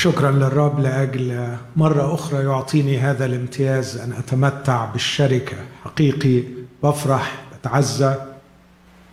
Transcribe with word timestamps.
شكرا 0.00 0.30
للرب 0.30 0.80
لأجل 0.80 1.56
مرة 1.76 2.14
أخرى 2.14 2.44
يعطيني 2.44 2.98
هذا 2.98 3.24
الامتياز 3.26 3.96
أن 3.96 4.12
أتمتع 4.12 4.84
بالشركة. 4.84 5.56
حقيقي 5.84 6.42
بفرح 6.82 7.44
بتعزى 7.52 8.14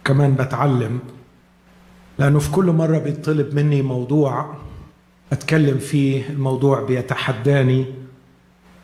كمان 0.03 0.35
بتعلم. 0.35 0.99
لأنه 2.19 2.39
في 2.39 2.51
كل 2.51 2.65
مرة 2.65 2.97
بيطلب 2.97 3.55
مني 3.55 3.81
موضوع 3.81 4.55
أتكلم 5.31 5.77
فيه 5.77 6.29
الموضوع 6.29 6.81
بيتحداني 6.83 7.85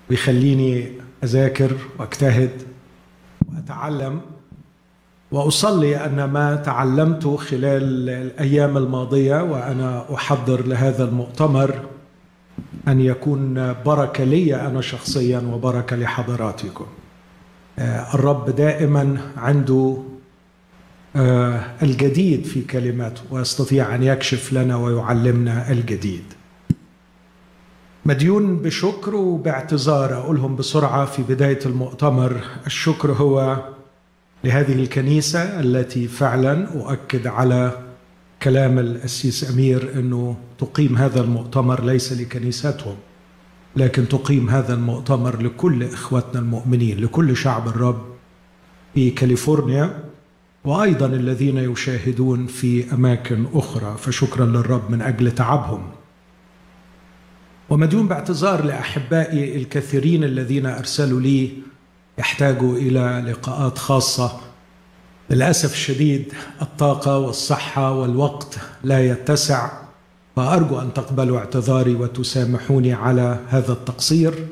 بيخليني 0.09 0.91
أذاكر 1.23 1.71
وأجتهد 1.99 2.51
وأتعلم. 3.49 4.21
وأصلي 5.31 6.05
أن 6.05 6.23
ما 6.23 6.55
تعلمته 6.55 7.37
خلال 7.37 8.09
الأيام 8.09 8.77
الماضية 8.77 9.43
وأنا 9.43 10.05
أحضر 10.13 10.67
لهذا 10.67 11.03
المؤتمر 11.03 11.75
أن 12.87 13.01
يكون 13.01 13.73
بركة 13.85 14.23
لي 14.23 14.55
أنا 14.55 14.81
شخصيا 14.81 15.39
وبركة 15.39 15.95
لحضراتكم. 15.95 16.85
الرب 18.13 18.49
دائما 18.49 19.17
عنده 19.37 19.97
الجديد 21.83 22.45
في 22.45 22.61
كلماته 22.61 23.21
ويستطيع 23.31 23.95
أن 23.95 24.03
يكشف 24.03 24.53
لنا 24.53 24.75
ويعلمنا 24.75 25.71
الجديد. 25.71 26.23
مديون 28.05 28.57
بشكر 28.57 29.15
وباعتذار 29.15 30.13
أقولهم 30.17 30.55
بسرعة 30.55 31.05
في 31.05 31.23
بداية 31.23 31.59
المؤتمر 31.65 32.35
الشكر 32.65 33.11
هو 33.11 33.57
لهذه 34.43 34.73
الكنيسة 34.73 35.59
التي 35.59 36.07
فعلا 36.07 36.67
أؤكد 36.73 37.27
على 37.27 37.77
كلام 38.43 38.79
الأسيس 38.79 39.51
أمير 39.51 39.99
أنه 39.99 40.37
تقيم 40.59 40.97
هذا 40.97 41.21
المؤتمر 41.21 41.83
ليس 41.83 42.13
لكنيستهم 42.13 42.95
لكن 43.75 44.07
تقيم 44.07 44.49
هذا 44.49 44.73
المؤتمر 44.73 45.41
لكل 45.41 45.83
إخوتنا 45.83 46.39
المؤمنين 46.39 46.99
لكل 47.03 47.37
شعب 47.37 47.67
الرب 47.67 48.01
في 48.93 49.09
كاليفورنيا 49.09 50.03
وأيضا 50.65 51.05
الذين 51.05 51.57
يشاهدون 51.57 52.47
في 52.47 52.93
أماكن 52.93 53.45
أخرى. 53.53 53.97
فشكرا 53.97 54.45
للرب 54.45 54.91
من 54.91 55.01
أجل 55.01 55.31
تعبهم. 55.31 55.89
ومديون 57.69 58.07
باعتذار 58.07 58.63
لأحبائي 58.65 59.57
الكثيرين 59.57 60.23
الذين 60.23 60.65
أرسلوا 60.65 61.21
لي 61.21 61.51
يحتاجوا 62.21 62.75
إلى 62.75 63.31
لقاءات 63.31 63.77
خاصة. 63.77 64.31
للأسف 65.29 65.73
الشديد 65.73 66.33
الطاقة 66.61 67.17
والصحة 67.17 67.91
والوقت 67.91 68.57
لا 68.83 69.05
يتسع 69.05 69.71
فارجو 70.35 70.79
أن 70.81 70.93
تقبلوا 70.93 71.39
اعتذاري 71.39 71.95
وتسامحوني 71.95 72.93
على 72.93 73.39
هذا 73.49 73.73
التقصير. 73.73 74.47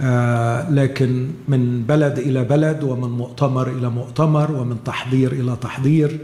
آه 0.00 0.70
لكن 0.70 1.30
من 1.48 1.82
بلد 1.82 2.18
إلى 2.18 2.44
بلد 2.44 2.82
ومن 2.82 3.10
مؤتمر 3.10 3.68
إلى 3.68 3.88
مؤتمر 3.90 4.52
ومن 4.52 4.84
تحضير 4.84 5.32
إلى 5.32 5.56
تحضير 5.60 6.18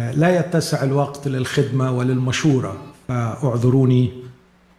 آه 0.00 0.12
لا 0.12 0.38
يتسع 0.38 0.82
الوقت 0.82 1.28
للخدمة 1.28 1.92
وللمشورة. 1.92 2.76
فاعذروني 3.08 4.12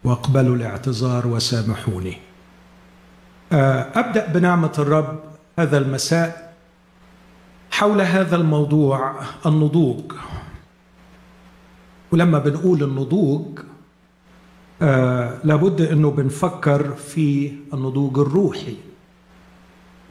وأقبلوا 0.03 0.55
الاعتذار 0.55 1.27
وسامحوني. 1.27 2.17
أبدأ 3.52 4.28
بنعمة 4.28 4.72
الرب 4.80 5.19
هذا 5.59 5.78
المساء 5.78 6.53
حول 7.72 8.02
هذا 8.02 8.36
الموضوع 8.36 9.14
النضوج. 9.45 10.11
ولما 12.11 12.39
بنقول 12.39 12.83
النضوج 12.83 13.59
آه 14.81 15.38
لابد 15.44 15.81
إنه 15.81 16.11
بنفكر 16.11 16.94
في 16.94 17.53
النضوج 17.73 18.20
الروحي. 18.20 18.75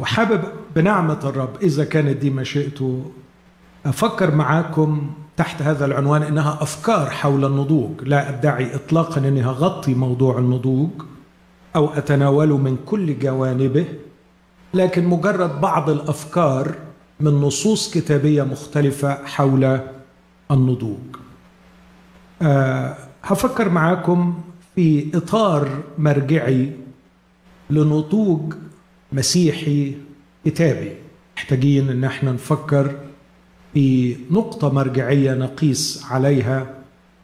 وحابب 0.01 0.41
بنعمة 0.77 1.19
الرب 1.25 1.57
إذا 1.63 1.85
كانت 1.85 2.17
دي 2.17 2.31
مشيئته 2.31 3.11
أفكر 3.87 4.35
معاكم 4.35 5.13
تحت 5.37 5.63
هذا 5.63 5.85
العنوان 5.85 6.23
إنها 6.23 6.59
أفكار 6.63 7.11
حول 7.11 7.45
النضوج. 7.45 8.03
لا 8.03 8.29
أدعي 8.29 8.75
اطلاقا 8.75 9.19
اني 9.19 9.43
هغطي 9.43 9.95
موضوع 9.95 10.39
النضوج. 10.39 10.91
أو 11.79 11.89
اتناوله 11.95 12.57
من 12.57 12.77
كل 12.87 13.19
جوانبه 13.19 13.87
لكن 14.75 15.07
مجرد 15.07 15.61
بعض 15.61 15.91
الأفكار 15.91 16.75
من 17.21 17.31
نصوص 17.31 17.91
كتابية 17.95 18.43
مختلفة 18.43 19.25
حول 19.25 19.81
النضوج. 20.51 20.99
أه 22.43 22.97
هفكر 23.23 23.69
معاكم 23.69 24.41
في 24.75 25.11
إطار 25.15 25.69
مرجعي 25.99 26.73
لنضوج 27.71 28.55
مسيحي 29.13 29.95
كتابي. 30.45 30.93
محتاجين 31.37 31.91
إن 31.91 32.05
إحنا 32.05 32.33
نفكر 32.33 32.95
في 33.75 34.17
نقطة 34.31 34.73
مرجعية 34.73 35.35
نقيس 35.35 36.05
عليها 36.11 36.75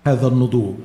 هذا 0.07 0.27
النضوج. 0.27 0.77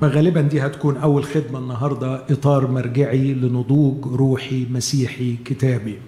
فغالبا 0.00 0.40
دي 0.40 0.60
هتكون 0.60 0.96
أول 0.96 1.24
خدمة 1.24 1.58
النهاردة 1.58 2.24
إطار 2.30 2.70
مرجعي 2.70 3.34
لنضوج 3.34 4.06
روحي 4.06 4.66
مسيحي 4.70 5.36
كتابي. 5.44 5.98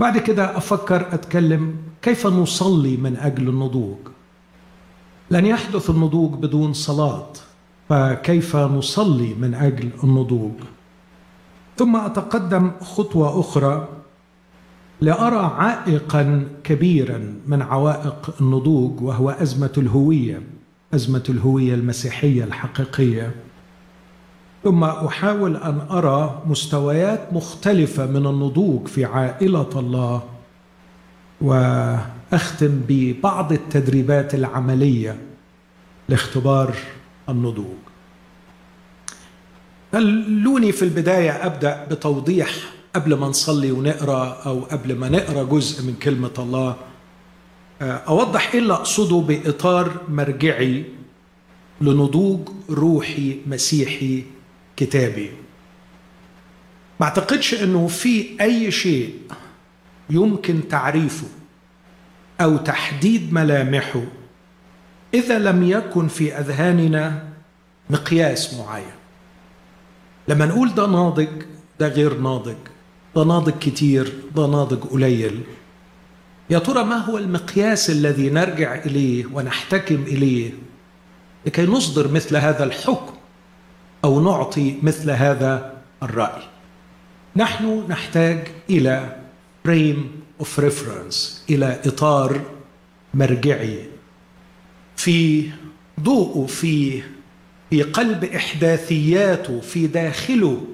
بعد 0.00 0.18
كده 0.18 0.56
أفكر 0.56 1.14
أتكلم 1.14 1.76
كيف 2.02 2.26
نصلي 2.26 2.96
من 2.96 3.16
أجل 3.16 3.48
النضوج. 3.48 3.98
لن 5.30 5.46
يحدث 5.46 5.90
النضوج 5.90 6.34
بدون 6.34 6.72
صلاة 6.72 7.32
فكيف 7.88 8.56
نصلي 8.56 9.34
من 9.34 9.54
أجل 9.54 9.90
النضوج؟ 10.04 10.52
ثم 11.76 11.96
أتقدم 11.96 12.70
خطوة 12.80 13.40
أخرى 13.40 13.88
لأرى 15.00 15.44
عائقا 15.56 16.48
كبيرا 16.64 17.34
من 17.46 17.62
عوائق 17.62 18.34
النضوج 18.40 19.02
وهو 19.02 19.30
أزمة 19.30 19.72
الهوية. 19.78 20.42
أزمة 20.94 21.22
الهوية 21.28 21.74
المسيحية 21.74 22.44
الحقيقية. 22.44 23.34
ثم 24.64 24.84
أحاول 24.84 25.56
أن 25.56 25.80
أرى 25.90 26.42
مستويات 26.46 27.32
مختلفة 27.32 28.06
من 28.06 28.26
النضوج 28.26 28.88
في 28.88 29.04
عائلة 29.04 29.68
الله 29.76 30.22
وأختم 31.40 32.80
ببعض 32.88 33.52
التدريبات 33.52 34.34
العملية 34.34 35.18
لاختبار 36.08 36.74
النضوج. 37.28 37.76
خلوني 39.92 40.72
في 40.72 40.82
البداية 40.82 41.46
أبدأ 41.46 41.86
بتوضيح 41.90 42.50
قبل 42.94 43.14
ما 43.14 43.26
نصلي 43.26 43.72
ونقرأ 43.72 44.42
أو 44.46 44.60
قبل 44.60 44.96
ما 44.96 45.08
نقرأ 45.08 45.44
جزء 45.44 45.86
من 45.86 45.94
كلمة 45.94 46.30
الله 46.38 46.76
أوضح 47.80 48.54
إيه 48.54 48.60
اللي 48.60 48.72
أقصده 48.72 49.16
بإطار 49.16 50.00
مرجعي 50.08 50.84
لنضوج 51.80 52.48
روحي 52.70 53.40
مسيحي 53.46 54.24
كتابي. 54.76 55.30
ما 57.00 57.06
أعتقدش 57.06 57.54
أنه 57.62 57.86
في 57.86 58.40
أي 58.40 58.70
شيء 58.70 59.14
يمكن 60.10 60.68
تعريفه 60.68 61.26
أو 62.40 62.56
تحديد 62.56 63.32
ملامحه 63.32 64.02
إذا 65.14 65.38
لم 65.38 65.62
يكن 65.62 66.08
في 66.08 66.38
أذهاننا 66.38 67.28
مقياس 67.90 68.54
معين. 68.54 68.86
لما 70.28 70.46
نقول 70.46 70.74
ده 70.74 70.86
ناضج 70.86 71.28
ده 71.80 71.88
غير 71.88 72.18
ناضج. 72.18 72.56
ده 73.16 73.24
ناضج 73.24 73.52
كتير 73.60 74.12
ده 74.36 74.46
ناضج 74.46 74.78
قليل. 74.78 75.40
يا 76.52 76.58
ترى 76.58 76.84
ما 76.84 76.96
هو 76.96 77.18
المقياس 77.18 77.90
الذي 77.90 78.30
نرجع 78.30 78.74
إليه 78.74 79.26
ونحتكم 79.32 80.02
إليه 80.02 80.50
لكي 81.46 81.66
نصدر 81.66 82.08
مثل 82.08 82.36
هذا 82.36 82.64
الحكم 82.64 83.14
أو 84.04 84.20
نعطي 84.20 84.76
مثل 84.82 85.10
هذا 85.10 85.72
الرأي؟ 86.02 86.42
نحن 87.36 87.84
نحتاج 87.88 88.48
إلى 88.70 89.16
frame 89.64 90.10
of 90.40 90.60
reference 90.60 91.44
إلى 91.50 91.80
إطار 91.86 92.40
مرجعي. 93.14 93.86
في 94.96 95.50
ضوءه 96.00 96.46
في 96.46 97.02
في 97.70 97.82
قلب 97.82 98.24
احداثياته 98.24 99.60
في 99.60 99.86
داخله 99.86 100.64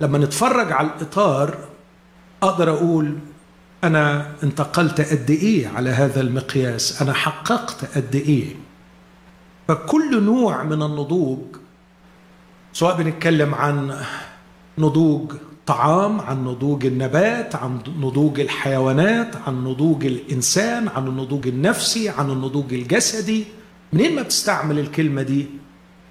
لما 0.00 0.18
نتفرج 0.18 0.72
على 0.72 0.86
الإطار 0.86 1.58
أقدر 2.42 2.70
أقول 2.70 3.18
أنا 3.84 4.32
انتقلت 4.42 5.00
قد 5.00 5.30
إيه 5.30 5.68
على 5.68 5.90
هذا 5.90 6.20
المقياس؟ 6.20 7.02
أنا 7.02 7.12
حققت 7.12 7.96
قد 7.96 8.14
إيه؟ 8.14 8.46
فكل 9.68 10.22
نوع 10.22 10.62
من 10.62 10.82
النضوج 10.82 11.38
سواء 12.72 12.96
بنتكلم 13.02 13.54
عن 13.54 13.94
نضوج 14.78 15.32
طعام 15.66 16.20
عن 16.20 16.44
نضوج 16.44 16.86
النبات 16.86 17.54
عن 17.54 17.78
نضوج 17.98 18.40
الحيوانات 18.40 19.36
عن 19.36 19.64
نضوج 19.64 20.06
الإنسان 20.06 20.88
عن 20.88 21.06
النضوج 21.06 21.46
النفسي 21.48 22.08
عن 22.08 22.30
النضوج 22.30 22.74
الجسدي 22.74 23.44
منين 23.92 24.14
ما 24.14 24.22
بتستعمل 24.22 24.78
الكلمة 24.78 25.22
دي؟ 25.22 25.46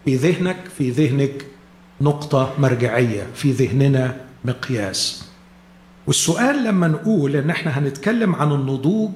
في 0.06 0.16
ذهنك 0.16 0.58
في 0.78 0.90
ذهنك 0.90 1.46
نقطة 2.02 2.54
مرجعية 2.60 3.28
في 3.36 3.52
ذهننا 3.52 4.18
مقياس. 4.46 5.29
والسؤال 6.10 6.64
لما 6.64 6.88
نقول 6.88 7.36
إن 7.36 7.50
إحنا 7.50 7.80
هنتكلم 7.80 8.36
عن 8.36 8.52
النضوج 8.52 9.12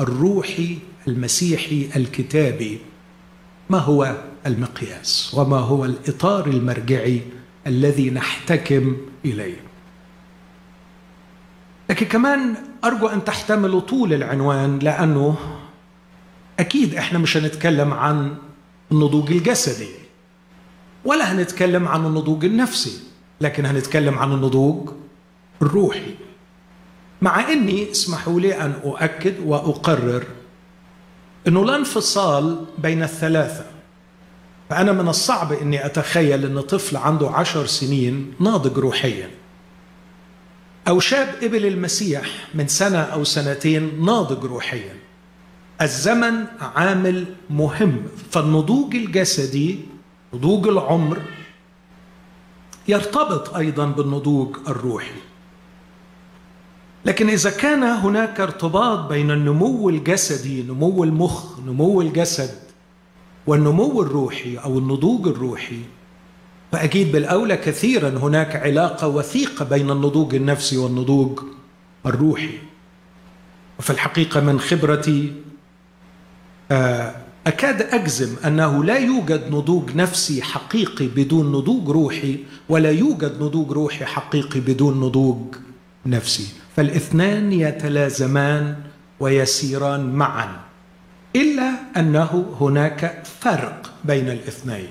الروحي 0.00 0.78
المسيحي 1.08 1.88
الكتابي 1.96 2.78
ما 3.70 3.78
هو 3.78 4.16
المقياس؟ 4.46 5.34
وما 5.34 5.56
هو 5.58 5.84
الإطار 5.84 6.46
المرجعي 6.46 7.20
الذي 7.66 8.10
نحتكم 8.10 8.96
إليه؟ 9.24 9.60
لكن 11.90 12.06
كمان 12.06 12.54
أرجو 12.84 13.06
أن 13.06 13.24
تحتملوا 13.24 13.80
طول 13.80 14.12
العنوان 14.12 14.78
لأنه 14.78 15.36
أكيد 16.60 16.94
إحنا 16.94 17.18
مش 17.18 17.36
هنتكلم 17.36 17.92
عن 17.92 18.36
النضوج 18.92 19.32
الجسدي 19.32 19.90
ولا 21.04 21.32
هنتكلم 21.32 21.88
عن 21.88 22.06
النضوج 22.06 22.44
النفسي 22.44 23.00
لكن 23.40 23.66
هنتكلم 23.66 24.18
عن 24.18 24.32
النضوج 24.32 24.90
الروحي. 25.62 26.25
مع 27.22 27.52
إني 27.52 27.90
اسمحوا 27.90 28.40
لي 28.40 28.60
أن 28.60 28.74
أؤكد 28.84 29.34
وأقرر 29.44 30.24
إنه 31.48 31.64
لا 31.64 31.76
انفصال 31.76 32.64
بين 32.78 33.02
الثلاثة. 33.02 33.66
فأنا 34.70 34.92
من 34.92 35.08
الصعب 35.08 35.52
إني 35.52 35.86
أتخيل 35.86 36.44
إن 36.44 36.60
طفل 36.60 36.96
عنده 36.96 37.30
عشر 37.30 37.66
سنين 37.66 38.34
ناضج 38.40 38.78
روحيا. 38.78 39.30
أو 40.88 41.00
شاب 41.00 41.28
قبل 41.42 41.66
المسيح 41.66 42.48
من 42.54 42.68
سنة 42.68 42.98
أو 42.98 43.24
سنتين 43.24 44.04
ناضج 44.04 44.44
روحيا. 44.44 44.96
الزمن 45.82 46.44
عامل 46.60 47.24
مهم. 47.50 48.02
فالنضوج 48.30 48.96
الجسدي 48.96 49.80
نضوج 50.34 50.68
العمر 50.68 51.22
يرتبط 52.88 53.54
أيضا 53.54 53.86
بالنضوج 53.86 54.56
الروحي. 54.68 55.25
لكن 57.06 57.28
إذا 57.28 57.50
كان 57.50 57.82
هناك 57.82 58.40
ارتباط 58.40 59.08
بين 59.08 59.30
النمو 59.30 59.88
الجسدي 59.88 60.62
نمو 60.62 61.04
المخ 61.04 61.60
نمو 61.60 62.00
الجسد 62.00 62.50
والنمو 63.46 64.02
الروحي 64.02 64.56
أو 64.56 64.78
النضوج 64.78 65.28
الروحي 65.28 65.80
فأكيد 66.72 67.12
بالأولى 67.12 67.56
كثيرا 67.56 68.08
هناك 68.08 68.56
علاقة 68.56 69.08
وثيقة 69.08 69.64
بين 69.64 69.90
النضوج 69.90 70.34
النفسي 70.34 70.76
والنضوج 70.76 71.40
الروحي. 72.06 72.58
وفي 73.78 73.90
الحقيقة 73.90 74.40
من 74.40 74.60
خبرتي 74.60 75.32
آه، 76.70 77.14
أكاد 77.46 77.82
أجزم 77.82 78.36
أنه 78.44 78.84
لا 78.84 78.98
يوجد 78.98 79.50
نضوج 79.50 79.96
نفسي 79.96 80.42
حقيقي 80.42 81.06
بدون 81.06 81.52
نضوج 81.52 81.88
روحي 81.88 82.38
ولا 82.68 82.90
يوجد 82.90 83.42
نضوج 83.42 83.72
روحي 83.72 84.04
حقيقي 84.04 84.60
بدون 84.60 85.00
نضوج 85.00 85.54
نفسي. 86.06 86.65
فالاثنان 86.76 87.52
يتلازمان 87.52 88.76
ويسيران 89.20 90.14
معا 90.14 90.48
إلا 91.36 91.72
أنه 91.96 92.56
هناك 92.60 93.22
فرق 93.40 93.92
بين 94.04 94.28
الاثنين. 94.28 94.88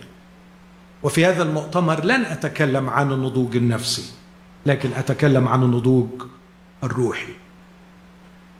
وفي 1.04 1.26
هذا 1.26 1.44
المؤتمر 1.44 2.06
لن 2.06 2.26
أتكلم 2.26 2.90
عن 2.90 3.12
النضوج 3.12 3.56
النفسي 3.56 4.04
لكن 4.66 4.90
أتكلم 4.94 5.48
عن 5.48 5.64
النضوج 5.64 6.08
الروحي. 6.84 7.34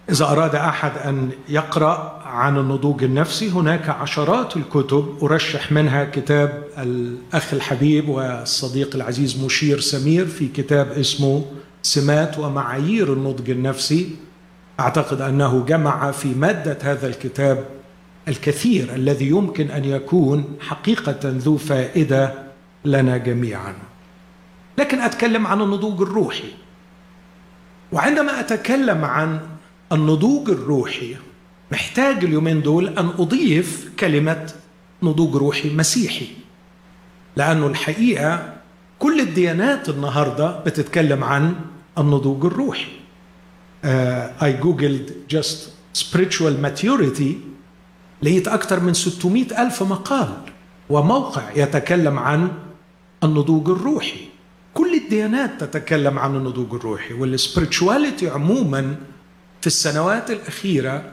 إذا 0.10 0.26
أراد 0.26 0.56
أحد 0.56 0.98
أن 0.98 1.32
يقرأ 1.50 2.22
عن 2.26 2.58
النضوج 2.58 3.04
النفسي 3.04 3.50
هناك 3.50 3.90
عشرات 3.90 4.58
الكتب. 4.58 5.18
أرشح 5.22 5.72
منها 5.72 6.04
كتاب 6.04 6.64
الأخ 6.78 7.54
الحبيب 7.54 8.10
والصديق 8.10 8.96
العزيز 8.96 9.44
مشير 9.44 9.80
سمير 9.80 10.26
في 10.26 10.48
كتاب 10.48 10.92
اسمه 10.92 11.46
سمات 11.86 12.40
ومعايير 12.40 13.14
النضج 13.14 13.50
النفسي. 13.50 14.16
أعتقد 14.80 15.22
أنه 15.22 15.66
جمع 15.66 16.12
في 16.12 16.28
مادة 16.28 16.78
هذا 16.82 17.08
الكتاب 17.08 17.66
الكثير 18.28 18.96
الذي 18.96 19.28
يمكن 19.28 19.72
أن 19.72 19.86
يكون 19.86 20.58
حقيقة 20.60 21.20
ذو 21.24 21.58
فائدة 21.58 22.34
لنا 22.86 23.18
جميعا. 23.18 23.74
لكن 24.78 25.02
أتكلم 25.02 25.48
عن 25.48 25.62
النضوج 25.62 26.02
الروحي. 26.02 26.52
وعندما 27.92 28.40
أتكلم 28.40 29.06
عن 29.06 29.40
النضوج 29.92 30.50
الروحي 30.50 31.16
محتاج 31.72 32.24
اليومين 32.24 32.62
دول 32.62 32.88
أن 32.88 33.08
أضيف 33.08 33.92
كلمة 34.00 34.54
نضوج 35.04 35.36
روحي 35.36 35.70
مسيحي. 35.70 36.28
لأنه 37.36 37.68
الحقيقة 37.68 38.54
كل 39.00 39.20
الديانات 39.20 39.90
النهارده 39.90 40.60
بتتكلم 40.60 41.24
عن 41.24 41.56
النضوج 41.98 42.46
الروحي. 42.46 42.92
اي 44.44 44.54
جوجلد 44.54 45.12
جاست 45.30 45.70
spiritual 45.98 46.66
maturity 46.66 47.34
لقيت 48.24 48.48
أكثر 48.48 48.80
من 48.80 48.94
600 48.94 49.64
ألف 49.64 49.84
مقال 49.84 50.30
وموقع 50.90 51.44
يتكلم 51.56 52.20
عن 52.20 52.52
النضوج 53.24 53.70
الروحي. 53.70 54.20
كل 54.74 54.94
الديانات 54.94 55.64
تتكلم 55.64 56.20
عن 56.20 56.36
النضوج 56.36 56.74
الروحي 56.74 57.14
وال 57.14 57.30
spirituality 57.30 58.30
عموما 58.30 58.96
في 59.62 59.68
السنوات 59.68 60.32
الأخيرة 60.32 61.12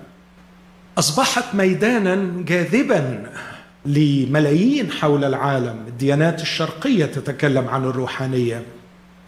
أصبحت 0.99 1.55
ميدانا 1.55 2.43
جاذبا 2.43 3.33
لملايين 3.87 4.91
حول 4.91 5.25
العالم. 5.25 5.85
الديانات 5.89 6.43
الشرقية 6.43 7.07
تتكلم 7.07 7.69
عن 7.69 7.85
الروحانية. 7.85 8.63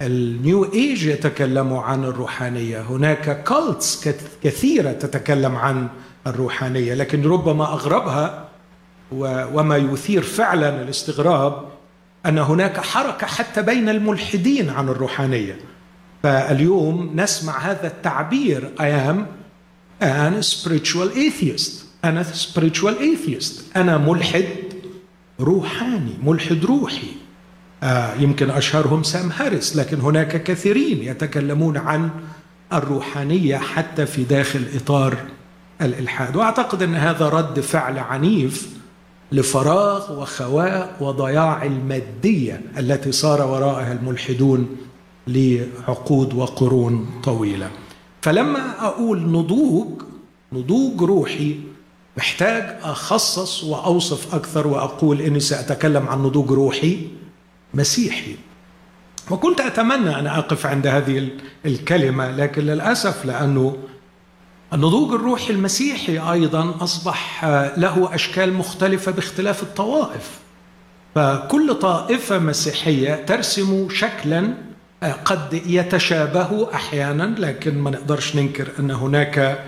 ال 0.03 0.20
New 0.20 0.73
Age 0.73 1.07
يتكلموا 1.07 1.83
عن 1.83 2.05
الروحانية. 2.05 2.81
هناك 2.81 3.45
cults 3.45 4.09
كثيرة 4.43 4.93
تتكلم 4.93 5.57
عن 5.57 5.89
الروحانية 6.27 6.95
لكن 6.95 7.23
ربما 7.23 7.65
أغربها 7.65 8.49
وما 9.13 9.77
يثير 9.77 10.23
فعلا 10.23 10.83
الاستغراب 10.83 11.65
أن 12.27 12.39
هناك 12.39 12.81
حركة 12.81 13.27
حتى 13.27 13.63
بين 13.63 13.89
الملحدين 13.89 14.71
عن 14.71 14.89
الروحانية. 14.89 15.57
فاليوم 16.23 17.11
نسمع 17.15 17.59
هذا 17.59 17.87
التعبير 17.87 18.71
I 18.79 19.11
am 19.11 19.19
an 20.05 20.43
spiritual 20.43 21.11
atheist. 21.15 21.71
أنا 22.05 22.25
spiritual 22.25 22.95
atheist. 22.99 23.77
أنا 23.77 23.99
ملحد 23.99 24.47
روحاني 25.41 26.15
ملحد 26.23 26.65
روحي. 26.65 27.24
يمكن 28.19 28.51
أشهرهم 28.51 29.03
سام 29.03 29.31
هاريس 29.31 29.77
لكن 29.77 30.01
هناك 30.01 30.43
كثيرين 30.43 31.03
يتكلمون 31.03 31.77
عن 31.77 32.11
الروحانية 32.73 33.57
حتى 33.57 34.07
في 34.07 34.25
داخل 34.25 34.65
إطار 34.77 35.17
الإلحاد. 35.83 36.37
وأعتقد 36.37 36.83
أن 36.83 36.95
هذا 36.95 37.29
رد 37.29 37.61
فعل 37.61 37.99
عنيف 37.99 38.69
لفراغ 39.33 40.21
وخواء 40.21 40.97
وضياع 41.01 41.65
المادية 41.65 42.61
التي 42.79 43.13
صار 43.13 43.49
وراءها 43.49 43.93
الملحدون 43.93 44.77
لعقود 45.27 46.35
وقرون 46.35 47.07
طويلة. 47.25 47.71
فلما 48.23 48.87
أقول 48.87 49.31
نضوج 49.31 50.03
نضوج 50.53 51.03
روحي 51.03 51.61
محتاج 52.17 52.77
أخصص 52.83 53.65
وأوصف 53.65 54.35
أكثر 54.35 54.67
وأقول 54.67 55.21
إني 55.21 55.41
سأتكلم 55.41 56.09
عن 56.09 56.23
نضوج 56.23 56.51
روحي 56.51 56.99
مسيحي. 57.75 58.37
وكنت 59.31 59.61
أتمنى 59.61 60.19
أن 60.19 60.27
أقف 60.27 60.67
عند 60.67 60.87
هذه 60.87 61.29
الكلمة 61.67 62.31
لكن 62.31 62.63
للأسف 62.63 63.25
لأنه 63.25 63.77
النضوج 64.73 65.15
الروحي 65.15 65.53
المسيحي 65.53 66.19
أيضا 66.19 66.75
أصبح 66.81 67.45
له 67.77 68.15
أشكال 68.15 68.53
مختلفة 68.53 69.13
باختلاف 69.13 69.63
الطوائف. 69.63 70.31
فكل 71.15 71.75
طائفة 71.75 72.39
مسيحية 72.39 73.15
ترسم 73.15 73.89
شكلا 73.91 74.55
قد 75.25 75.63
يتشابه 75.67 76.75
أحيانا 76.75 77.35
لكن 77.39 77.79
ما 77.79 77.91
نقدرش 77.91 78.37
ننكر 78.37 78.69
أن 78.79 78.91
هناك 78.91 79.65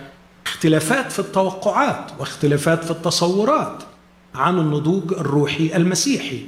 اختلافات 0.46 1.12
في 1.12 1.18
التوقعات 1.18 2.10
واختلافات 2.18 2.84
في 2.84 2.90
التصورات 2.90 3.82
عن 4.34 4.58
النضوج 4.58 5.12
الروحي 5.12 5.76
المسيحي. 5.76 6.46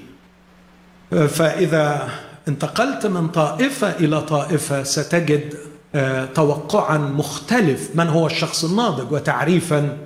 فإذا 1.10 2.08
انتقلت 2.48 3.06
من 3.06 3.28
طائفة 3.28 3.90
إلى 3.90 4.20
طائفة 4.20 4.82
ستجد 4.82 5.54
آه، 5.94 6.24
توقعا 6.24 6.98
مختلف 6.98 7.90
من 7.94 8.06
هو 8.06 8.26
الشخص 8.26 8.64
الناضج 8.64 9.12
وتعريفا 9.12 9.96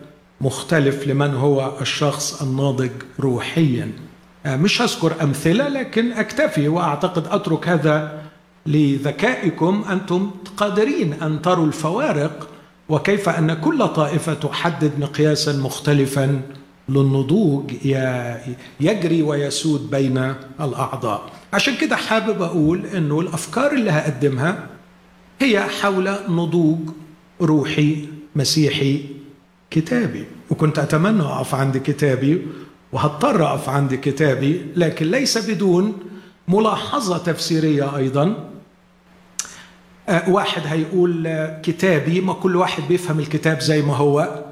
مختلف 0.40 1.08
لمن 1.08 1.34
هو 1.34 1.72
الشخص 1.80 2.42
الناضج 2.42 2.90
روحيا. 3.20 3.92
آه، 4.46 4.56
مش 4.56 4.82
هذكر 4.82 5.12
أمثلة 5.22 5.68
لكن 5.68 6.12
أكتفي 6.12 6.68
وأعتقد 6.68 7.26
أترك 7.26 7.68
هذا 7.68 8.22
لذكائكم. 8.66 9.84
أنتم 9.90 10.30
قادرين 10.56 11.12
أن 11.22 11.42
تروا 11.42 11.66
الفوارق 11.66 12.48
وكيف 12.88 13.28
أن 13.28 13.54
كل 13.54 13.88
طائفة 13.88 14.34
تحدد 14.34 14.92
مقياسا 14.98 15.52
مختلفا 15.52 16.40
للنضوج 16.88 17.72
يجري 18.80 19.22
ويسود 19.22 19.90
بين 19.90 20.34
الأعضاء. 20.60 21.30
عشان 21.52 21.76
كده 21.76 21.96
حابب 21.96 22.42
أقول 22.42 22.86
إنه 22.86 23.20
الأفكار 23.20 23.72
اللي 23.72 23.90
هقدمها 23.90 24.66
هي 25.40 25.60
حول 25.60 26.14
نضوج 26.28 26.78
روحي 27.40 28.08
مسيحي 28.36 29.04
كتابي. 29.70 30.24
وكنت 30.50 30.78
أتمنى 30.78 31.22
أقف 31.22 31.54
عند 31.54 31.76
كتابي 31.76 32.46
وهضطر 32.92 33.46
أقف 33.46 33.68
عند 33.68 33.94
كتابي 33.94 34.66
لكن 34.76 35.06
ليس 35.10 35.50
بدون 35.50 35.92
ملاحظة 36.48 37.18
تفسيرية 37.18 37.96
أيضا. 37.96 38.48
آه، 40.08 40.30
واحد 40.30 40.62
هيقول 40.66 41.46
كتابي 41.62 42.20
ما 42.20 42.32
كل 42.32 42.56
واحد 42.56 42.82
بيفهم 42.88 43.18
الكتاب 43.18 43.60
زي 43.60 43.82
ما 43.82 43.96
هو 43.96 44.44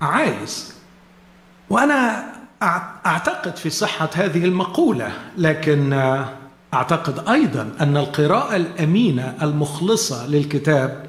عايز 0.00 0.75
وأنا 1.70 2.24
أعتقد 3.06 3.56
في 3.56 3.70
صحة 3.70 4.10
هذه 4.14 4.44
المقولة 4.44 5.12
لكن 5.38 5.92
أعتقد 6.74 7.28
أيضا 7.28 7.72
أن 7.80 7.96
القراءة 7.96 8.56
الأمينة 8.56 9.34
المخلصة 9.42 10.26
للكتاب 10.26 11.06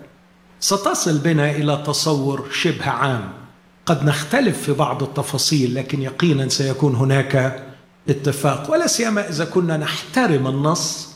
ستصل 0.60 1.18
بنا 1.18 1.52
إلى 1.52 1.84
تصور 1.86 2.48
شبه 2.52 2.90
عام. 2.90 3.30
قد 3.86 4.06
نختلف 4.06 4.62
في 4.62 4.74
بعض 4.74 5.04
التفاصيل 5.04 5.76
لكن 5.76 6.02
يقينا 6.02 6.50
سيكون 6.50 6.96
هناك 6.96 7.64
اتفاق. 8.10 8.72
ولا 8.72 8.88
سيما 8.88 9.30
إذا 9.30 9.46
كنا 9.46 9.78
نحترم 9.78 10.48
النص 10.48 11.10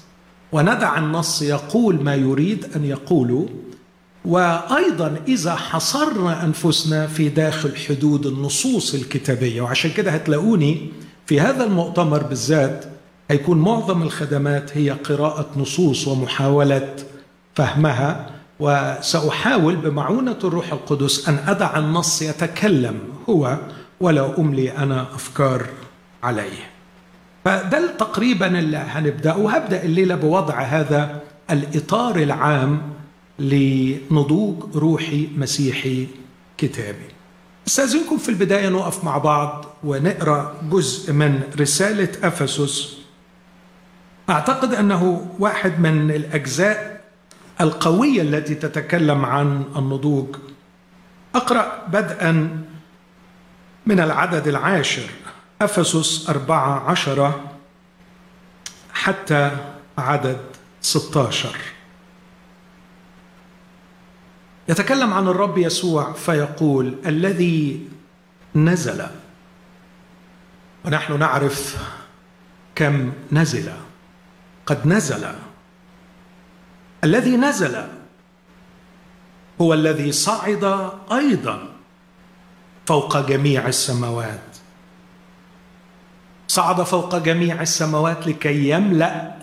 وندع 0.52 0.98
النص 0.98 1.42
يقول 1.42 2.04
ما 2.04 2.16
يريد 2.16 2.66
أن 2.76 2.86
يقوله. 2.86 3.50
وأيضا 4.26 5.16
إذا 5.28 5.56
حصرنا 5.56 6.44
أنفسنا 6.44 7.08
في 7.08 7.30
داخل 7.30 7.76
حدود 7.78 8.26
النصوص 8.26 8.94
الكتابية 8.94 9.62
وعشان 9.62 9.92
كده 9.92 10.12
هتلاقوني 10.12 10.90
في 11.26 11.40
هذا 11.40 11.64
المؤتمر 11.64 12.24
بالذات 12.24 12.86
هيكون 13.32 13.58
معظم 13.58 14.02
الخدمات 14.04 14.78
هي 14.78 14.90
قراءة 14.90 15.50
نصوص 15.58 16.08
ومحاولة 16.08 16.96
فهمها 17.56 18.30
وسأحاول 18.60 19.76
بمعونة 19.76 20.38
الروح 20.44 20.72
القدس 20.74 21.30
أن 21.30 21.40
أدع 21.48 21.78
النص 21.78 22.22
يتكلم 22.22 23.00
هو 23.30 23.58
ولا 24.00 24.40
أملي 24.40 24.78
أنا 24.78 25.02
أفكار 25.02 25.66
عليه. 26.24 26.70
فده 27.46 27.92
تقريبا 27.98 28.60
اللي 28.60 28.78
هنبدأ 28.78 29.34
وهبدأ 29.36 29.84
الليلة 29.84 30.16
بوضع 30.16 30.62
هذا 30.62 31.22
الإطار 31.52 32.16
العام 32.16 32.82
لنضوج 33.42 34.76
روحي 34.76 35.30
مسيحي 35.38 36.08
كتابي. 36.58 37.06
استاذنكم 37.68 38.18
في 38.18 38.30
البداية 38.30 38.70
نقف 38.70 39.04
مع 39.04 39.18
بعض 39.18 39.66
ونقرأ 39.84 40.56
جزء 40.72 41.14
من 41.14 41.42
رسالة 41.60 42.28
أفسس. 42.28 42.98
أعتقد 44.30 44.74
أنه 44.74 45.32
واحد 45.40 45.80
من 45.80 46.12
الأجزاء 46.12 47.02
القوية 47.62 48.22
التي 48.22 48.56
تتكلم 48.56 49.26
عن 49.26 49.64
النضوج. 49.76 50.36
أقرأ 51.36 51.86
بدءا 51.88 52.64
من 53.86 54.00
العدد 54.00 54.48
العاشر 54.48 55.10
أفسس 55.62 56.30
أربعة 56.30 56.90
عشرة 56.90 57.52
حتى 58.94 59.52
عدد 59.98 60.38
ستة 60.82 61.28
عشر 61.28 61.56
يتكلم 64.70 65.14
عن 65.14 65.28
الرب 65.28 65.58
يسوع 65.58 66.14
فيقول 66.14 66.96
الذي 67.06 67.88
نزل. 68.56 69.06
ونحن 70.86 71.20
نعرف 71.20 71.78
كم 72.76 73.12
نزل. 73.32 73.72
قد 74.66 74.88
نزل. 74.88 75.28
الذي 77.04 77.38
نزل 77.38 77.88
هو 79.62 79.74
الذي 79.74 80.12
صعد 80.12 80.92
أيضا 81.12 81.70
فوق 82.86 83.28
جميع 83.30 83.68
السماوات. 83.68 84.58
صعد 86.48 86.84
فوق 86.84 87.16
جميع 87.18 87.62
السماوات 87.62 88.28
لكي 88.28 88.70
يملأ 88.70 89.36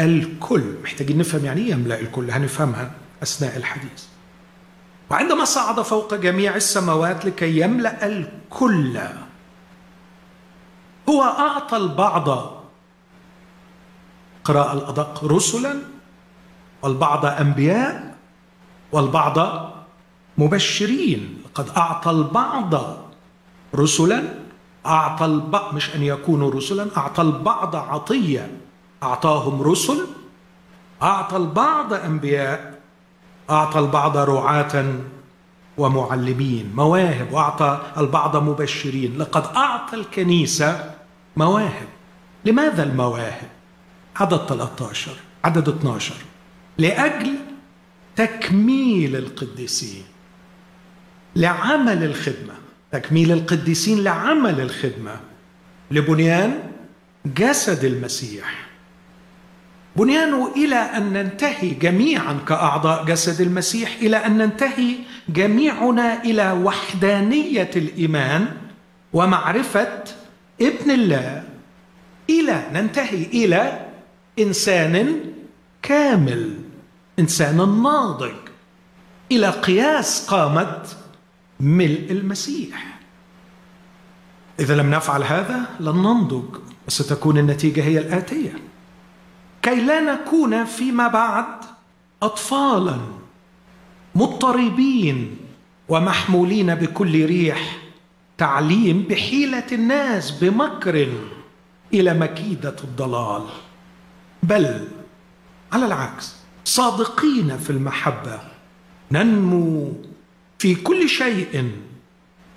الكل. 0.00 0.74
محتاجين 0.82 1.18
نفهم 1.18 1.44
يعني 1.44 1.60
إيه 1.60 1.70
يملأ 1.70 2.00
الكل؟ 2.00 2.30
هنفهمها 2.30 2.90
أثناء 3.22 3.56
الحديث. 3.56 4.04
وعندما 5.10 5.44
صعد 5.44 5.80
فوق 5.80 6.14
جميع 6.14 6.56
السماوات 6.56 7.24
لكي 7.24 7.60
يملأ 7.60 8.06
الكل 8.06 8.98
هو 11.08 11.22
أعطى 11.22 11.76
البعض 11.76 12.28
قراءه 14.44 14.72
الأدق 14.72 15.24
رسلا 15.24 15.78
والبعض 16.82 17.26
أنبياء 17.26 18.16
والبعض 18.92 19.38
مبشرين. 20.38 21.42
قد 21.54 21.68
أعطى 21.76 22.10
البعض 22.10 22.74
رسلا 23.74 24.34
أعطى 24.86 25.24
البعض 25.24 25.74
مش 25.74 25.94
أن 25.94 26.02
يكونوا 26.02 26.50
رسلا 26.50 26.96
أعطى 26.96 27.22
البعض 27.22 27.76
عطية. 27.76 28.58
أعطاهم 29.02 29.62
رسل 29.62 30.06
أعطى 31.02 31.36
البعض 31.36 31.92
أنبياء. 31.92 32.77
أعطى 33.50 33.78
البعض 33.78 34.16
رعاة 34.16 34.94
ومعلمين. 35.78 36.72
مواهب. 36.74 37.32
وأعطى 37.32 37.82
البعض 37.98 38.36
مبشرين. 38.36 39.18
لقد 39.18 39.44
أعطى 39.56 39.96
الكنيسة 39.96 40.94
مواهب. 41.36 41.88
لماذا 42.44 42.82
المواهب؟ 42.82 43.48
عدد 44.16 44.46
13 44.46 45.12
عدد 45.44 45.68
12 45.68 46.14
لأجل 46.78 47.34
تكميل 48.16 49.16
القديسين. 49.16 50.04
لعمل 51.36 52.04
الخدمة. 52.04 52.54
تكميل 52.92 53.32
القديسين 53.32 54.04
لعمل 54.04 54.60
الخدمة. 54.60 55.20
لبنيان 55.90 56.58
جسد 57.26 57.84
المسيح. 57.84 58.67
بنيانه 59.98 60.52
إلى 60.56 60.76
أن 60.76 61.12
ننتهي 61.12 61.70
جميعا 61.70 62.38
كأعضاء 62.48 63.04
جسد 63.04 63.40
المسيح 63.40 63.96
إلى 64.00 64.16
أن 64.16 64.38
ننتهي 64.38 64.94
جميعنا 65.28 66.22
إلى 66.24 66.52
وحدانية 66.52 67.70
الإيمان 67.76 68.48
ومعرفة 69.12 70.04
ابن 70.60 70.90
الله. 70.90 71.42
إلى 72.30 72.62
ننتهي 72.72 73.22
إلى 73.22 73.86
إنسان 74.38 75.20
كامل 75.82 76.54
إنسان 77.18 77.82
ناضج 77.82 78.34
إلى 79.32 79.50
قياس 79.50 80.26
قامة 80.26 80.82
ملء 81.60 82.06
المسيح. 82.10 82.98
إذا 84.60 84.74
لم 84.76 84.90
نفعل 84.90 85.22
هذا 85.22 85.60
لن 85.80 85.96
ننضج 85.96 86.56
وستكون 86.86 87.38
النتيجة 87.38 87.84
هي 87.84 87.98
الآتية. 87.98 88.52
كي 89.62 89.74
لا 89.74 90.00
نكون 90.00 90.64
فيما 90.64 91.08
بعد 91.08 91.46
أطفالا 92.22 92.98
مضطربين 94.14 95.36
ومحمولين 95.88 96.74
بكل 96.74 97.26
ريح 97.26 97.76
تعليم 98.38 99.02
بحيلة 99.02 99.66
الناس 99.72 100.30
بمكر 100.30 101.08
إلى 101.94 102.14
مكيدة 102.14 102.76
الضلال. 102.84 103.42
بل 104.42 104.88
على 105.72 105.86
العكس 105.86 106.34
صادقين 106.64 107.58
في 107.58 107.70
المحبة 107.70 108.40
ننمو 109.12 109.92
في 110.58 110.74
كل 110.74 111.08
شيء 111.08 111.72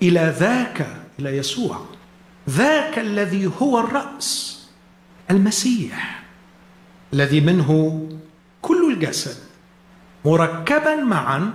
إلى 0.01 0.35
ذاك 0.39 0.87
إلى 1.19 1.37
يسوع 1.37 1.85
ذاك 2.49 2.99
الذي 2.99 3.51
هو 3.61 3.79
الرأس 3.79 4.61
المسيح. 5.31 6.20
الذي 7.13 7.41
منه 7.41 8.01
كل 8.61 8.93
الجسد 8.93 9.37
مركبا 10.25 10.95
معا 10.95 11.53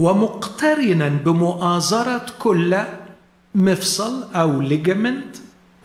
ومقترنا 0.00 1.08
بمؤازرة 1.08 2.26
كل 2.38 2.78
مفصل 3.54 4.32
أو 4.34 4.60
ليجمنت 4.60 5.36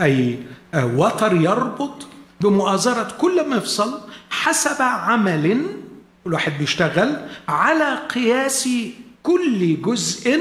أي 0.01 0.39
وتر 0.75 1.33
يربط 1.35 2.07
بمؤازرة 2.41 3.07
كل 3.17 3.49
مفصل 3.49 3.99
حسب 4.29 4.81
عمل. 4.81 5.65
كل 6.23 6.33
واحد 6.33 6.57
بيشتغل 6.59 7.17
على 7.47 7.99
قياس 8.09 8.69
كل 9.23 9.81
جزء 9.81 10.39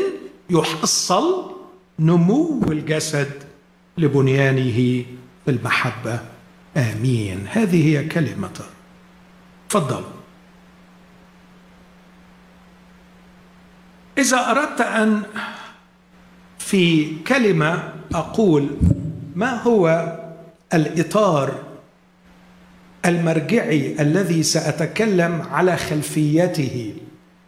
يحصل 0.50 1.52
نمو 1.98 2.62
الجسد 2.72 3.30
لبنيانه 3.98 5.04
في 5.44 5.50
المحبة. 5.50 6.31
آمين. 6.76 7.46
هذه 7.50 7.86
هي 7.88 8.04
كلمة. 8.08 8.60
تفضل. 9.68 10.04
إذا 14.18 14.50
أردت 14.50 14.80
أن 14.80 15.22
في 16.58 17.16
كلمة 17.18 17.92
أقول 18.14 18.68
ما 19.34 19.62
هو 19.62 20.12
الإطار 20.74 21.54
المرجعي 23.06 24.02
الذي 24.02 24.42
سأتكلم 24.42 25.42
على 25.50 25.76
خلفيته 25.76 26.94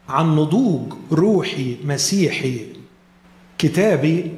عن 0.09 0.37
نضوج 0.37 0.93
روحي 1.12 1.76
مسيحي 1.85 2.66
كتابي؟ 3.59 4.33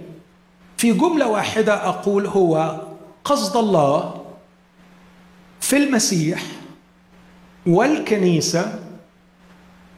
في 0.76 0.93
جملة 0.93 1.28
واحدة 1.28 1.88
أقول 1.88 2.26
هو 2.26 2.81
قصد 3.25 3.57
الله 3.57 4.25
في 5.66 5.76
المسيح 5.76 6.42
والكنيسة 7.66 8.62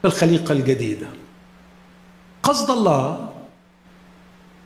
في 0.02 0.04
الخليقة 0.04 0.52
الجديدة. 0.52 1.06
قصد 2.42 2.70
الله 2.70 3.32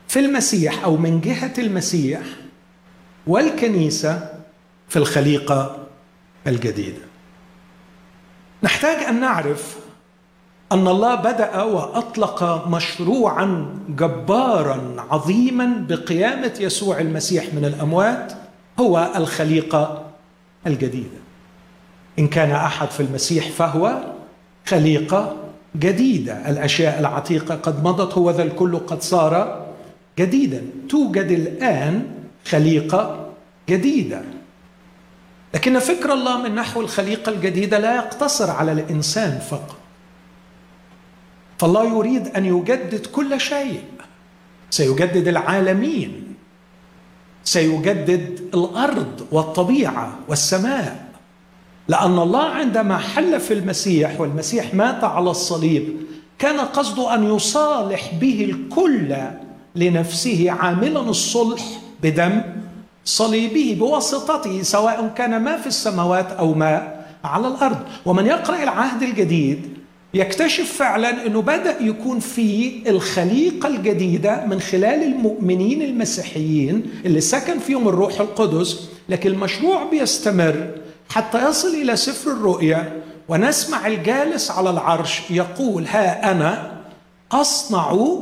في 0.07 0.19
المسيح 0.19 0.83
أو 0.83 0.97
من 0.97 1.21
جهة 1.21 1.53
المسيح 1.57 2.21
والكنيسة 3.27 4.29
في 4.89 4.95
الخليقة 4.95 5.87
الجديدة. 6.47 7.01
نحتاج 8.63 9.03
أن 9.03 9.19
نعرف 9.19 9.77
أن 10.71 10.87
الله 10.87 11.15
بدأ 11.15 11.63
وأطلق 11.63 12.67
مشروعا 12.67 13.75
جبارا 13.89 14.95
عظيما 15.11 15.85
بقيامة 15.89 16.53
يسوع 16.59 16.99
المسيح 16.99 17.53
من 17.53 17.65
الأموات 17.65 18.33
هو 18.79 19.11
الخليقة 19.15 20.02
الجديدة. 20.67 21.23
إن 22.19 22.27
كان 22.27 22.51
أحد 22.51 22.91
في 22.91 22.99
المسيح 22.99 23.49
فهو 23.51 24.01
خليقة 24.65 25.35
جديدة. 25.75 26.49
الأشياء 26.49 26.99
العتيقة 26.99 27.55
قد 27.55 27.83
مضت 27.83 28.13
هو 28.13 28.31
ذا 28.31 28.43
الكل 28.43 28.77
قد 28.77 29.01
صار 29.01 29.65
جديدا. 30.19 30.61
توجد 30.89 31.31
الآن 31.31 32.05
خليقة 32.45 33.29
جديدة. 33.69 34.21
لكن 35.53 35.79
فكر 35.79 36.13
الله 36.13 36.41
من 36.41 36.55
نحو 36.55 36.81
الخليقة 36.81 37.31
الجديدة 37.31 37.79
لا 37.79 37.95
يقتصر 37.95 38.51
على 38.51 38.71
الإنسان 38.71 39.39
فقط. 39.39 39.77
فالله 41.59 41.97
يريد 41.97 42.27
أن 42.27 42.45
يجدد 42.45 43.05
كل 43.05 43.41
شيء. 43.41 43.83
سيجدد 44.69 45.27
العالمين. 45.27 46.22
سيجدد 47.43 48.39
الأرض 48.53 49.27
والطبيعة 49.31 50.19
والسماء. 50.29 51.05
لأن 51.87 52.19
الله 52.19 52.43
عندما 52.43 52.97
حل 52.97 53.39
في 53.39 53.53
المسيح 53.53 54.21
والمسيح 54.21 54.73
مات 54.73 55.03
على 55.03 55.29
الصليب 55.31 55.97
كان 56.39 56.59
قصده 56.59 57.13
أن 57.15 57.35
يصالح 57.35 58.13
به 58.21 58.43
الكل 58.49 59.15
لنفسه 59.75 60.51
عاملا 60.51 60.99
الصلح 60.99 61.63
بدم 62.03 62.41
صليبه 63.05 63.77
بواسطته 63.79 64.61
سواء 64.61 65.13
كان 65.17 65.43
ما 65.43 65.57
في 65.57 65.67
السماوات 65.67 66.31
أو 66.31 66.53
ما 66.53 67.03
على 67.23 67.47
الأرض. 67.47 67.79
ومن 68.05 68.25
يقرأ 68.25 68.63
العهد 68.63 69.03
الجديد 69.03 69.77
يكتشف 70.13 70.73
فعلا 70.77 71.25
إنه 71.27 71.41
بدأ 71.41 71.77
يكون 71.81 72.19
في 72.19 72.81
الخليقة 72.87 73.67
الجديدة 73.67 74.45
من 74.45 74.61
خلال 74.61 75.03
المؤمنين 75.03 75.81
المسيحيين 75.81 76.91
اللي 77.05 77.21
سكن 77.21 77.59
فيهم 77.59 77.87
الروح 77.87 78.19
القدس 78.19 78.79
لكن 79.09 79.31
المشروع 79.31 79.83
بيستمر 79.83 80.71
حتى 81.09 81.49
يصل 81.49 81.67
إلى 81.67 81.95
سفر 81.95 82.31
الرؤيا 82.31 83.01
ونسمع 83.29 83.87
الجالس 83.87 84.51
على 84.51 84.69
العرش 84.69 85.21
يقول 85.29 85.85
ها 85.87 86.31
أنا 86.31 86.81
أصنع 87.31 88.17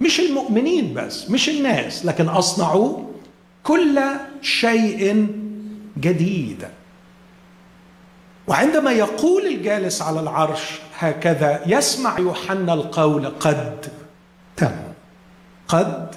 مش 0.00 0.20
المؤمنين 0.20 0.94
بس 0.94 1.30
مش 1.30 1.48
الناس 1.48 2.06
لكن 2.06 2.28
أصنع 2.28 2.92
كل 3.64 4.00
شيء 4.42 5.26
جديد. 6.00 6.64
وعندما 8.46 8.92
يقول 8.92 9.46
الجالس 9.46 10.02
على 10.02 10.20
العرش 10.20 10.60
هكذا 11.00 11.60
يسمع 11.66 12.18
يوحنا 12.18 12.74
القول 12.74 13.26
قد. 13.26 13.86
تم. 14.56 14.70
قد. 15.68 16.14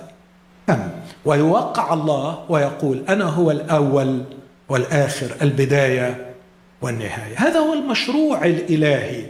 تم. 0.67 0.79
ويوقع 1.25 1.93
الله 1.93 2.39
ويقول 2.49 3.03
أنا 3.09 3.25
هو 3.25 3.51
الأول 3.51 4.23
والآخر 4.69 5.35
البداية 5.41 6.33
والنهاية. 6.81 7.35
هذا 7.37 7.59
هو 7.59 7.73
المشروع 7.73 8.45
الإلهي. 8.45 9.25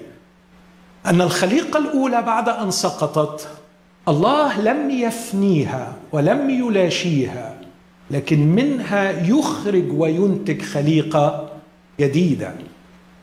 أن 1.05 1.21
الخليقة 1.21 1.79
الأولى 1.79 2.21
بعد 2.21 2.49
أن 2.49 2.71
سقطت 2.71 3.47
الله 4.07 4.61
لم 4.61 4.89
يفنيها 4.89 5.93
ولم 6.11 6.49
يلاشيها 6.49 7.55
لكن 8.11 8.47
منها 8.47 9.11
يخرج 9.11 9.85
وينتج 9.91 10.61
خليقة 10.61 11.49
جديدة. 11.99 12.53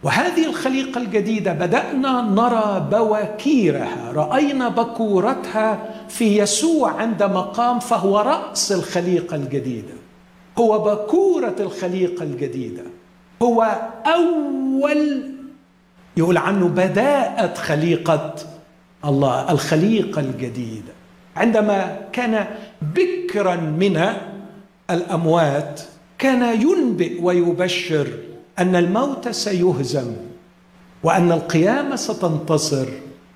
وهذه 0.03 0.47
الخليقة 0.47 1.01
الجديدة 1.01 1.53
بدأنا 1.53 2.23
نرى 2.23 2.89
بواكيرها. 2.91 4.13
رأينا 4.13 4.69
بكورتها 4.69 5.79
في 6.09 6.39
يسوع 6.39 6.93
عندما 6.93 7.41
قام 7.41 7.79
فهو 7.79 8.19
رأس 8.19 8.73
الخليقة 8.73 9.37
الجديدة. 9.37 9.95
هو 10.59 10.79
بكورة 10.79 11.57
الخليقة 11.61 12.23
الجديدة. 12.23 12.83
هو 13.43 13.81
أول 14.07 15.23
يقول 16.17 16.37
عنه 16.37 16.69
بداءة 16.69 17.55
خليقة 17.55 18.35
الله 19.05 19.53
الخليقة 19.53 20.21
الجديدة. 20.21 20.93
عندما 21.37 21.99
كان 22.13 22.47
بكرا 22.83 23.57
من 23.57 24.13
الأموات 24.91 25.81
كان 26.19 26.61
ينبئ 26.61 27.23
ويبشر 27.23 28.09
أن 28.59 28.77
الموت 28.77 29.29
سيهزم 29.29 30.13
وأن 31.03 31.33
القيامة 31.33 31.97
ستنتصر 31.97 32.87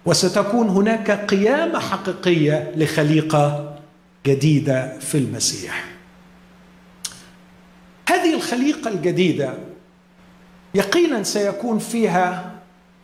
وستكون 0.07 0.69
هناك 0.69 1.11
قيامة 1.11 1.79
حقيقية 1.79 2.73
لخليقة 2.77 3.75
جديدة 4.27 4.99
في 4.99 5.19
المسيح. 5.19 5.85
هذه 8.09 8.35
الخليقة 8.35 8.91
الجديدة 8.91 9.55
يقينا 10.75 11.23
سيكون 11.23 11.79
فيها 11.79 12.53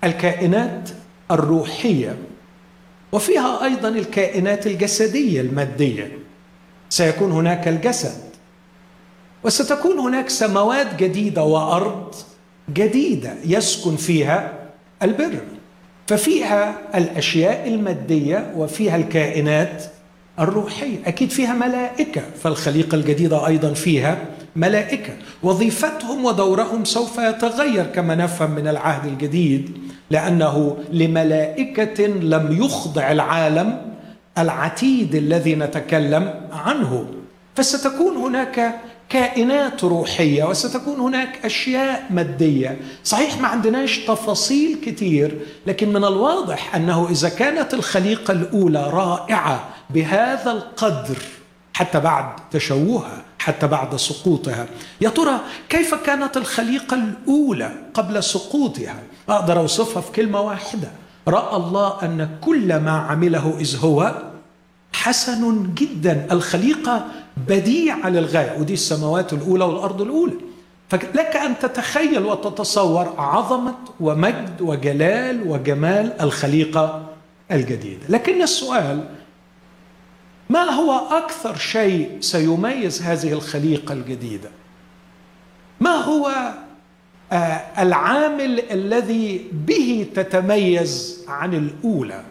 الكائنات 0.05 0.91
الروحية 1.31 2.19
وفيها 3.13 3.65
أيضا 3.65 3.89
الكائنات 3.89 4.67
الجسدية 4.67 5.41
المادية. 5.41 6.19
سيكون 6.89 7.33
هناك 7.33 7.69
الجسد 7.69 8.30
وستكون 9.45 9.99
هناك 9.99 10.29
سماوات 10.29 10.95
جديدة 10.95 11.43
وأرض 11.43 12.15
جديدة 12.75 13.35
يسكن 13.45 13.97
فيها 13.97 14.53
البر 15.03 15.41
ففيها 16.07 16.75
الأشياء 16.95 17.69
المادية 17.69 18.53
وفيها 18.57 18.97
الكائنات 18.97 19.85
الروحية. 20.39 20.97
أكيد 21.07 21.31
فيها 21.31 21.55
ملائكة 21.55 22.23
فالخليقة 22.43 22.95
الجديدة 22.95 23.47
أيضا 23.47 23.73
فيها 23.73 24.19
ملائكة. 24.57 25.13
وظيفتهم 25.43 26.25
ودورهم 26.25 26.85
سوف 26.85 27.19
يتغير 27.19 27.85
كما 27.85 28.15
نفهم 28.15 28.51
من 28.51 28.69
العهد 28.69 29.07
الجديد 29.07 29.79
لأنه 30.11 30.77
لملائكة 30.93 32.07
لم 32.07 32.63
يخضع 32.65 33.13
العالم 33.13 33.93
العتيد 34.39 35.15
الذي 35.15 35.55
نتكلم 35.55 36.35
عنه. 36.53 37.07
فستكون 37.55 38.17
هناك 38.17 38.75
كائنات 39.11 39.85
روحية 39.85 40.45
وستكون 40.45 41.01
هناك 41.01 41.45
أشياء 41.45 42.07
مادية. 42.11 42.81
صحيح 43.05 43.41
ما 43.41 43.49
عندناش 43.49 43.99
تفاصيل 43.99 44.79
كتير 44.87 45.39
لكن 45.67 45.89
من 45.89 46.05
الواضح 46.05 46.75
أنه 46.75 47.09
إذا 47.11 47.29
كانت 47.29 47.75
الخليقة 47.75 48.33
الأولى 48.33 48.91
رائعة 48.91 49.69
بهذا 49.91 50.53
القدر 50.53 51.19
حتى 51.75 52.01
بعد 52.01 52.25
تشوهها 52.51 53.23
حتى 53.39 53.67
بعد 53.67 53.97
سقوطها. 53.97 54.67
يا 55.01 55.09
ترى 55.09 55.41
كيف 55.69 55.95
كانت 55.95 56.37
الخليقة 56.37 56.95
الأولى 56.95 57.73
قبل 57.95 58.23
سقوطها؟ 58.23 58.97
أقدر 59.29 59.59
أوصفها 59.59 60.03
في 60.03 60.13
كلمة 60.13 60.41
واحدة. 60.41 60.91
رأى 61.29 61.57
الله 61.57 62.03
أن 62.03 62.29
كل 62.41 62.77
ما 62.77 62.91
عمله 62.91 63.57
إذ 63.61 63.77
هو 63.85 64.30
حسن 64.93 65.75
جدا. 65.75 66.27
الخليقة 66.33 67.07
بديعه 67.49 68.09
للغايه 68.09 68.59
ودي 68.59 68.75
السماوات 68.75 69.33
الأولى 69.33 69.65
والأرض 69.65 70.03
الأولى. 70.03 70.35
فلك 70.89 71.37
أن 71.37 71.59
تتخيل 71.59 72.25
وتتصور 72.25 73.15
عظمة 73.19 73.75
ومجد 74.01 74.61
وجلال 74.61 75.49
وجمال 75.49 76.21
الخليقة 76.21 77.07
الجديدة. 77.53 78.03
لكن 78.09 78.43
السؤال 78.43 79.05
ما 80.51 80.63
هو 80.63 81.17
أكثر 81.17 81.57
شيء 81.57 82.19
سيميز 82.21 83.03
هذه 83.03 83.33
الخليقة 83.33 83.93
الجديدة؟ 83.93 84.51
ما 85.81 85.91
هو 85.91 86.55
آه، 87.33 87.37
العامل 87.79 88.63
الذي 88.71 89.47
به 89.53 90.07
تتميز 90.15 91.25
عن 91.29 91.55
الأولى؟ 91.55 92.23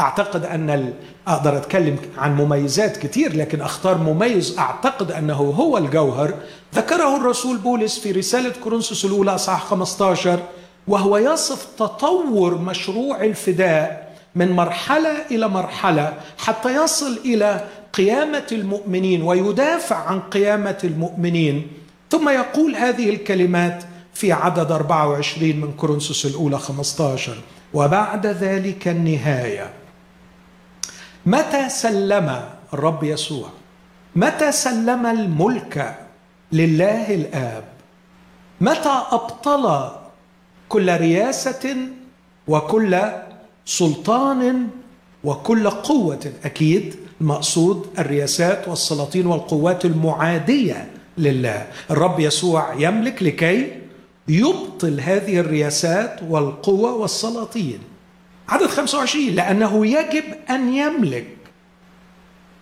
أعتقد 0.00 0.44
أن 0.44 0.92
أقدر 1.28 1.56
أتكلم 1.56 1.96
عن 2.18 2.36
مميزات 2.36 2.96
كتير 2.96 3.36
لكن 3.36 3.60
أختار 3.60 3.98
مميز 3.98 4.58
أعتقد 4.58 5.12
أنه 5.12 5.34
هو 5.34 5.78
الجوهر. 5.78 6.34
ذكره 6.74 7.16
الرسول 7.16 7.58
بولس 7.58 7.98
في 7.98 8.12
رسالة 8.12 8.52
كورنثوس 8.64 9.04
الأولى 9.04 9.34
اصحاح 9.34 9.64
15 9.64 10.40
وهو 10.88 11.16
يصف 11.18 11.66
تطور 11.78 12.58
مشروع 12.58 13.24
الفداء 13.24 14.10
من 14.34 14.52
مرحلة 14.52 15.26
إلى 15.30 15.48
مرحلة 15.48 16.12
حتى 16.38 16.74
يصل 16.84 17.18
إلى 17.24 17.64
قيامة 17.92 18.46
المؤمنين 18.52 19.22
ويدافع 19.22 19.96
عن 19.96 20.20
قيامة 20.20 20.78
المؤمنين. 20.84 21.66
ثم 22.10 22.28
يقول 22.28 22.76
هذه 22.76 23.10
الكلمات 23.10 23.84
في 24.14 24.32
عدد 24.32 24.72
24 24.72 25.56
من 25.56 25.72
كورنثوس 25.72 26.26
الأولى 26.26 26.58
15 26.58 27.36
وبعد 27.74 28.26
ذلك 28.26 28.88
النهاية. 28.88 29.79
متى 31.30 31.68
سلم 31.68 32.28
الرب 32.74 33.04
يسوع؟ 33.04 33.48
متى 34.16 34.52
سلم 34.52 35.06
الملك 35.06 35.98
لله 36.52 37.14
الآب؟ 37.14 37.64
متى 38.60 38.96
أبطل 39.10 39.90
كل 40.68 40.96
رياسة 40.96 41.76
وكل 42.48 42.92
سلطان 43.64 44.68
وكل 45.24 45.70
قوة؟ 45.70 46.32
أكيد 46.44 46.94
المقصود 47.20 47.86
الرياسات 47.98 48.68
والسلاطين 48.68 49.26
والقوات 49.26 49.84
المعادية 49.84 50.90
لله. 51.18 51.66
الرب 51.90 52.20
يسوع 52.20 52.74
يملك 52.74 53.22
لكي 53.22 53.80
يبطل 54.28 55.00
هذه 55.00 55.40
الرياسات 55.40 56.20
والقوى 56.28 56.90
والسلاطين. 56.90 57.89
عدد 58.50 58.66
25 58.66 59.26
لأنه 59.26 59.86
يجب 59.86 60.24
أن 60.50 60.74
يملك 60.74 61.26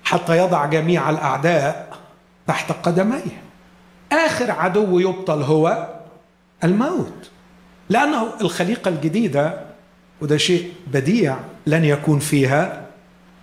حتى 0.05 0.39
يضع 0.39 0.67
جميع 0.67 1.11
الأعداء 1.11 1.99
تحت 2.47 2.73
قدميه. 2.73 3.43
آخر 4.13 4.51
عدو 4.51 4.99
يبطل 4.99 5.43
هو 5.43 5.89
الموت. 6.65 7.31
لأنه 7.89 8.29
الخليقة 8.41 8.89
الجديدة 8.89 9.61
وده 10.21 10.37
شيء 10.37 10.73
بديع 10.87 11.37
لن 11.67 11.85
يكون 11.85 12.19
فيها 12.19 12.87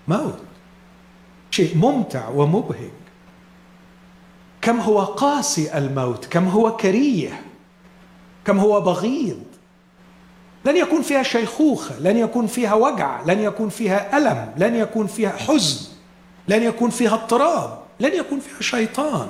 موت. 0.08 0.40
شيء 1.52 1.78
ممتع 1.78 2.30
ومبهج. 2.30 2.92
كم 4.62 4.80
هو 4.80 5.00
قاسي 5.00 5.78
الموت 5.78 6.26
كم 6.26 6.48
هو 6.48 6.78
كريه 6.78 7.42
كم 8.46 8.60
هو 8.60 8.82
بغيض. 8.82 9.44
لن 10.66 10.78
يكون 10.78 11.02
فيها 11.02 11.24
شيخوخة 11.24 12.00
لن 12.00 12.18
يكون 12.18 12.48
فيها 12.48 12.74
وجع 12.74 13.22
لن 13.26 13.40
يكون 13.40 13.70
فيها 13.70 14.18
ألم 14.18 14.54
لن 14.58 14.76
يكون 14.76 15.08
فيها 15.08 15.30
حزن 15.30 15.88
لن 16.48 16.64
يكون 16.64 16.90
فيها 16.90 17.14
اضطراب 17.14 17.80
لن 18.00 18.14
يكون 18.14 18.40
فيها 18.40 18.62
شيطان. 18.62 19.28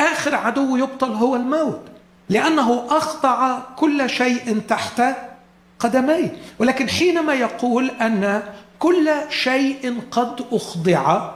آخر 0.00 0.34
عدو 0.34 0.76
يبطل 0.76 1.12
هو 1.12 1.36
الموت 1.36 1.80
لأنه 2.28 2.84
اخضع 2.88 3.58
كل 3.76 4.10
شيء 4.10 4.60
تحت 4.68 5.02
قدميه. 5.78 6.36
ولكن 6.58 6.88
حينما 6.88 7.34
يقول 7.34 7.90
أن 7.90 8.42
كل 8.78 9.10
شيء 9.30 10.00
قد 10.10 10.44
أخضع 10.52 11.30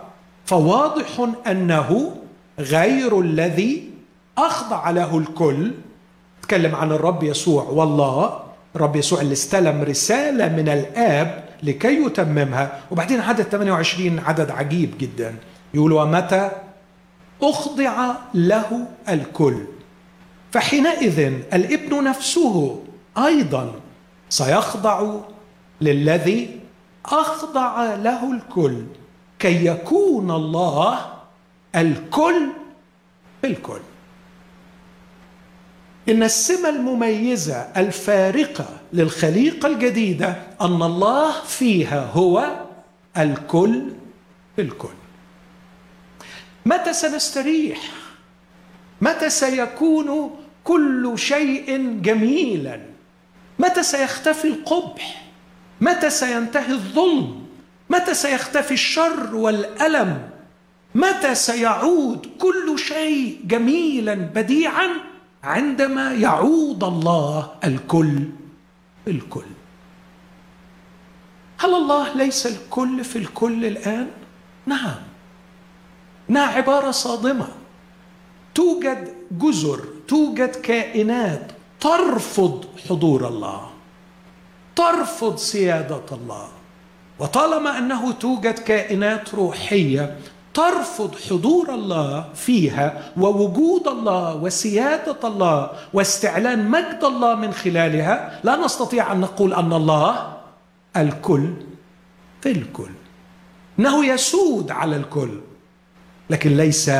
فواضح 0.47 1.29
أنه 1.47 2.16
غير 2.59 3.21
الذي 3.21 3.90
أخضع 4.38 4.90
له 4.90 5.19
الكل. 5.19 5.73
تكلم 6.43 6.75
عن 6.75 6.93
الرب 6.93 7.23
يسوع 7.23 7.62
والله 7.62 8.50
الرب 8.77 8.97
يسوع 8.97 9.21
اللي 9.21 9.33
استلم 9.33 9.83
رسالة 9.83 10.49
من 10.49 10.69
الآب 10.69 11.45
لكي 11.63 12.05
يتممها. 12.05 12.81
وبعدين 12.91 13.21
عدد 13.21 13.43
28 13.43 14.19
عدد 14.19 14.51
عجيب 14.51 14.99
جدا. 14.99 15.35
يقول 15.75 15.93
ومتى 15.93 16.51
أخضع 17.43 18.15
له 18.35 18.87
الكل؟ 19.09 19.57
فحينئذ 20.53 21.19
الابن 21.55 22.05
نفسه 22.05 22.83
أيضا 23.19 23.73
سيخضع 24.29 25.15
للذي 25.81 26.61
أخضع 27.07 27.95
له 27.95 28.33
الكل 28.33 28.85
كي 29.39 29.67
يكون 29.67 30.31
الله 30.31 30.99
الكل 31.77 32.49
بالكل. 33.43 33.81
إن 36.11 36.23
السمة 36.23 36.68
المميزة 36.68 37.57
الفارقة 37.77 38.66
للخليقة 38.92 39.66
الجديدة 39.66 40.37
أن 40.61 40.83
الله 40.83 41.33
فيها 41.42 42.11
هو 42.12 42.51
الكل 43.18 43.83
بالكل. 44.57 44.88
متى 46.66 46.92
سنستريح؟ 46.92 47.79
متى 49.01 49.31
سيكون 49.31 50.37
كل 50.64 51.12
شيء 51.16 51.99
جميلا؟ 52.03 52.81
متى 53.59 53.83
سيختفي 53.83 54.49
القبح؟ 54.49 55.31
متى 55.81 56.11
سينتهي 56.11 56.73
الظلم؟ 56.73 57.46
متى 57.90 58.14
سيختفي 58.14 58.75
الشر 58.75 59.35
والألم؟ 59.35 60.18
متى 60.94 61.35
سيعود 61.35 62.27
كل 62.38 62.79
شيء 62.79 63.40
جميلا 63.44 64.14
بديعا؟ 64.14 64.88
عندما 65.44 66.12
يعود 66.12 66.85
الله 66.85 67.50
الكل 67.64 68.18
الكل. 69.09 69.50
هل 71.59 71.74
الله 71.74 72.16
ليس 72.16 72.46
الكل 72.46 73.05
في 73.05 73.16
الكل 73.16 73.64
الآن؟ 73.64 74.11
نعم. 74.66 74.94
انها 76.31 76.46
عبارة 76.46 76.90
صادمة. 76.90 77.48
توجد 78.55 79.14
جزر 79.31 79.85
توجد 80.09 80.50
كائنات 80.50 81.53
ترفض 81.81 82.64
حضور 82.88 83.29
الله 83.29 83.70
ترفض 84.76 85.37
سيادة 85.37 86.05
الله. 86.12 86.48
وطالما 87.18 87.79
أنه 87.79 88.12
توجد 88.12 88.59
كائنات 88.59 89.35
روحية 89.35 90.18
ترفض 90.55 91.15
حضور 91.31 91.75
الله 91.75 92.29
فيها 92.35 93.13
ووجود 93.17 93.89
الله 93.89 94.37
وسيادة 94.37 95.29
الله 95.29 95.71
واستعلان 95.93 96.71
مجد 96.71 97.05
الله 97.05 97.35
من 97.35 97.53
خلالها 97.53 98.41
لا 98.45 98.57
نستطيع 98.57 99.13
أن 99.13 99.21
نقول 99.21 99.55
أن 99.55 99.73
الله 99.73 100.37
الكل 100.97 101.51
في 102.41 102.51
الكل. 102.51 102.91
انه 103.79 104.07
يسود 104.07 104.71
على 104.71 104.97
الكل 104.97 105.41
لكن 106.31 106.57
ليس 106.57 106.91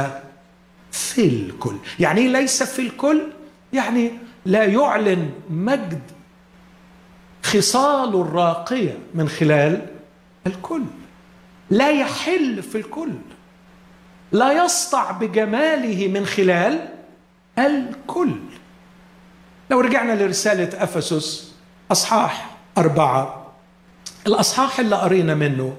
في 0.91 1.25
الكل. 1.27 1.77
يعني 2.01 2.29
ليس 2.29 2.63
في 2.63 2.83
الكل 2.83 3.23
يعني 3.73 4.11
لا 4.47 4.65
يعلن 4.65 5.31
مجد 5.51 6.03
خصاله 7.43 8.23
الراقية 8.23 8.99
من 9.15 9.29
خلال 9.29 9.87
الكل. 10.47 10.83
لا 11.71 11.91
يحل 11.91 12.63
في 12.63 12.79
الكل. 12.79 13.13
لا 14.33 14.64
يسطع 14.64 15.11
بجماله 15.11 16.09
من 16.09 16.27
خلال 16.27 16.88
الكل. 17.59 18.35
لو 19.71 19.81
رجعنا 19.81 20.12
لرسالة 20.12 20.85
أفسس 20.85 21.53
أصحاح 21.93 22.51
أربعة. 22.79 23.47
الأصحاح 24.27 24.81
اللي 24.81 24.97
قرينا 24.97 25.35
منه 25.35 25.77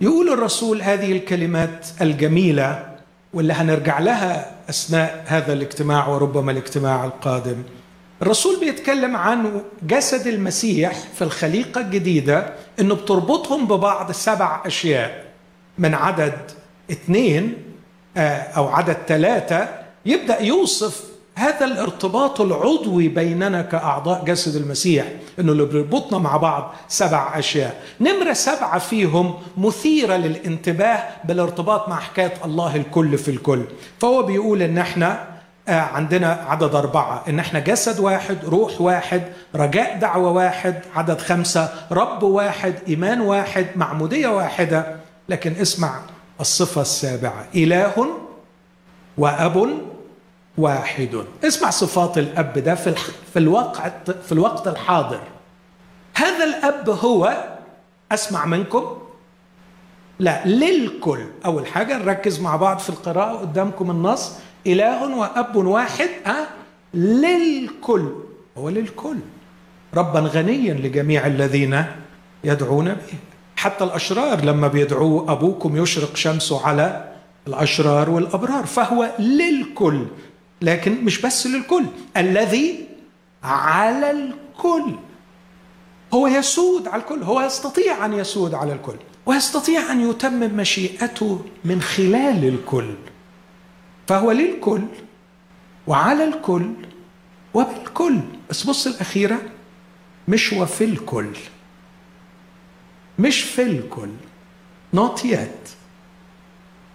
يقول 0.00 0.32
الرسول 0.32 0.82
هذه 0.82 1.12
الكلمات 1.12 1.86
الجميلة 2.00 2.94
واللي 3.34 3.52
هنرجع 3.52 3.98
لها 3.98 4.50
أثناء 4.70 5.24
هذا 5.26 5.52
الاجتماع 5.52 6.08
وربما 6.08 6.52
الاجتماع 6.52 7.04
القادم. 7.04 7.62
الرسول 8.22 8.60
بيتكلم 8.60 9.16
عن 9.16 9.60
جسد 9.82 10.26
المسيح 10.26 10.92
في 11.14 11.22
الخليقة 11.22 11.80
الجديدة 11.80 12.54
إنه 12.80 12.94
بتربطهم 12.94 13.66
ببعض 13.66 14.12
سبع 14.12 14.62
أشياء 14.66 15.24
من 15.78 15.94
عدد 15.94 16.34
اثنين 16.90 17.54
آه، 18.16 18.36
أو 18.38 18.68
عدد 18.68 18.96
ثلاثة 19.08 19.68
يبدأ 20.06 20.40
يوصف 20.42 21.04
هذا 21.36 21.64
الارتباط 21.64 22.40
العضوي 22.40 23.08
بيننا 23.08 23.62
كأعضاء 23.62 24.24
جسد 24.24 24.56
المسيح 24.56 25.06
إنه 25.40 25.52
اللي 25.52 25.64
بيربطنا 25.64 26.18
مع 26.18 26.36
بعض 26.36 26.74
سبع 26.88 27.38
أشياء. 27.38 27.82
نمرة 28.00 28.32
سبعة 28.32 28.78
فيهم 28.78 29.34
مثيرة 29.56 30.16
للانتباه 30.16 31.02
بالارتباط 31.24 31.88
مع 31.88 32.00
حكاية 32.00 32.32
الله 32.44 32.76
الكل 32.76 33.18
في 33.18 33.30
الكل. 33.30 33.62
فهو 34.00 34.22
بيقول 34.22 34.62
إن 34.62 34.78
إحنا 34.78 35.26
آه، 35.68 35.80
عندنا 35.80 36.44
عدد 36.48 36.74
أربعة. 36.74 37.24
إن 37.28 37.38
إحنا 37.38 37.60
جسد 37.60 38.00
واحد 38.00 38.38
روح 38.44 38.80
واحد 38.80 39.22
رجاء 39.54 39.98
دعوة 39.98 40.30
واحد 40.30 40.80
عدد 40.94 41.20
خمسة 41.20 41.68
رب 41.92 42.22
واحد 42.22 42.74
إيمان 42.88 43.20
واحد 43.20 43.66
معمودية 43.76 44.28
واحدة. 44.28 44.96
لكن 45.28 45.52
اسمع 45.52 46.00
الصفة 46.40 46.80
السابعة 46.80 47.46
إله 47.54 48.06
وأب 49.18 49.82
واحد. 50.58 51.24
اسمع 51.44 51.70
صفات 51.70 52.18
الأب 52.18 52.58
ده 52.58 52.74
في 52.74 52.94
في 53.32 53.38
الوقت 53.38 54.10
في 54.10 54.32
الوقت 54.32 54.68
الحاضر. 54.68 55.20
هذا 56.14 56.44
الأب 56.44 56.90
هو 56.90 57.44
أسمع 58.12 58.46
منكم 58.46 58.98
لا 60.18 60.46
للكل. 60.46 61.24
أول 61.44 61.66
حاجة 61.66 61.98
نركز 61.98 62.40
مع 62.40 62.56
بعض 62.56 62.78
في 62.78 62.90
القراءة 62.90 63.36
قدامكم 63.36 63.90
النص. 63.90 64.32
إله 64.66 65.16
وأب 65.16 65.56
واحد 65.56 66.08
أه؟ 66.26 66.46
للكل. 66.94 68.12
هو 68.58 68.68
للكل. 68.68 69.16
ربا 69.94 70.20
غنيا 70.20 70.74
لجميع 70.74 71.26
الذين 71.26 71.84
يدعون 72.44 72.84
به. 72.84 73.33
حتى 73.64 73.84
الأشرار 73.84 74.44
لما 74.44 74.68
بيدعوه 74.68 75.32
أبوكم 75.32 75.82
يشرق 75.82 76.16
شمسه 76.16 76.66
على 76.66 77.12
الأشرار 77.48 78.10
والأبرار 78.10 78.66
فهو 78.66 79.10
للكل 79.18 80.06
لكن 80.62 81.04
مش 81.04 81.20
بس 81.20 81.46
للكل 81.46 81.84
الذي 82.16 82.86
على 83.44 84.10
الكل. 84.10 84.94
هو 86.14 86.26
يسود 86.26 86.88
على 86.88 87.02
الكل 87.02 87.22
هو 87.22 87.40
يستطيع 87.40 88.06
أن 88.06 88.12
يسود 88.12 88.54
على 88.54 88.72
الكل 88.72 88.96
ويستطيع 89.26 89.92
أن 89.92 90.10
يتمم 90.10 90.56
مشيئته 90.56 91.40
من 91.64 91.82
خلال 91.82 92.44
الكل. 92.44 92.94
فهو 94.06 94.32
للكل 94.32 94.82
وعلى 95.86 96.24
الكل 96.24 96.70
وبالكل. 97.54 98.20
بس 98.50 98.62
بص 98.62 98.86
الأخيرة 98.86 99.38
مش 100.28 100.52
وفي 100.52 100.84
الكل. 100.84 101.30
مش 103.18 103.40
في 103.42 103.62
الكل. 103.62 104.10
Not 104.96 105.18
yet. 105.24 105.70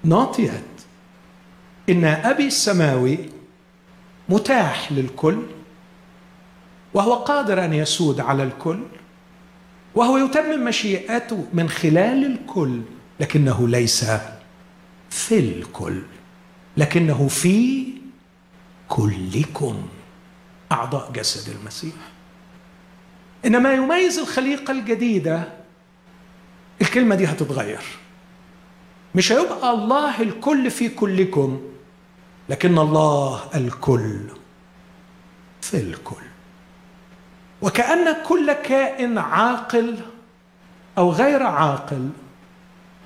Not 0.08 0.39
yet. 0.39 0.84
إن 1.89 2.05
أبي 2.05 2.47
السماوي 2.47 3.17
متاح 4.29 4.91
للكل 4.91 5.43
وهو 6.93 7.13
قادر 7.13 7.65
أن 7.65 7.73
يسود 7.73 8.19
على 8.19 8.43
الكل 8.43 8.79
وهو 9.95 10.17
يتمم 10.17 10.65
مشيئته 10.65 11.45
من 11.53 11.69
خلال 11.69 12.25
الكل 12.25 12.82
لكنه 13.19 13.67
ليس 13.67 14.05
في 15.10 15.39
الكل 15.39 16.01
لكنه 16.77 17.27
في 17.27 17.88
كلكم. 18.89 19.88
أعضاء 20.71 21.12
جسد 21.12 21.55
المسيح. 21.55 21.93
إن 23.45 23.63
ما 23.63 23.73
يميز 23.73 24.19
الخليقة 24.19 24.71
الجديدة 24.71 25.59
الكلمة 26.81 27.15
دي 27.15 27.25
هتتغير. 27.25 27.81
مش 29.15 29.31
هيبقى 29.31 29.73
الله 29.73 30.21
الكل 30.21 30.71
في 30.71 30.89
كلكم 30.89 31.61
لكن 32.49 32.77
الله 32.77 33.41
الكل 33.55 34.19
في 35.61 35.77
الكل. 35.77 36.23
وكأن 37.61 38.15
كل 38.27 38.53
كائن 38.53 39.17
عاقل 39.17 39.95
أو 40.97 41.11
غير 41.11 41.43
عاقل 41.43 42.09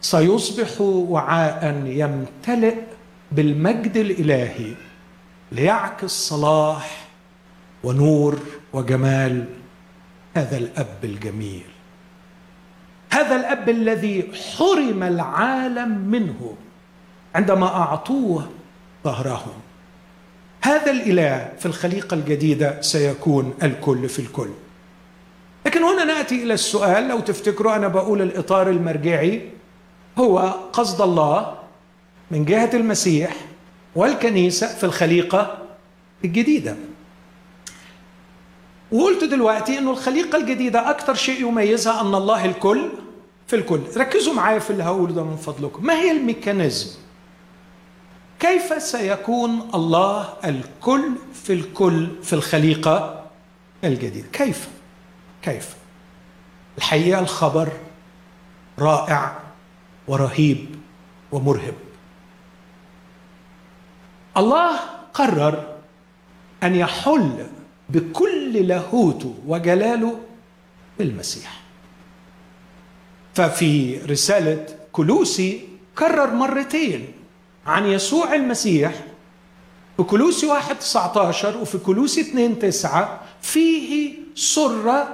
سيصبح 0.02 0.82
وعاء 0.82 1.84
يمتلئ 1.86 2.76
بالمجد 3.32 3.98
الإلهي 3.98 4.74
ليعكس 5.52 6.12
صلاح 6.12 7.08
ونور 7.84 8.40
وجمال 8.74 9.46
هذا 10.36 10.58
الأب 10.58 10.98
الجميل. 11.04 11.73
هذا 13.14 13.36
الأب 13.36 13.70
الذي 13.70 14.32
حرم 14.58 15.04
العالم 15.04 15.98
منه 15.98 16.56
عندما 17.36 17.68
أعطوه 17.68 18.50
ظهرهم 19.04 19.54
هذا 20.62 20.92
الإله 20.92 21.52
في 21.60 21.66
الخليقة 21.66 22.16
الجديدة 22.16 22.82
سيكون 22.82 23.54
الكل 23.64 24.10
في 24.10 24.20
الكل. 24.20 24.50
لكن 25.66 25.84
هنا 25.84 26.04
نأتي 26.04 26.44
إلى 26.44 26.54
السؤال 26.54 27.08
لو 27.08 27.20
تفتكروا 27.20 27.76
أنا 27.76 27.88
بقول 27.88 28.22
الإطار 28.22 28.70
المرجعي 28.70 29.50
هو 30.18 30.40
قصد 30.74 31.02
الله 31.02 31.56
من 32.32 32.46
جهة 32.46 32.70
المسيح 32.74 33.36
والكنيسة 33.96 34.68
في 34.68 34.84
الخليقة 34.84 35.58
الجديدة. 36.26 36.76
وقلت 38.92 39.24
دلوقتي 39.24 39.78
إنه 39.78 39.92
الخليقة 39.92 40.38
الجديدة 40.38 40.90
أكثر 40.90 41.14
شيء 41.14 41.48
يميزها 41.48 42.02
أن 42.02 42.16
الله 42.16 42.46
الكل 42.46 42.90
في 43.54 43.60
الكل. 43.60 43.82
ركزوا 43.98 44.34
معايا 44.34 44.60
في 44.60 44.70
اللي 44.70 44.84
هقوله 44.84 45.14
ده 45.14 45.24
من 45.24 45.36
فضلكم. 45.36 45.86
ما 45.86 45.94
هي 45.94 46.12
الميكانيزم؟ 46.12 46.88
كيف 48.40 48.84
سيكون 48.84 49.70
الله 49.76 50.34
الكل 50.46 51.12
في 51.34 51.54
الكل 51.54 52.08
في 52.24 52.34
الخليقة 52.34 53.24
الجديدة؟ 53.84 54.28
كيف؟ 54.34 54.70
كيف؟ 55.42 55.76
الحقيقة 56.78 57.20
الخبر 57.20 57.72
رائع 58.80 59.40
ورهيب 60.08 60.76
ومرهب. 61.32 61.76
الله 64.38 64.80
قرر 65.14 65.76
أن 66.64 66.76
يحل 66.76 67.48
بكل 67.90 68.54
لاهوته 68.68 69.36
وجلاله 69.48 70.20
بالمسيح. 71.00 71.63
ففي 73.34 73.98
رسالة 74.10 74.66
كلوسي 74.92 75.62
كرر 75.98 76.34
مرتين 76.34 77.08
عن 77.66 77.86
يسوع 77.86 78.34
المسيح. 78.34 78.94
في 79.98 80.04
كلوسي 80.04 80.46
1 80.48 80.76
19 80.80 81.58
وفي 81.58 81.78
كلوسي 81.78 82.22
2 82.22 82.60
9 82.60 83.22
فيه 83.42 84.14
سر 84.36 85.08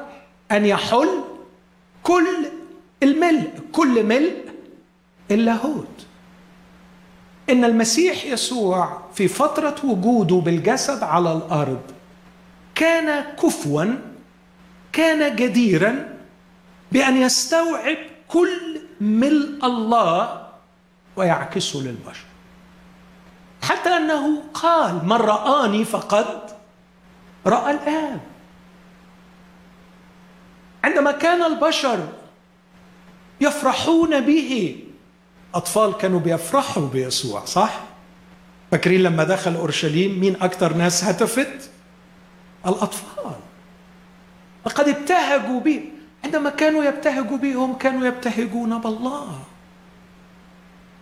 أن 0.51 0.65
يحل 0.65 1.10
كل 2.03 2.27
الملء 3.03 3.49
كل 3.71 4.03
ملء 4.03 4.45
اللاهوت 5.32 6.05
إن 7.49 7.65
المسيح 7.65 8.25
يسوع 8.25 9.01
في 9.13 9.27
فترة 9.27 9.75
وجوده 9.84 10.36
بالجسد 10.36 11.03
على 11.03 11.34
الأرض 11.34 11.82
كان 12.75 13.23
كفوا 13.43 13.86
كان 14.93 15.36
جديرا 15.36 16.17
بأن 16.91 17.17
يستوعب 17.17 17.97
كل 18.29 18.81
ملء 19.01 19.65
الله 19.65 20.47
ويعكسه 21.15 21.79
للبشر 21.79 22.25
حتى 23.61 23.89
أنه 23.89 24.43
قال 24.53 25.05
من 25.05 25.13
رآني 25.13 25.85
فقد 25.85 26.39
رأى 27.45 27.71
الآب 27.71 28.21
عندما 30.83 31.11
كان 31.11 31.43
البشر 31.43 32.07
يفرحون 33.41 34.21
به 34.21 34.83
أطفال 35.55 35.97
كانوا 35.97 36.19
بيفرحوا 36.19 36.87
بيسوع 36.87 37.45
صح؟ 37.45 37.79
فاكرين 38.71 39.03
لما 39.03 39.23
دخل 39.23 39.55
أورشليم 39.55 40.19
مين 40.19 40.35
أكثر 40.41 40.73
ناس 40.73 41.03
هتفت؟ 41.03 41.69
الأطفال 42.67 43.35
لقد 44.65 44.87
ابتهجوا 44.87 45.59
به 45.59 45.85
عندما 46.25 46.49
كانوا 46.49 46.84
يبتهجوا 46.84 47.38
بهم 47.38 47.77
كانوا 47.77 48.08
يبتهجون 48.08 48.77
بالله. 48.77 49.39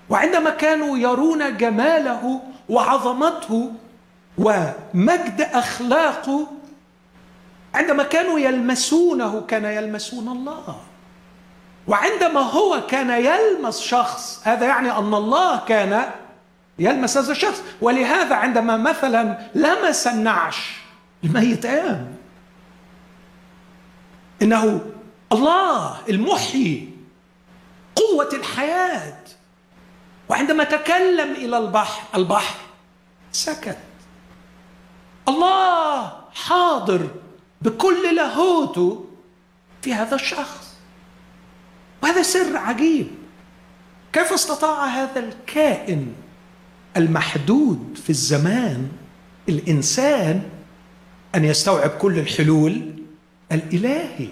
وعندما 0.09 0.49
كانوا 0.49 0.97
يرون 0.97 1.57
جماله 1.57 2.41
وعظمته 2.69 3.71
ومجد 4.37 5.41
أخلاقه 5.53 6.47
عندما 7.73 8.03
كانوا 8.03 8.39
يلمسونه 8.39 9.41
كان 9.41 9.65
يلمسون 9.65 10.27
الله. 10.27 10.75
وعندما 11.87 12.39
هو 12.39 12.81
كان 12.87 13.09
يلمس 13.09 13.79
شخص 13.79 14.41
هذا 14.43 14.65
يعني 14.65 14.91
أن 14.91 15.13
الله 15.13 15.59
كان 15.59 16.09
يلمس 16.79 17.17
هذا 17.17 17.31
الشخص. 17.31 17.63
ولهذا 17.81 18.35
عندما 18.35 18.77
مثلا 18.77 19.37
لمس 19.55 20.07
النعش 20.07 20.81
الميت 21.23 21.65
قام 21.65 22.07
إنه 24.41 24.81
الله 25.31 25.97
المحيي 26.09 26.89
قوة 27.95 28.29
الحياة. 28.33 29.17
وعندما 30.29 30.63
تكلم 30.63 31.31
إلى 31.31 31.57
البحر 31.57 32.17
البحر 32.17 32.55
سكت. 33.31 33.77
الله 35.27 36.13
حاضر 36.33 37.07
بكل 37.61 38.15
لاهوته 38.15 39.05
في 39.81 39.93
هذا 39.93 40.15
الشخص. 40.15 40.75
وهذا 42.03 42.21
سر 42.21 42.57
عجيب. 42.57 43.07
كيف 44.13 44.33
استطاع 44.33 44.85
هذا 44.85 45.19
الكائن 45.19 46.13
المحدود 46.97 47.99
في 48.03 48.09
الزمان 48.09 48.91
الإنسان 49.49 50.49
أن 51.35 51.45
يستوعب 51.45 51.89
كل 51.89 52.19
الحلول 52.19 52.93
الإلهي؟ 53.51 54.27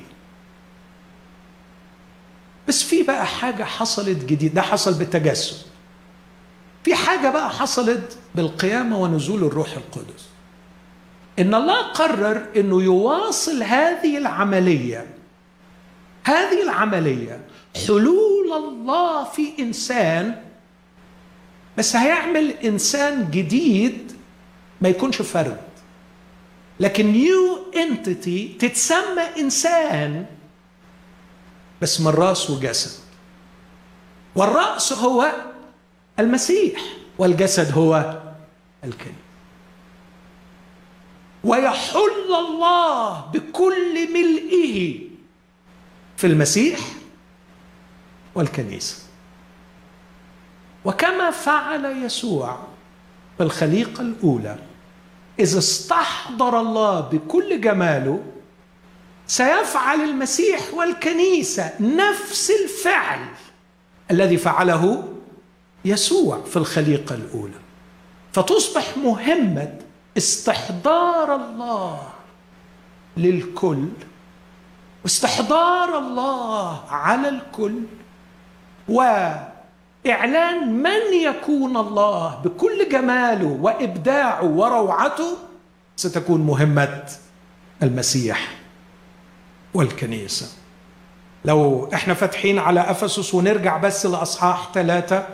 بس 2.67 2.83
في 2.83 3.03
بقى 3.03 3.25
حاجة 3.25 3.63
حصلت 3.63 4.25
جديد. 4.25 4.53
ده 4.53 4.61
حصل 4.61 4.93
بالتجسد. 4.93 5.65
في 6.83 6.95
حاجة 6.95 7.29
بقى 7.29 7.49
حصلت 7.49 8.17
بالقيامة 8.35 8.97
ونزول 9.01 9.43
الروح 9.43 9.71
القدس. 9.73 10.25
إن 11.39 11.55
الله 11.55 11.81
قرر 11.81 12.45
إنه 12.55 12.83
يواصل 12.83 13.63
هذه 13.63 14.17
العملية. 14.17 15.05
هذه 16.23 16.63
العملية 16.63 17.39
حلول 17.87 18.53
الله 18.57 19.23
في 19.23 19.51
إنسان 19.59 20.41
بس 21.77 21.95
هيعمل 21.95 22.49
إنسان 22.51 23.31
جديد 23.31 24.11
ما 24.81 24.89
يكونش 24.89 25.21
فرد. 25.21 25.57
لكن 26.79 27.05
نيو 27.05 27.71
انتيتي 27.75 28.55
تتسمى 28.59 29.23
إنسان 29.39 30.25
بس 31.81 32.01
من 32.01 32.07
راس 32.07 32.49
وجسد 32.49 32.99
والرأس 34.35 34.93
هو 34.93 35.31
المسيح 36.19 36.81
والجسد 37.17 37.71
هو 37.77 38.21
الكلمة 38.83 39.15
ويحل 41.43 42.35
الله 42.49 43.21
بكل 43.21 44.13
ملئه 44.13 44.99
في 46.17 46.27
المسيح 46.27 46.79
والكنيسة. 48.35 48.97
وكما 50.85 51.31
فعل 51.31 51.85
يسوع 52.03 52.59
في 53.37 53.43
الخليقة 53.43 54.01
الأولى 54.01 54.59
اذا 55.39 55.59
استحضر 55.59 56.59
الله 56.59 56.99
بكل 56.99 57.61
جماله 57.61 58.23
سيفعل 59.27 60.01
المسيح 60.01 60.73
والكنيسة 60.73 61.71
نفس 61.79 62.51
الفعل 62.63 63.19
الذي 64.11 64.37
فعله 64.37 65.03
يسوع 65.85 66.41
في 66.41 66.57
الخليقة 66.57 67.15
الأولى. 67.15 67.59
فتصبح 68.33 68.97
مهمة 68.97 69.73
استحضار 70.17 71.35
الله 71.35 72.09
للكل 73.17 73.87
واستحضار 75.03 75.97
الله 75.97 76.83
على 76.89 77.29
الكل 77.29 77.79
وإعلان 78.89 80.73
من 80.83 81.13
يكون 81.23 81.77
الله 81.77 82.41
بكل 82.43 82.89
جماله 82.89 83.57
وإبداعه 83.61 84.43
وروعته 84.43 85.37
ستكون 85.95 86.41
مهمة 86.41 87.03
المسيح. 87.83 88.64
والكنيسة. 89.75 90.47
لو 91.45 91.89
إحنا 91.93 92.13
فاتحين 92.13 92.59
على 92.59 92.79
أفسس 92.79 93.33
ونرجع 93.33 93.77
بس 93.77 94.05
لأصحاح 94.05 94.69
ثلاثة 94.73 95.27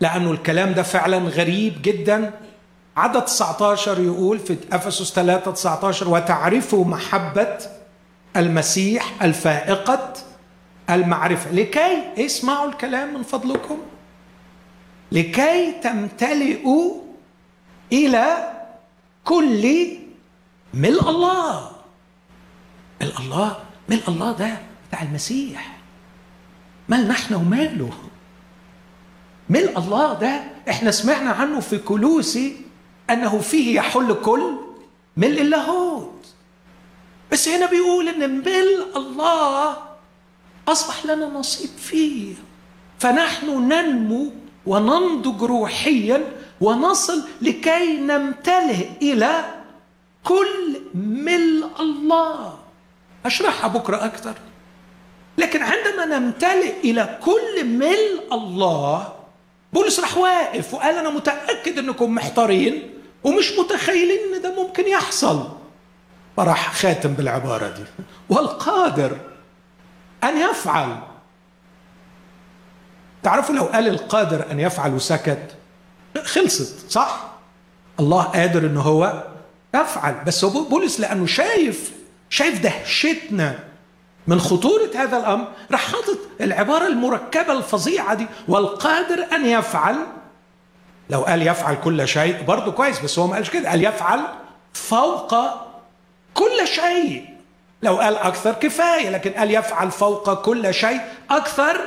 لأنه 0.00 0.30
الكلام 0.30 0.72
ده 0.72 0.82
فعلا 0.82 1.18
غريب 1.18 1.82
جدا. 1.82 2.32
عدد 2.96 3.24
19 3.24 4.00
يقول 4.00 4.38
في 4.38 4.56
أفسس 4.72 5.12
3 5.12 5.50
19 5.50 6.08
وتعرفوا 6.08 6.84
محبة 6.84 7.58
المسيح 8.36 9.22
الفائقة 9.22 10.12
المعرفة. 10.90 11.50
لكي 11.50 12.02
اسمعوا 12.18 12.68
الكلام 12.68 13.14
من 13.14 13.22
فضلكم. 13.22 13.78
لكي 15.12 15.72
تمتلئوا 15.82 16.94
إلى 17.92 18.52
كل 19.24 19.86
ملء 20.74 21.10
الله. 21.10 21.79
ملء 23.00 23.18
الله 23.20 23.56
ملء 23.88 24.08
الله 24.08 24.32
ده 24.32 24.58
بتاع 24.88 25.02
المسيح. 25.02 25.78
مال 26.88 27.08
نحن 27.08 27.34
وماله. 27.34 27.92
ملء 29.50 29.78
الله 29.78 30.14
ده 30.14 30.42
إحنا 30.68 30.90
سمعنا 30.90 31.30
عنه 31.30 31.60
في 31.60 31.78
كلوسي 31.78 32.56
أنه 33.10 33.38
فيه 33.38 33.76
يحل 33.76 34.14
كل 34.14 34.56
ملء 35.16 35.42
اللاهوت. 35.42 36.26
بس 37.32 37.48
هنا 37.48 37.66
بيقول 37.66 38.08
إن 38.08 38.38
ملء 38.38 38.96
الله 38.96 39.76
أصبح 40.68 41.06
لنا 41.06 41.26
نصيب 41.26 41.70
فيه. 41.78 42.34
فنحن 42.98 43.46
ننمو 43.68 44.32
وننضج 44.66 45.42
روحيا 45.42 46.32
ونصل 46.60 47.22
لكي 47.42 47.96
نمتلئ 47.96 48.88
إلى 49.02 49.44
كل 50.24 50.80
ملء 50.94 51.70
الله. 51.80 52.59
أشرحها 53.26 53.68
بكرة 53.68 54.04
أكثر. 54.04 54.34
لكن 55.38 55.62
عندما 55.62 56.18
نمتلئ 56.18 56.80
إلى 56.84 57.18
كل 57.24 57.64
ملء 57.64 58.28
الله 58.32 59.12
بولس 59.72 60.00
راح 60.00 60.16
واقف 60.18 60.74
وقال 60.74 60.96
أنا 60.96 61.10
متأكد 61.10 61.78
إنكم 61.78 62.14
محتارين 62.14 62.94
ومش 63.24 63.52
متخيلين 63.58 64.34
إن 64.34 64.42
ده 64.42 64.62
ممكن 64.62 64.88
يحصل. 64.88 65.48
فراح 66.36 66.74
خاتم 66.74 67.12
بالعبارة 67.12 67.68
دي. 67.68 67.84
والقادر 68.28 69.16
أن 70.24 70.36
يفعل. 70.50 70.96
تعرفوا 73.22 73.54
لو 73.54 73.64
قال 73.64 73.88
القادر 73.88 74.50
أن 74.50 74.60
يفعل 74.60 74.94
وسكت 74.94 75.54
خلصت 76.24 76.90
صح؟ 76.90 77.30
الله 78.00 78.22
قادر 78.22 78.66
إن 78.66 78.76
هو 78.76 79.24
يفعل. 79.74 80.24
بس 80.26 80.44
بولس 80.44 81.00
لأنه 81.00 81.26
شايف 81.26 81.92
شايف 82.30 82.60
دهشتنا 82.62 83.58
من 84.26 84.40
خطورة 84.40 84.90
هذا 84.94 85.16
الأمر؟ 85.16 85.48
راح 85.70 85.92
حاطط 85.92 86.18
العبارة 86.40 86.86
المركبة 86.86 87.52
الفظيعة 87.52 88.14
دي 88.14 88.26
والقادر 88.48 89.26
أن 89.32 89.46
يفعل 89.46 89.96
لو 91.10 91.20
قال 91.20 91.46
يفعل 91.46 91.76
كل 91.84 92.08
شيء 92.08 92.42
برضه 92.42 92.72
كويس 92.72 93.00
بس 93.00 93.18
هو 93.18 93.26
ما 93.26 93.34
قالش 93.34 93.50
كده 93.50 93.70
قال 93.70 93.84
يفعل 93.84 94.20
فوق 94.72 95.34
كل 96.34 96.66
شيء. 96.66 97.24
لو 97.82 97.96
قال 97.96 98.16
أكثر 98.16 98.52
كفاية 98.52 99.10
لكن 99.10 99.30
قال 99.30 99.50
يفعل 99.50 99.90
فوق 99.90 100.42
كل 100.42 100.74
شيء 100.74 101.00
أكثر 101.30 101.80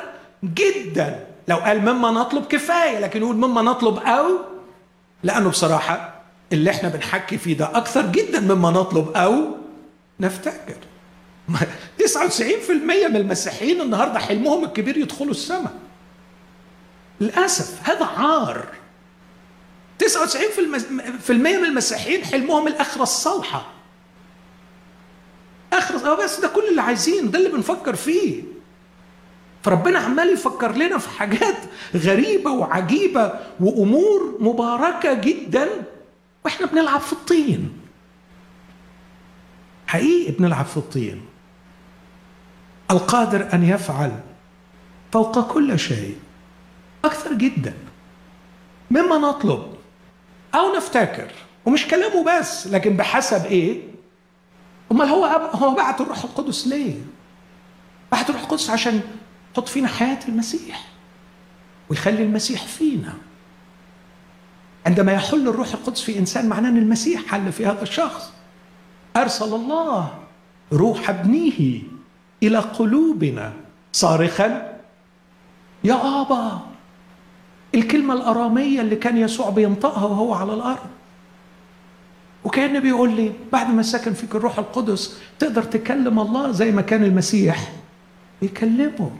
جدا. 0.43 1.25
لو 1.47 1.57
قال 1.57 1.81
مما 1.81 2.11
نطلب 2.11 2.45
كفاية 2.45 2.99
لكن 2.99 3.21
يقول 3.21 3.35
مما 3.35 3.61
نطلب 3.61 3.97
أو 3.97 4.25
لأنه 5.23 5.49
بصراحة 5.49 6.13
اللي 6.53 6.69
إحنا 6.71 6.89
بنحكي 6.89 7.37
فيه 7.37 7.57
ده 7.57 7.77
أكثر 7.77 8.01
جدا 8.05 8.39
مما 8.39 8.71
نطلب 8.71 9.11
أو 9.15 9.33
نفتكر 10.23 10.75
99% 11.49 12.71
من 13.09 13.15
المسيحيين 13.15 13.81
النهارده 13.81 14.19
حلمهم 14.19 14.63
الكبير 14.63 14.97
يدخلوا 14.97 15.31
السماء. 15.31 15.73
للأسف 17.21 17.89
هذا 17.89 18.05
عار. 18.05 18.67
99% 19.99 21.31
من 21.31 21.65
المسيحيين 21.65 22.25
حلمهم 22.25 22.67
الآخرة 22.67 23.03
الصالحة. 23.03 23.71
آخرة 25.73 26.23
بس 26.23 26.39
ده 26.39 26.47
كل 26.47 26.63
اللي 26.69 26.81
عايزينه 26.81 27.31
ده 27.31 27.39
اللي 27.39 27.49
بنفكر 27.49 27.95
فيه. 27.95 28.43
فربنا 29.63 29.99
عمال 29.99 30.33
يفكر 30.33 30.71
لنا 30.71 30.97
في 30.97 31.09
حاجات 31.09 31.57
غريبة 31.95 32.51
وعجيبة 32.51 33.33
وأمور 33.59 34.37
مباركة 34.39 35.13
جدا. 35.13 35.69
وإحنا 36.45 36.65
بنلعب 36.65 37.01
في 37.01 37.13
الطين. 37.13 37.82
حقيقي 39.93 40.31
بنلعب 40.31 40.65
في 40.65 40.77
الطين 40.77 41.25
القادر 42.91 43.53
أن 43.53 43.63
يفعل 43.63 44.19
فوق 45.11 45.53
كل 45.53 45.79
شيء 45.79 46.17
أكثر 47.05 47.33
جدا 47.33 47.73
مما 48.91 49.17
نطلب 49.17 49.73
أو 50.55 50.75
نفتكر 50.75 51.31
ومش 51.65 51.87
كلامه 51.87 52.39
بس 52.39 52.67
لكن 52.67 52.97
بحسب 52.97 53.45
إيه؟ 53.45 53.81
أمال 54.91 55.07
هو 55.07 55.25
هو 55.53 55.75
بعت 55.75 56.01
الروح 56.01 56.23
القدس 56.23 56.67
ليه؟ 56.67 56.95
بعت 58.11 58.29
الروح 58.29 58.41
القدس 58.43 58.69
عشان 58.69 59.01
يحط 59.53 59.67
فينا 59.67 59.87
حياة 59.87 60.19
المسيح 60.27 60.87
ويخلي 61.89 62.23
المسيح 62.23 62.63
فينا 62.63 63.13
عندما 64.85 65.11
يحل 65.11 65.47
الروح 65.47 65.73
القدس 65.73 66.01
في 66.01 66.19
إنسان 66.19 66.49
معناه 66.49 66.69
أن 66.69 66.77
المسيح 66.77 67.25
حل 67.25 67.51
في 67.51 67.65
هذا 67.65 67.81
الشخص 67.81 68.32
أرسل 69.17 69.55
الله 69.55 70.13
روح 70.73 71.09
ابنه 71.09 71.81
إلى 72.43 72.57
قلوبنا 72.57 73.53
صارخا 73.91 74.79
يا 75.83 76.21
آبا 76.21 76.59
الكلمة 77.75 78.13
الأرامية 78.13 78.81
اللي 78.81 78.95
كان 78.95 79.17
يسوع 79.17 79.49
بينطقها 79.49 80.05
وهو 80.05 80.33
على 80.33 80.53
الأرض. 80.53 80.87
وكان 82.43 82.79
بيقول 82.79 83.15
لي 83.15 83.31
بعد 83.51 83.69
ما 83.69 83.81
سكن 83.81 84.13
فيك 84.13 84.35
الروح 84.35 84.59
القدس 84.59 85.19
تقدر 85.39 85.63
تكلم 85.63 86.19
الله 86.19 86.51
زي 86.51 86.71
ما 86.71 86.81
كان 86.81 87.03
المسيح 87.03 87.71
بيكلمه. 88.41 89.11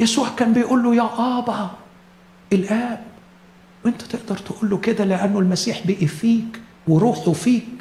يسوع 0.00 0.28
كان 0.36 0.52
بيقول 0.52 0.82
له 0.82 0.94
يا 0.94 1.38
آبا 1.38 1.70
الآب 2.52 3.04
وأنت 3.84 4.02
تقدر 4.02 4.38
تقول 4.38 4.70
له 4.70 4.78
كده 4.78 5.04
لأنه 5.04 5.38
المسيح 5.38 5.86
بقي 5.86 6.06
فيك 6.06 6.60
وروحه 6.88 7.32
فيك. 7.32 7.79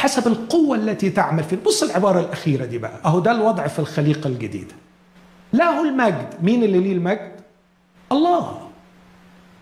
حسب 0.00 0.26
القوة 0.26 0.76
التي 0.76 1.10
تعمل 1.10 1.44
فيه. 1.44 1.56
بص 1.66 1.82
العبارة 1.82 2.20
الأخيرة 2.20 2.64
دي 2.64 2.78
بقى. 2.78 3.00
أهو 3.04 3.20
ده 3.20 3.30
الوضع 3.32 3.66
في 3.66 3.78
الخليقة 3.78 4.28
الجديدة. 4.28 4.74
له 5.52 5.88
المجد. 5.88 6.34
مين 6.42 6.62
اللي 6.62 6.78
ليه 6.80 6.92
المجد؟ 6.92 7.32
الله. 8.12 8.58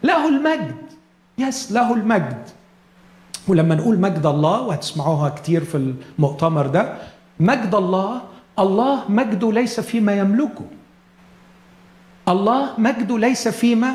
له 0.03 0.29
المجد. 0.29 0.77
يس 1.39 1.73
له 1.73 1.95
المجد. 1.95 2.43
ولما 3.49 3.75
نقول 3.75 4.01
مجد 4.01 4.27
الله 4.27 4.61
وهتسمعوها 4.63 5.29
كتير 5.29 5.65
في 5.65 5.95
المؤتمر 6.19 6.67
ده 6.67 6.95
مجد 7.41 7.75
الله 7.75 8.23
الله 8.59 9.11
مجده 9.11 9.53
ليس 9.53 9.81
فيما 9.81 10.13
يملكه. 10.19 10.65
الله 12.29 12.81
مجده 12.81 13.19
ليس 13.19 13.49
فيما 13.49 13.95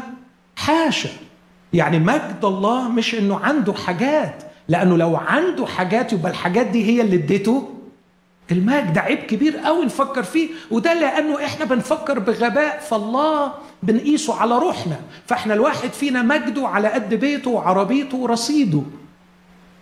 حاشا 0.55 1.09
يعني 1.73 1.99
مجد 1.99 2.39
الله 2.43 2.89
مش 2.89 3.15
إنه 3.15 3.39
عنده 3.39 3.73
حاجات. 3.73 4.43
لأنه 4.67 4.97
لو 4.97 5.15
عنده 5.15 5.65
حاجات 5.65 6.13
يبقى 6.13 6.31
الحاجات 6.31 6.67
دي 6.67 6.85
هي 6.85 7.01
اللي 7.01 7.15
اديته 7.15 7.69
المجد. 8.51 8.97
عيب 8.97 9.17
كبير 9.19 9.57
قوي 9.57 9.85
نفكر 9.85 10.23
فيه 10.23 10.49
وده 10.71 10.93
لأنه 10.93 11.45
إحنا 11.45 11.65
بنفكر 11.65 12.19
بغباء 12.19 12.79
فالله 12.89 13.53
بنقيسه 13.83 14.35
على 14.41 14.57
روحنا. 14.57 14.99
فاحنا 15.27 15.53
الواحد 15.53 15.89
فينا 15.89 16.21
مجده 16.21 16.67
على 16.67 16.87
قد 16.87 17.13
بيته 17.13 17.51
وعربيته 17.51 18.17
ورصيده. 18.17 18.81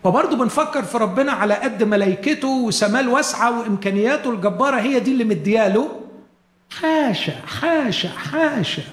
فبرضه 0.04 0.38
بنفكر 0.38 0.84
في 0.84 0.98
ربنا 0.98 1.32
على 1.32 1.54
قد 1.54 1.84
ملائكته 1.84 2.48
وسماه 2.48 3.00
الواسعة 3.00 3.60
وإمكانياته 3.60 4.30
الجبارة 4.30 4.80
هي 4.80 5.00
دي 5.00 5.12
اللي 5.12 5.24
مدياله 5.24 5.90
حاشا 6.82 7.34
حاشا 7.48 8.10
حاشا. 8.10 8.84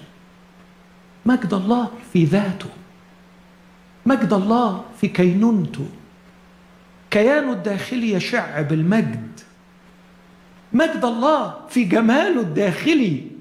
مجد 1.27 1.55
الله 1.55 1.89
في 2.13 2.25
ذاته. 2.25 2.67
مجد 4.09 4.33
الله 4.33 4.85
في 5.01 5.09
كينونته 5.09 5.87
كيانه 7.11 7.53
الداخلي 7.53 8.13
يشع 8.13 8.61
بالمجد 8.61 9.41
مجد 10.73 11.05
الله 11.05 11.55
في 11.69 11.85
جماله 11.85 12.41
الداخلي 12.41 13.39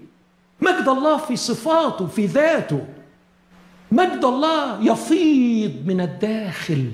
مجد 0.61 0.87
الله 0.87 1.17
في 1.17 1.35
صفاته 1.35 2.07
في 2.07 2.25
ذاته. 2.25 2.85
مجد 3.91 4.25
الله 4.25 4.83
يفيض 4.91 5.73
من 5.85 6.01
الداخل 6.01 6.91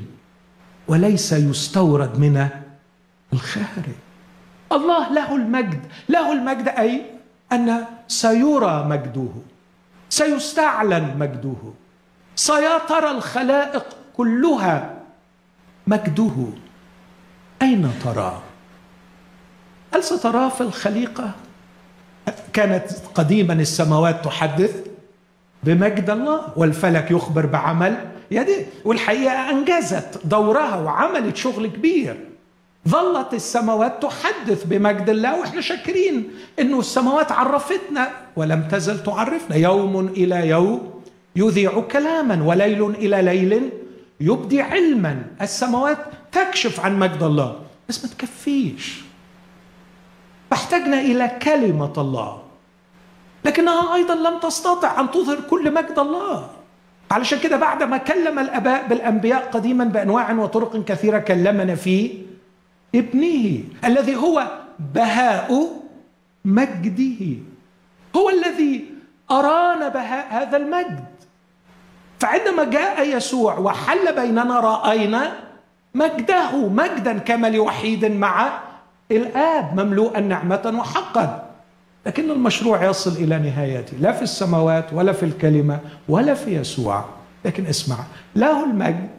وليس 0.88 1.34
يستورد 1.34 2.20
من 2.20 2.50
الخارج. 3.34 3.98
الله 4.72 5.14
له 5.14 5.36
المجد. 5.36 5.82
له 6.10 6.32
المجد 6.32 6.68
أي 6.68 7.02
أن 7.52 7.86
سيرى 8.08 8.86
مجده 8.90 9.34
سيستعلن 10.10 11.18
مجده. 11.18 11.74
سيطر 12.36 13.12
الخلائق 13.12 13.86
كلها. 14.18 14.94
مجده. 15.88 16.32
أين 17.62 17.92
تراه 18.04 18.42
هل 19.94 20.04
ستراه 20.04 20.50
في 20.50 20.62
الخليقة؟ 20.62 21.32
كانت 22.54 22.84
قديما 23.16 23.54
السماوات 23.54 24.26
تحدث 24.26 24.88
بمجد 25.64 26.10
الله 26.10 26.42
والفلك 26.56 27.12
يخبر 27.12 27.46
بعمل 27.46 28.12
يديه 28.32 28.66
والحقيقة 28.86 29.50
أنجزت 29.50 30.20
دورها 30.26 30.76
وعملت 30.76 31.36
شغل 31.36 31.68
كبير. 31.68 32.30
ظلت 32.90 33.34
السماوات 33.34 34.04
تحدث 34.04 34.64
بمجد 34.64 35.10
الله 35.10 35.40
وإحنا 35.40 35.62
شاكرين 35.62 36.32
إنه 36.60 36.80
السماوات 36.80 37.32
عرفتنا 37.32 38.12
ولم 38.36 38.68
تزل 38.72 39.04
تعرفنا. 39.04 39.56
يوم 39.56 40.08
إلى 40.08 40.48
يوم 40.48 40.93
يذيع 41.36 41.82
كلاما 41.82 42.44
وليل 42.44 42.90
إلى 42.90 43.22
ليل 43.22 43.70
يبدي 44.20 44.62
علما. 44.62 45.24
السماوات 45.42 45.98
تكشف 46.32 46.80
عن 46.80 47.00
مجد 47.00 47.24
الله 47.24 47.60
بس 47.90 48.06
ما 48.06 48.10
تكفيش. 48.12 49.02
فاحتجنا 50.50 51.02
إلى 51.02 51.40
كلمة 51.42 51.94
الله 51.98 52.44
لكنها 53.46 53.96
أيضا 53.96 54.16
لم 54.16 54.40
تستطع 54.40 55.00
أن 55.00 55.12
تظهر 55.12 55.40
كل 55.50 55.74
مجد 55.74 56.00
الله. 56.00 56.50
علشان 57.12 57.40
كده 57.40 57.58
بعد 57.58 57.84
ما 57.84 57.98
كلم 57.98 58.40
الأباء 58.40 58.88
بالأنبياء 58.88 59.50
قديما 59.52 59.84
بأنواع 59.86 60.34
وطرق 60.34 60.86
كثيرة 60.86 61.18
كلمنا 61.18 61.76
في 61.76 62.24
ابنه 62.96 63.64
الذي 63.86 64.16
هو 64.16 64.48
بهاء 64.80 65.82
مجده. 66.46 67.22
هو 68.16 68.30
الذي 68.30 68.86
أرانا 69.32 69.88
بهاء 69.88 70.28
هذا 70.30 70.58
المجد. 70.58 71.13
فعندما 72.20 72.64
جاء 72.64 73.18
يسوع 73.18 73.58
وحل 73.58 74.16
بيننا 74.16 74.60
رأينا 74.60 75.34
مجده 75.96 76.68
مجدا 76.68 77.18
كما 77.18 77.50
لوحيد 77.50 78.06
مع 78.06 78.60
الآب 79.12 79.80
مملوءا 79.80 80.20
نعمة 80.20 80.74
وحقا. 80.80 81.50
لكن 82.06 82.32
المشروع 82.32 82.84
يصل 82.84 83.12
إلى 83.12 83.40
نهايته 83.40 83.98
لا 83.98 84.12
في 84.12 84.22
السماوات 84.22 84.94
ولا 84.94 85.14
في 85.14 85.24
الكلمة 85.24 85.80
ولا 86.10 86.34
في 86.34 86.56
يسوع. 86.56 87.06
لكن 87.46 87.66
اسمع 87.66 87.98
له 88.36 88.64
المجد 88.64 89.10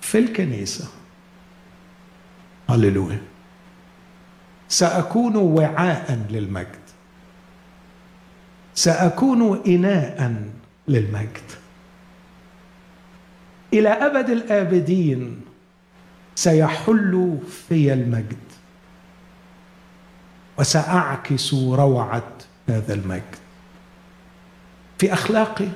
في 0.00 0.18
الكنيسة. 0.18 0.88
هللويا. 2.68 3.22
سأكون 4.68 5.36
وعاء 5.36 6.18
للمجد. 6.30 6.80
سأكون 8.74 9.62
اناء 9.66 10.34
للمجد. 10.88 11.59
إلى 13.72 13.88
أبد 13.88 14.30
الآبدين 14.30 15.40
سيحل 16.34 17.38
في 17.68 17.92
المجد. 17.92 18.36
وسأعكس 20.58 21.54
روعة 21.54 22.32
هذا 22.68 22.94
المجد. 22.94 23.36
في 24.98 25.12
أخلاقي 25.12 25.68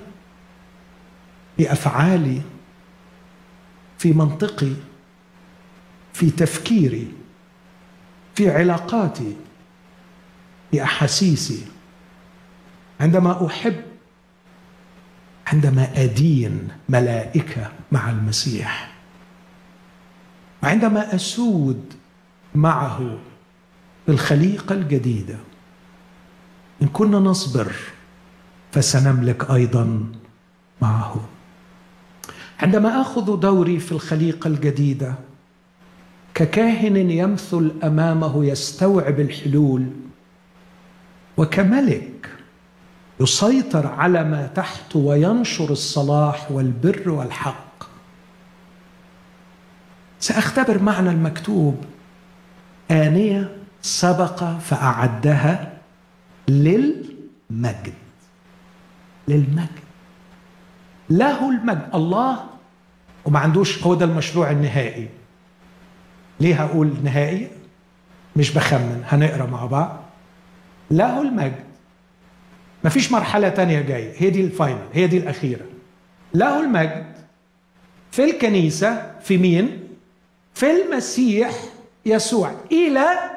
في 1.56 1.72
أفعالي 1.72 2.42
في 3.98 4.12
منطقي 4.12 4.72
في 6.12 6.30
تفكيري 6.30 7.12
في 8.34 8.50
علاقاتي 8.50 9.36
في 10.70 10.82
أحاسيسي. 10.82 11.66
عندما 13.00 13.46
أحب 13.46 13.82
عندما 15.46 15.88
أدين 16.02 16.68
ملائكة. 16.88 17.72
مع 17.94 18.10
المسيح. 18.10 18.94
عندما 20.62 21.14
أسود 21.14 21.92
معه 22.54 23.18
الخليقة 24.08 24.74
الجديدة 24.74 25.36
إن 26.82 26.88
كنا 26.88 27.18
نصبر 27.18 27.72
فسنملك 28.72 29.50
أيضا 29.50 30.06
معه. 30.82 31.28
عندما 32.60 33.00
آخذ 33.00 33.36
دوري 33.36 33.78
في 33.80 33.92
الخليقة 33.92 34.48
الجديدة 34.48 35.14
ككاهن 36.34 37.10
يمثل 37.10 37.72
أمامه 37.84 38.44
يستوعب 38.44 39.20
الحلول 39.20 39.86
وكملك 41.36 42.30
يسيطر 43.20 43.86
على 43.86 44.24
ما 44.24 44.46
تحته 44.46 44.98
وينشر 44.98 45.70
الصلاح 45.70 46.52
والبر 46.52 47.10
والحق. 47.10 47.73
سأختبر 50.24 50.82
معنى 50.82 51.10
المكتوب. 51.10 51.84
آنية 52.90 53.56
سبق 53.82 54.44
فأعدها 54.58 55.72
للمجد. 56.48 57.94
للمجد. 59.28 59.84
له 61.10 61.50
المجد. 61.50 61.88
الله. 61.94 62.44
وما 63.24 63.38
عندوش 63.38 63.82
هو 63.82 63.94
ده 63.94 64.04
المشروع 64.04 64.50
النهائي. 64.50 65.08
ليه 66.40 66.54
هقول 66.62 66.94
نهائي؟ 67.04 67.48
مش 68.36 68.50
بخمن 68.50 69.02
هنقرأ 69.06 69.46
مع 69.46 69.64
بعض. 69.66 70.00
له 70.90 71.22
المجد. 71.22 71.64
مفيش 72.84 73.12
مرحلة 73.12 73.48
تانية 73.48 73.80
جاية 73.80 74.12
هي 74.16 74.30
دي 74.30 74.40
الفاينل. 74.44 74.88
هي 74.92 75.06
دي 75.06 75.18
الأخيرة. 75.18 75.64
له 76.34 76.60
المجد. 76.60 77.14
في 78.10 78.24
الكنيسة 78.24 79.12
في 79.20 79.38
مين؟ 79.38 79.83
في 80.54 80.70
المسيح 80.70 81.50
يسوع 82.06 82.54
إلى 82.72 83.30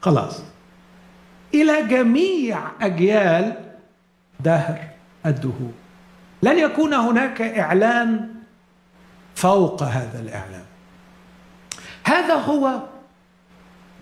خلاص. 0.00 0.42
إلى 1.54 1.82
جميع 1.82 2.60
أجيال 2.80 3.74
دهر 4.40 4.88
الدهور. 5.26 5.72
لن 6.42 6.58
يكون 6.58 6.94
هناك 6.94 7.42
إعلان 7.42 8.34
فوق 9.34 9.82
هذا 9.82 10.20
الإعلان. 10.20 10.64
هذا 12.04 12.34
هو 12.34 12.82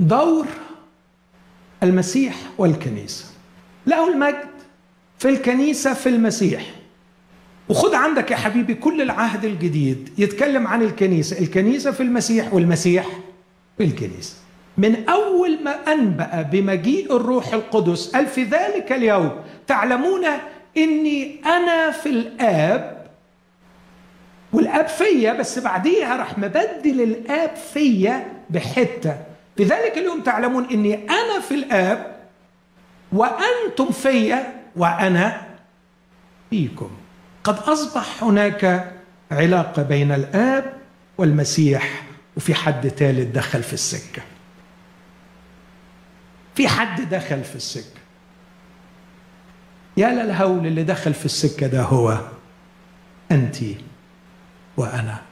دور 0.01 0.47
المسيح 1.83 2.37
والكنيسة. 2.59 3.25
له 3.87 4.13
المجد 4.13 4.49
في 5.19 5.29
الكنيسة 5.29 5.95
في 5.95 6.09
المسيح. 6.09 6.82
وخد 7.73 7.95
عندك 7.95 8.31
يا 8.31 8.37
حبيبي 8.37 8.75
كل 8.75 9.03
العهد 9.03 9.45
الجديد 9.45 10.09
يتكلم 10.19 10.67
عن 10.67 10.83
الكنيسة 10.83 11.39
الكنيسة 11.39 11.91
في 11.91 12.03
المسيح 12.03 12.55
والمسيح 12.55 13.07
في 13.79 13.85
الكنيسة. 13.85 14.35
من 14.79 15.09
أول 15.09 15.59
ما 15.65 15.93
أنبأ 15.93 16.43
بمجيء 16.43 17.17
الروح 17.17 17.53
القدس 17.53 18.11
قال 18.17 18.27
في 18.27 18.45
ذلك 18.45 18.93
اليوم 18.93 19.31
تعلمون 19.67 20.25
إني 20.77 21.41
أنا 21.47 21.91
في 21.91 22.09
الآب 22.09 23.07
والآب 24.53 24.89
فيا 24.89 25.33
بس 25.33 25.59
بعديها 25.59 26.17
راح 26.17 26.39
مبدل 26.39 27.01
الآب 27.01 27.57
فيا 27.57 28.27
بحتة. 28.51 29.17
في 29.57 29.65
ذلك 29.65 29.99
اليوم 29.99 30.21
تعلمون 30.21 30.65
إني 30.71 30.95
أنا 30.95 31.41
في 31.49 31.55
الآب 31.55 32.17
وأنتم 33.13 33.91
فيا 33.91 34.55
وأنا 34.77 35.43
فيكم. 36.51 36.91
قد 37.45 37.59
أصبح 37.59 38.25
هناك 38.25 38.93
علاقة 39.31 39.83
بين 39.83 40.13
الآب 40.13 40.73
والمسيح 41.19 42.03
وفي 42.37 42.55
حد 42.55 42.89
ثالث 42.89 43.35
دخل 43.37 43.63
في 43.63 43.73
السكة. 43.73 44.23
في 46.55 46.69
حد 46.69 47.01
دخل 47.09 47.45
في 47.45 47.57
السكة. 47.57 48.01
يا 49.97 50.09
للهول 50.09 50.67
اللي 50.67 50.83
دخل 50.85 51.15
في 51.15 51.25
السكة 51.25 51.67
ده 51.67 51.83
هو 51.83 52.19
أنت 53.31 53.57
وأنا. 54.77 55.23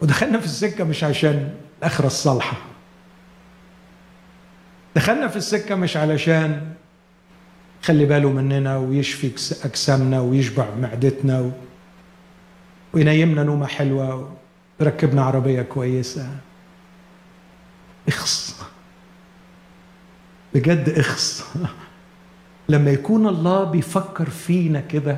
ودخلنا 0.00 0.38
في 0.38 0.44
السكة 0.44 0.84
مش 0.84 1.04
عشان 1.04 1.54
الأخرة 1.78 2.06
الصالحة. 2.06 2.56
دخلنا 4.96 5.28
في 5.28 5.36
السكة 5.36 5.74
مش 5.74 5.96
علشان 5.96 6.74
خلي 7.82 8.04
باله 8.04 8.30
مننا 8.30 8.76
ويشفي 8.76 9.30
أجسامنا 9.64 10.20
ويشبع 10.20 10.74
معدتنا 10.74 11.40
و... 11.40 11.50
وينيمنا 12.92 13.42
نومة 13.42 13.66
حلوة 13.66 14.32
ويركبنا 14.80 15.22
عربية 15.22 15.62
كويسة. 15.62 16.28
إخص. 18.08 18.56
بجد 20.54 20.88
إخص. 20.88 21.44
لما 22.68 22.90
يكون 22.90 23.26
الله 23.26 23.64
بيفكر 23.64 24.30
فينا 24.30 24.80
كده 24.80 25.16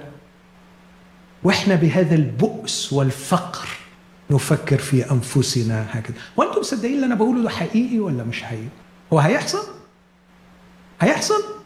وإحنا 1.43 1.75
بهذا 1.75 2.15
البؤس 2.15 2.93
والفقر 2.93 3.69
نفكر 4.31 4.79
في 4.79 5.11
أنفسنا 5.11 5.87
هكذا. 5.91 6.17
وأنتم 6.37 6.61
مصدقين 6.61 6.95
اللي 6.95 7.07
أنا 7.07 7.15
بقوله 7.15 7.43
ده 7.43 7.51
حقيقي 7.51 7.99
ولا 7.99 8.25
مش 8.25 8.43
حقيقي؟ 8.43 8.69
هو 9.13 9.19
هيحصل؟ 9.19 9.67
هيحصل؟ 11.01 11.62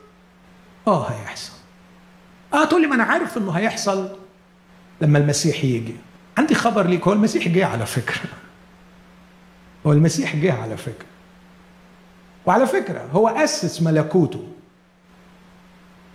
آه 0.87 1.09
هيحصل. 1.09 1.53
آه 2.55 2.65
تقول 2.65 2.83
لي 2.83 2.87
ما 2.87 2.95
أنا 2.95 3.05
عارف 3.05 3.39
إنه 3.39 3.53
هيحصل 3.53 4.17
لما 5.01 5.19
المسيح 5.19 5.65
يجي. 5.65 5.95
عندي 6.39 6.55
خبر 6.55 6.87
ليك 6.87 7.07
هو 7.07 7.13
المسيح 7.13 7.49
جه 7.49 7.67
على 7.67 7.87
فكرة. 7.87 8.21
هو 9.87 9.93
المسيح 9.93 10.37
جه 10.37 10.63
على 10.63 10.77
فكرة. 10.77 11.07
وعلى 12.47 12.67
فكرة 12.67 13.09
هو 13.13 13.29
أسس 13.29 13.83
ملكوته. 13.83 14.45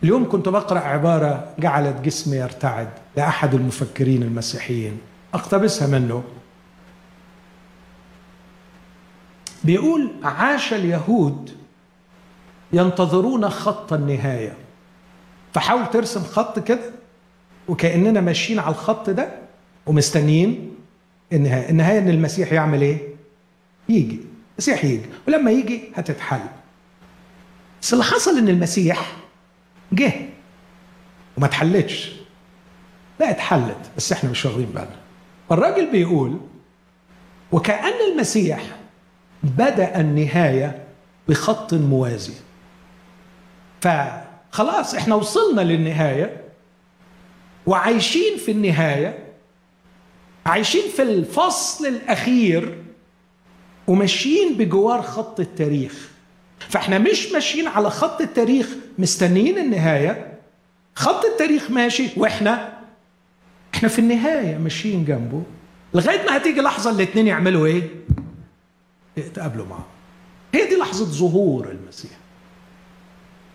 اليوم 0.04 0.30
كنت 0.30 0.50
بقرأ 0.50 0.80
عبارة 0.80 1.54
جعلت 1.60 2.02
جسمي 2.02 2.38
يرتعد 2.38 2.90
لأحد 3.18 3.54
المفكرين 3.54 4.24
المسيحيين. 4.24 4.98
أقتبسها 5.34 5.88
منه. 5.88 6.24
بيقول 9.64 10.12
عاش 10.24 10.74
اليهود 10.74 11.52
ينتظرون 12.74 13.50
خط 13.50 13.94
النهاية. 13.94 14.61
فحاول 15.54 15.90
ترسم 15.90 16.24
خط 16.24 16.60
كده 16.60 16.92
وكأننا 17.68 18.22
ماشيين 18.22 18.60
على 18.60 18.70
الخط 18.76 19.10
ده 19.10 19.30
ومستنيين 19.86 20.76
النهاية. 21.34 21.70
النهاية 21.70 22.00
إن 22.00 22.10
المسيح 22.10 22.54
يعمل 22.54 22.82
إيه؟ 22.82 22.98
يجي. 23.90 24.20
المسيح 24.58 24.86
يجي. 24.86 25.06
ولما 25.28 25.52
يجي 25.52 25.82
هتتحل. 25.96 26.40
بس 27.82 27.94
اللي 27.94 28.04
حصل 28.04 28.38
إن 28.38 28.50
المسيح 28.50 29.16
جه. 29.94 30.14
وما 31.38 31.46
اتحلتش. 31.46 32.12
لا 33.20 33.30
اتحلت. 33.32 33.92
بس 33.98 34.12
إحنا 34.12 34.30
مش 34.30 34.46
واخدين 34.46 34.66
بالنا. 34.66 34.96
الراجل 35.52 35.92
بيقول 35.92 36.38
وكأن 37.52 38.12
المسيح 38.14 38.64
بدأ 39.44 40.00
النهاية 40.00 40.84
بخط 41.28 41.74
موازي. 41.74 42.34
فخلاص 44.52 44.96
إحنا 44.96 45.16
وصلنا 45.16 45.62
للنهاية. 45.62 46.42
وعايشين 47.66 48.38
في 48.38 48.52
النهاية. 48.52 49.26
عايشين 50.46 50.90
في 50.96 51.02
الفصل 51.02 51.86
الأخير. 51.86 52.78
وماشيين 53.88 54.58
بجوار 54.58 55.02
خط 55.02 55.40
التاريخ. 55.40 56.10
فإحنا 56.60 56.98
مش 56.98 57.32
ماشيين 57.32 57.68
على 57.68 57.90
خط 57.90 58.22
التاريخ 58.22 58.68
مستنيين 58.98 59.58
النهاية. 59.58 60.40
خط 60.96 61.26
التاريخ 61.26 61.72
ماشي 61.72 62.08
وإحنا 62.18 62.74
إحنا 63.76 63.90
في 63.90 64.00
النهاية 64.00 64.58
ماشيين 64.58 65.06
جنبه. 65.06 65.44
لغاية 65.94 66.26
ما 66.26 66.38
هتيجي 66.38 66.62
لحظة 66.62 66.92
الاثنين 66.92 67.28
يعملوا 67.28 67.66
إيه؟ 67.66 67.84
يتقابلوا 69.18 69.66
معه 69.66 69.86
هي 70.54 70.66
دي 70.70 70.76
لحظة 70.76 71.06
ظهور 71.06 71.72
المسيح. 71.72 72.12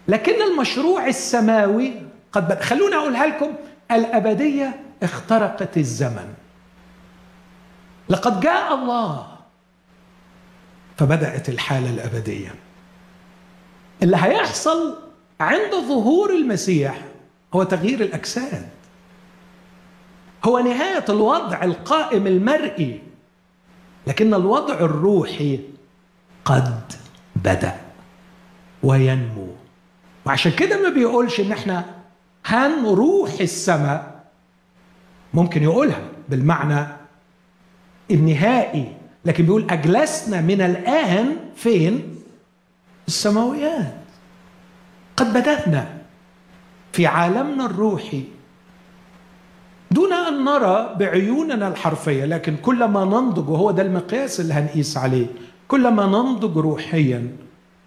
لكن 0.08 0.42
المشروع 0.42 1.06
السماوي 1.06 1.92
قد 2.32 2.44
بدأ 2.48 2.62
خلوني 2.62 2.94
أقولها 2.94 3.26
لكم 3.26 3.52
الأبدية 3.90 4.80
اخترقت 5.02 5.76
الزمن. 5.76 6.34
لقد 8.08 8.40
جاء 8.40 8.74
الله 8.74 9.26
فبدأت 10.96 11.48
الحالة 11.48 11.90
الأبدية. 11.90 12.54
اللي 14.02 14.16
هيحصل 14.16 14.96
عند 15.40 15.70
ظهور 15.88 16.30
المسيح 16.30 17.00
هو 17.54 17.62
تغيير 17.62 18.00
الأجساد. 18.00 18.68
هو 20.44 20.58
نهاية 20.58 21.04
الوضع 21.08 21.64
القائم 21.64 22.26
المرئي 22.26 23.02
لكن 24.06 24.34
الوضع 24.34 24.74
الروحي 24.74 25.60
قد 26.44 26.92
بدأ 27.36 27.76
وينمو. 28.82 29.65
وعشان 30.26 30.52
كده 30.52 30.82
ما 30.82 30.88
بيقولش 30.88 31.40
إن 31.40 31.52
إحنا 31.52 31.84
هنروح 32.46 33.30
السماء. 33.40 34.24
ممكن 35.34 35.62
يقولها 35.62 36.00
بالمعنى 36.28 36.86
النهائي 38.10 38.92
لكن 39.24 39.44
بيقول 39.44 39.66
أجلسنا 39.70 40.40
من 40.40 40.60
الآن 40.60 41.36
فين؟ 41.56 42.16
السماويات. 43.08 43.94
قد 45.16 45.32
بدأنا 45.32 45.86
في 46.92 47.06
عالمنا 47.06 47.66
الروحي. 47.66 48.24
دون 49.90 50.12
أن 50.12 50.44
نرى 50.44 50.96
بعيوننا 50.98 51.68
الحرفية 51.68 52.24
لكن 52.24 52.56
كلما 52.56 53.04
ننضج 53.04 53.48
وهو 53.48 53.70
ده 53.70 53.82
المقياس 53.82 54.40
اللي 54.40 54.54
هنقيس 54.54 54.96
عليه 54.96 55.26
كلما 55.68 56.06
ننضج 56.06 56.56
روحيا 56.58 57.36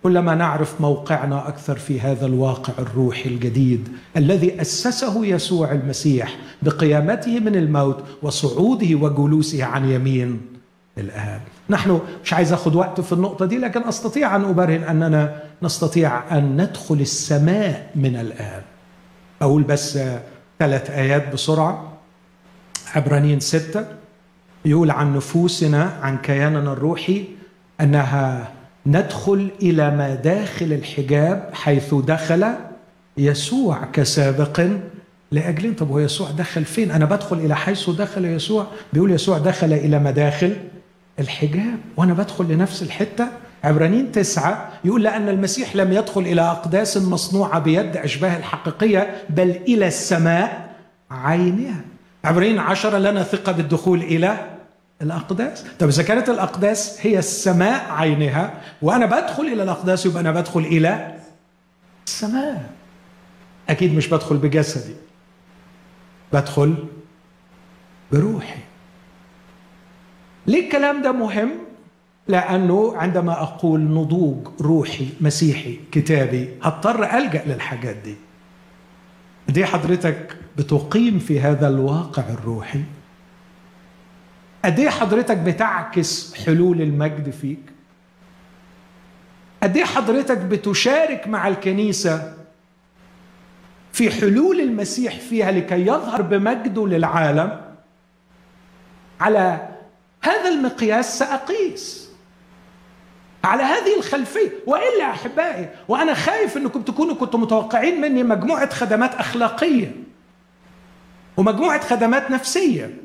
كلما 0.04 0.36
نعرف 0.36 0.82
موقعنا 0.82 1.47
أكثر 1.47 1.78
في 1.78 2.02
هذا 2.02 2.26
الواقع 2.26 2.74
الروحي 2.80 3.30
الجديد 3.30 3.89
الذي 4.18 4.62
أسسه 4.62 5.26
يسوع 5.26 5.72
المسيح 5.72 6.38
بقيامته 6.62 7.39
من 7.39 7.56
الموت 7.56 8.04
وصعوده 8.22 8.95
وجلوسه 8.95 9.64
عن 9.64 9.89
يمين 9.89 10.41
الآب. 10.97 11.41
نحن 11.70 12.00
مش 12.24 12.34
عايز 12.34 12.54
أخذ 12.54 12.76
وقت 12.78 13.02
في 13.02 13.14
النقطة 13.14 13.45
دي 13.45 13.58
لكن 13.58 13.84
أستطيع 13.84 14.36
أن 14.36 14.43
أبرهن 14.43 14.84
أننا 14.84 15.41
نستطيع 15.64 16.38
أن 16.38 16.62
ندخل 16.62 16.95
السماء 16.95 17.91
من 17.95 18.16
الآب. 18.16 18.64
أقول 19.41 19.64
بس 19.64 20.00
ثلاث 20.60 20.89
آيات 20.89 21.34
بسرعة. 21.34 21.93
عبرانيين 22.95 23.39
ستة. 23.39 23.86
يقول 24.66 24.91
عن 24.91 25.16
نفوسنا 25.16 25.84
عن 26.02 26.18
كياننا 26.18 26.74
الروحي 26.74 27.26
أنها 27.82 28.52
ندخل 28.86 29.49
إلى 29.61 29.91
ما 29.91 30.15
داخل 30.15 30.73
الحجاب 30.73 31.49
حيث 31.53 31.93
دخل 31.93 32.45
يسوع 33.17 33.86
كسابق 33.93 34.67
لأجلين. 35.32 35.73
طب 35.73 35.89
هو 35.91 35.99
يسوع 35.99 36.32
دخل 36.32 36.65
فين؟ 36.65 36.91
أنا 36.91 37.05
بدخل 37.05 37.38
إلى 37.38 37.55
حيث 37.55 37.89
دخل 37.89 38.25
يسوع. 38.25 38.67
بيقول 38.93 39.11
يسوع 39.11 39.38
دخل 39.38 39.73
إلى 39.73 39.99
مداخل 39.99 40.55
الحجاب 41.19 41.77
وأنا 41.97 42.13
بدخل 42.13 42.45
لنفس 42.45 42.84
الحتة. 42.84 43.27
عبرانيين 43.63 44.11
تسعة 44.11 44.69
يقول 44.86 45.03
لأن 45.03 45.30
المسيح 45.30 45.75
لم 45.75 45.93
يدخل 45.93 46.21
إلى 46.21 46.41
أقداس 46.41 46.97
مصنوعة 46.97 47.59
بيد 47.59 47.97
أشباه 47.97 48.38
الحقيقية 48.38 49.15
بل 49.30 49.49
إلى 49.49 49.88
السماء 49.88 50.69
عينها. 51.11 51.82
عبرانيين 52.25 52.59
عشرة 52.59 52.97
لنا 52.97 53.23
ثقة 53.23 53.51
بالدخول 53.51 54.01
إلى 54.01 54.38
الأقداس. 55.02 55.66
طب 55.80 55.88
إذا 55.88 56.04
كانت 56.04 56.30
الأقداس 56.30 56.97
هي 57.02 57.20
السماء 57.20 57.91
عينها 57.91 58.62
وأنا 58.82 59.06
بدخل 59.06 59.43
إلى 59.43 59.64
الأقداس 59.64 60.06
يبقى 60.06 60.22
أنا 60.22 60.32
بدخل 60.32 60.60
إلى 60.60 61.16
السماء. 62.08 62.70
أكيد 63.70 63.95
مش 63.95 64.08
بدخل 64.08 64.38
بجسدي 64.38 64.95
بدخل 66.34 66.76
بروحي. 68.12 68.60
ليه 70.47 70.66
الكلام 70.66 71.02
ده 71.02 71.12
مهم؟ 71.12 71.52
لأنه 72.28 72.97
عندما 72.97 73.41
أقول 73.43 73.80
نضوج 73.80 74.47
روحي 74.62 75.10
مسيحي 75.22 75.80
كتابي 75.91 76.50
هضطر 76.64 77.18
ألجأ 77.18 77.43
للحاجات 77.45 77.95
دي. 77.95 78.16
دي 79.50 79.66
حضرتك 79.66 80.38
بتقيم 80.58 81.20
في 81.20 81.39
هذا 81.41 81.68
الواقع 81.68 82.24
الروحي. 82.30 82.84
قد 84.66 84.80
إيه 84.80 84.89
حضرتك 84.89 85.38
بتعكس 85.38 86.34
حلول 86.45 86.82
المجد 86.82 87.30
فيك؟ 87.30 87.60
قد 89.64 89.78
إيه 89.78 89.86
حضرتك 89.86 90.38
بتشارك 90.38 91.28
مع 91.28 91.47
الكنيسة 91.47 92.34
في 93.93 94.12
حلول 94.12 94.60
المسيح 94.60 95.20
فيها 95.20 95.51
لكي 95.51 95.82
يظهر 95.88 96.22
بمجده 96.22 96.88
للعالم؟ 96.88 97.62
على 99.20 99.70
هذا 100.22 100.49
المقياس 100.49 101.20
سأقيس. 101.20 102.10
على 103.43 103.64
هذه 103.64 103.97
الخلفية. 103.97 104.51
وإلا 104.68 105.10
أحبائي 105.10 105.70
وأنا 105.88 106.14
خايف 106.14 106.57
إنكم 106.57 106.82
تكونوا 106.82 107.16
كنتم 107.16 107.41
متوقعين 107.41 108.01
مني 108.01 108.24
مجموعة 108.24 108.70
خدمات 108.74 109.16
أخلاقية 109.16 109.91
ومجموعة 111.38 111.82
خدمات 111.82 112.32
نفسية. 112.32 112.97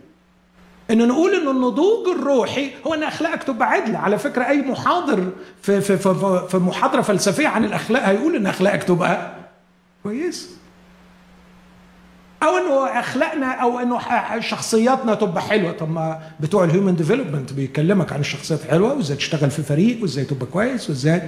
إنه 0.91 1.05
نقول 1.05 1.35
ان 1.35 1.49
النضوج 1.49 2.09
الروحي 2.19 2.71
هو 2.87 2.95
إن 2.95 3.03
أخلاقك 3.03 3.43
تبقى 3.43 3.71
عدلة. 3.71 3.99
على 3.99 4.19
فكرة 4.19 4.49
أي 4.49 4.63
محاضر 4.63 5.31
في 5.63 5.81
في 5.81 5.97
في, 5.97 6.41
في 6.49 6.57
محاضرة 6.57 7.03
فلسفية 7.03 7.49
عن 7.49 7.65
الأخلاق 7.65 8.03
هيقول 8.03 8.37
إن 8.37 8.47
أخلاقك 8.47 8.83
تبقى 8.83 9.33
كويس. 10.03 10.51
أو 12.43 12.49
إنه 12.57 13.01
أخلاقنا 13.01 13.47
أو 13.53 13.79
إنه 13.79 13.99
شخصياتنا 14.41 15.15
تبقى 15.15 15.43
حلوة. 15.43 15.73
طب 15.73 15.91
ما 15.91 16.19
بتوع 16.41 16.65
ال 16.65 16.70
human 16.70 16.97
development 16.97 17.53
بيكلمك 17.53 18.13
عن 18.13 18.21
الشخصيات 18.21 18.61
حلوة 18.71 18.95
وإزاي 18.95 19.17
تشتغل 19.17 19.51
في 19.51 19.63
فريق 19.63 20.03
وإزاي 20.03 20.25
تبقى 20.25 20.47
كويس 20.47 20.91
وإزاي 20.91 21.23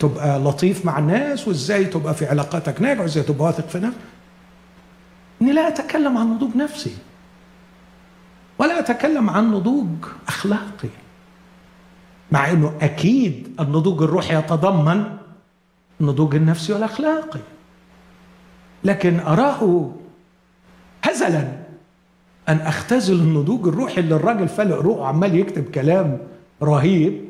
تبقى 0.00 0.38
لطيف 0.38 0.84
مع 0.84 0.98
الناس 0.98 1.48
وإزاي 1.48 1.84
تبقى 1.84 2.14
في 2.14 2.26
علاقاتك 2.26 2.82
ناجح 2.82 3.00
وإزاي 3.00 3.22
تبقى 3.22 3.44
واثق 3.46 3.68
في 3.68 3.78
نفسك. 3.78 3.98
إني 5.42 5.52
لا 5.52 5.68
أتكلم 5.68 6.18
عن 6.18 6.26
نضوج 6.34 6.56
نفسي. 6.56 6.92
ولا 8.58 8.78
أتكلم 8.78 9.30
عن 9.30 9.50
نضوج 9.52 9.86
أخلاقي. 10.28 10.88
مع 12.32 12.50
إنه 12.50 12.72
أكيد 12.80 13.48
النضوج 13.60 14.02
الروحي 14.02 14.38
يتضمن 14.38 15.04
النضوج 16.00 16.34
النفسي 16.34 16.72
والاخلاقي 16.72 17.40
لكن 18.84 19.20
أراه 19.20 19.90
هزلا 21.02 21.48
أن 22.48 22.56
أختزل 22.56 23.14
النضوج 23.14 23.68
الروحي 23.68 24.00
اللي 24.00 24.14
الراجل 24.14 24.48
فالق 24.48 24.76
روحه 24.76 25.06
عمال 25.08 25.34
يكتب 25.38 25.64
كلام 25.64 26.18
رهيب 26.62 27.24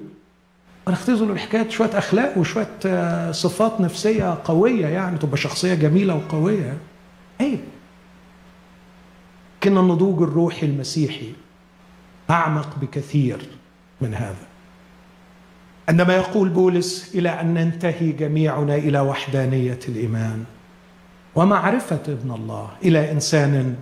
أنا 0.88 0.96
أختزله 0.96 1.34
لحكايه 1.34 1.68
شوية 1.68 1.98
أخلاق 1.98 2.38
وشوية 2.38 2.70
آه، 2.86 3.32
صفات 3.32 3.80
نفسية 3.80 4.38
قوية 4.44 4.86
يعني 4.86 5.18
تبقى 5.18 5.36
شخصية 5.36 5.74
جميلة 5.74 6.14
وقوية. 6.14 6.78
عيب 7.40 7.60
لكن 9.58 9.78
النضوج 9.78 10.22
الروحي 10.22 10.66
المسيحي. 10.66 11.32
أعمق 12.30 12.78
بكثير 12.80 13.48
من 14.00 14.14
هذا. 14.14 14.46
عندما 15.88 16.16
يقول 16.16 16.48
بولس 16.48 17.14
إلى 17.14 17.40
أن 17.40 17.54
ننتهي 17.54 18.12
جميعنا 18.12 18.74
إلى 18.74 19.00
وحدانية 19.00 19.78
الإيمان. 19.88 20.44
ومعرفة 21.34 22.02
ابن 22.08 22.30
الله 22.30 22.70
إلى 22.84 23.12
إنسان 23.12 23.76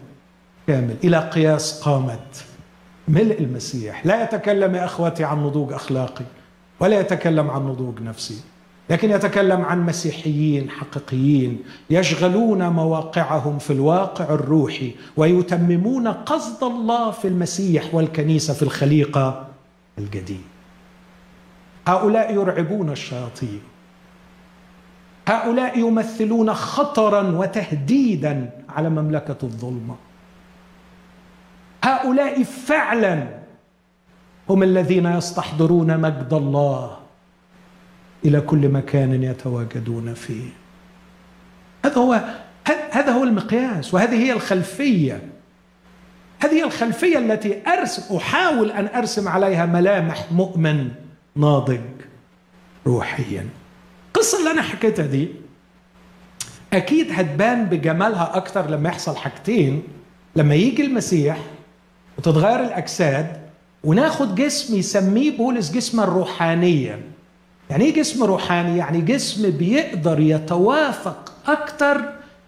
كامل 0.66 0.96
إلى 1.04 1.18
قياس 1.18 1.82
قامه 1.82 2.18
ملء 3.08 3.40
المسيح. 3.40 4.06
لا 4.06 4.24
يتكلم 4.24 4.74
يا 4.74 4.84
أخوتي 4.84 5.24
عن 5.24 5.38
نضوج 5.38 5.72
أخلاقي 5.72 6.24
ولا 6.80 7.00
يتكلم 7.00 7.50
عن 7.50 7.62
نضوج 7.62 8.02
نفسي. 8.02 8.40
لكن 8.90 9.10
يتكلم 9.10 9.62
عن 9.62 9.86
مسيحيين 9.86 10.70
حقيقيين 10.70 11.62
يشغلون 11.90 12.68
مواقعهم 12.68 13.58
في 13.58 13.72
الواقع 13.72 14.24
الروحي 14.24 14.94
ويتممون 15.16 16.08
قصد 16.08 16.64
الله 16.64 17.10
في 17.10 17.28
المسيح 17.28 17.94
والكنيسة 17.94 18.54
في 18.54 18.62
الخليقة 18.62 19.46
الجديد 19.98 20.56
هؤلاء 21.88 22.34
يرعبون 22.34 22.90
الشياطين. 22.90 23.60
هؤلاء 25.28 25.78
يمثلون 25.78 26.54
خطرا 26.54 27.22
وتهديدا 27.22 28.50
على 28.68 28.88
مملكة 28.90 29.36
الظلمة. 29.42 29.96
هؤلاء 31.84 32.42
فعلا 32.42 33.28
هم 34.50 34.62
الذين 34.62 35.06
يستحضرون 35.06 36.00
مجد 36.00 36.32
الله. 36.32 36.96
إلى 38.24 38.40
كل 38.40 38.68
مكان 38.68 39.22
يتواجدون 39.22 40.14
فيه. 40.14 40.48
هذا 41.84 41.94
هو 41.96 42.20
هذا 42.90 43.12
هو 43.12 43.24
المقياس 43.24 43.94
وهذه 43.94 44.14
هي 44.14 44.32
الخلفية. 44.32 45.20
هذه 46.40 46.52
هي 46.52 46.64
الخلفية 46.64 47.18
التي 47.18 47.62
ارسم 47.66 48.16
أحاول 48.16 48.70
أن 48.70 48.88
أرسم 48.94 49.28
عليها 49.28 49.66
ملامح 49.66 50.32
مؤمن 50.32 50.90
ناضج 51.36 51.80
روحيا. 52.86 53.46
القصة 54.08 54.38
اللي 54.38 54.50
أنا 54.50 54.62
حكيتها 54.62 55.06
دي 55.06 55.28
أكيد 56.72 57.06
هتبان 57.12 57.64
بجمالها 57.64 58.36
أكتر 58.36 58.70
لما 58.70 58.88
يحصل 58.88 59.16
حاجتين. 59.16 59.82
لما 60.36 60.54
يجي 60.54 60.86
المسيح 60.86 61.38
وتتغير 62.18 62.60
الأجساد 62.60 63.40
وناخد 63.84 64.34
جسم 64.34 64.76
يسميه 64.76 65.36
بولس 65.36 65.72
جسما 65.72 66.04
روحانيا. 66.04 67.00
يعني 67.70 67.84
إيه 67.84 67.94
جسم 67.94 68.22
روحاني 68.24 68.78
يعني 68.78 69.00
جسم 69.00 69.50
بيقدر 69.50 70.20
يتوافق 70.20 71.32
أكتر 71.46 72.00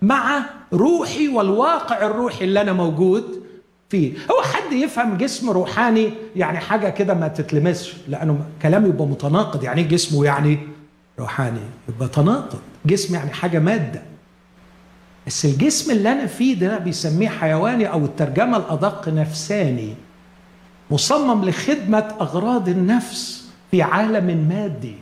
مع 0.02 0.40
روحي 0.72 1.28
والواقع 1.28 2.06
الروحي 2.06 2.44
اللي 2.44 2.60
أنا 2.60 2.72
موجود 2.72 3.42
فيه. 3.88 4.12
هو 4.30 4.42
حد 4.42 4.72
يفهم 4.72 5.16
جسم 5.16 5.50
روحاني 5.50 6.10
يعني 6.36 6.58
حاجة 6.58 6.88
كده 6.88 7.14
ما 7.14 7.28
تتلمسش؟ 7.28 7.94
لأنه 8.08 8.38
كلام 8.62 8.86
يبقى 8.86 9.06
متناقض. 9.06 9.64
يعني 9.64 9.80
إيه 9.80 9.88
جسمه 9.88 10.24
يعني 10.24 10.58
روحاني؟ 11.18 11.60
يبقى 11.88 12.08
تناقض. 12.08 12.58
جسم 12.86 13.14
يعني 13.14 13.30
حاجة 13.30 13.58
مادة. 13.58 14.02
بس 15.26 15.44
الجسم 15.44 15.90
اللي 15.90 16.12
أنا 16.12 16.26
فيه 16.26 16.54
ده 16.54 16.78
بيسميه 16.78 17.28
حيواني 17.28 17.90
أو 17.90 18.04
الترجمة 18.04 18.56
الأدق 18.56 19.08
نفساني. 19.08 19.94
مصمم 20.90 21.44
لخدمة 21.44 22.14
أغراض 22.20 22.68
النفس 22.68 23.48
في 23.70 23.82
عالم 23.82 24.48
مادي. 24.48 24.94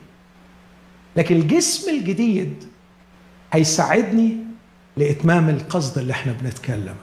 لكن 1.17 1.37
الجسم 1.37 1.91
الجديد 1.91 2.65
هيساعدني 3.53 4.37
لإتمام 4.97 5.49
القصد 5.49 5.99
اللي 5.99 6.13
إحنا 6.13 6.33
بنتكلم 6.33 6.97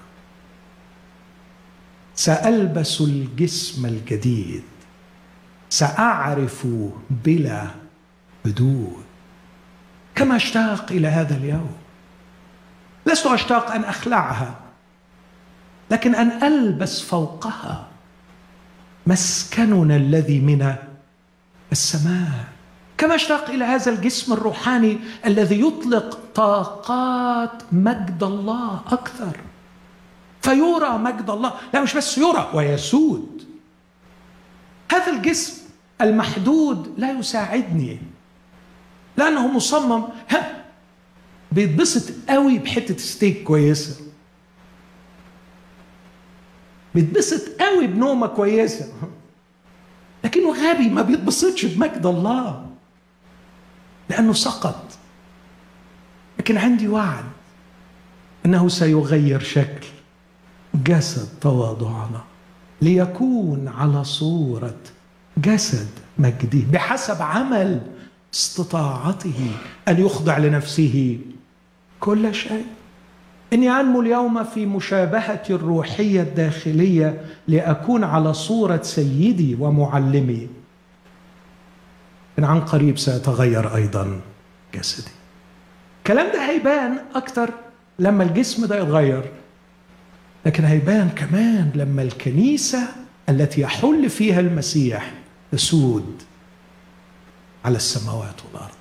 سألبس 2.16 3.02
الجسم 3.02 3.86
الجديد 3.86 4.64
سأعرف 5.70 6.68
بلا 7.10 7.68
حدود 8.46 9.04
كما 10.16 10.36
اشتاق 10.36 10.92
إلى 10.92 11.08
هذا 11.08 11.38
اليوم. 11.38 11.76
لست 13.06 13.28
أشتاق 13.28 13.72
أن 13.72 13.84
أخلعها 13.84 14.60
لكن 15.92 16.16
أن 16.16 16.44
ألبس 16.44 17.02
فوقها 17.02 17.88
مسكننا 19.08 19.96
الذي 19.96 20.40
من 20.40 20.76
السماء. 21.72 22.53
كما 23.04 23.16
اشتاق 23.16 23.50
إلى 23.50 23.66
هذا 23.66 23.92
الجسم 23.92 24.34
الروحاني 24.34 25.00
الذي 25.26 25.62
يطلق 25.62 26.20
طاقات 26.36 27.64
مجد 27.72 28.24
الله 28.24 28.82
أكثر. 28.88 29.38
فيرى 30.42 30.98
مجد 30.98 31.30
الله. 31.30 31.54
لا 31.74 31.82
مش 31.82 31.94
بس 31.94 32.18
يرى 32.18 32.52
ويسود. 32.54 33.44
هذا 34.92 35.12
الجسم 35.12 35.62
المحدود 36.02 36.94
لا 36.98 37.12
يساعدني 37.12 38.00
لأنه 39.18 39.48
مصمم. 39.48 40.04
ها 40.30 40.64
بيتبسط 41.52 42.14
قوي 42.30 42.60
بحتة 42.60 42.98
ستيك 42.98 43.44
كويسة. 43.44 44.02
بيتبسط 46.96 47.62
قوي 47.62 47.88
بنومة 47.88 48.28
كويسة. 48.28 48.94
لكنه 50.24 50.52
غبي 50.52 50.90
ما 50.90 51.02
بيتبسطش 51.02 51.66
بمجد 51.66 52.06
الله. 52.06 52.73
لأنه 54.14 54.34
سقط. 54.34 54.98
لكن 56.40 56.58
عندي 56.58 56.88
وعد 56.88 57.24
أنه 58.46 58.70
سيغير 58.70 59.40
شكل 59.40 59.88
جسد 60.76 61.40
تواضعنا 61.42 62.22
ليكون 62.82 63.68
على 63.68 64.04
صورة 64.04 64.76
جسد 65.38 65.88
مجده 66.18 66.60
بحسب 66.72 67.22
عمل 67.22 67.82
استطاعته 68.34 69.52
أن 69.88 70.06
يخضع 70.06 70.38
لنفسه 70.38 71.20
كل 72.00 72.36
شيء. 72.36 72.66
إني 73.54 73.70
أنمو 73.70 74.02
اليوم 74.02 74.44
في 74.44 74.66
مشابهة 74.66 75.44
الروحية 75.50 76.22
الداخلية 76.22 77.22
لأكون 77.48 78.04
على 78.04 78.34
صورة 78.34 78.82
سيدي 78.82 79.56
ومعلمي. 79.60 80.48
إن 82.40 82.44
عن 82.44 82.62
قريب 82.62 82.98
سيتغير 82.98 83.76
أيضا. 83.76 84.22
جسدي. 84.74 85.12
الكلام 86.00 86.34
ده 86.34 86.50
هيبان 86.50 86.98
أكتر 87.16 87.50
لما 88.00 88.24
الجسم 88.24 88.66
ده 88.66 88.78
يتغير. 88.78 89.32
لكن 90.46 90.66
هيبان 90.66 91.10
كمان 91.10 91.72
لما 91.76 92.02
الكنيسة 92.02 92.88
التي 93.30 93.62
يحل 93.62 94.10
فيها 94.10 94.40
المسيح 94.40 95.14
تسود 95.52 96.22
على 97.66 97.76
السماوات 97.76 98.36
والأرض. 98.46 98.76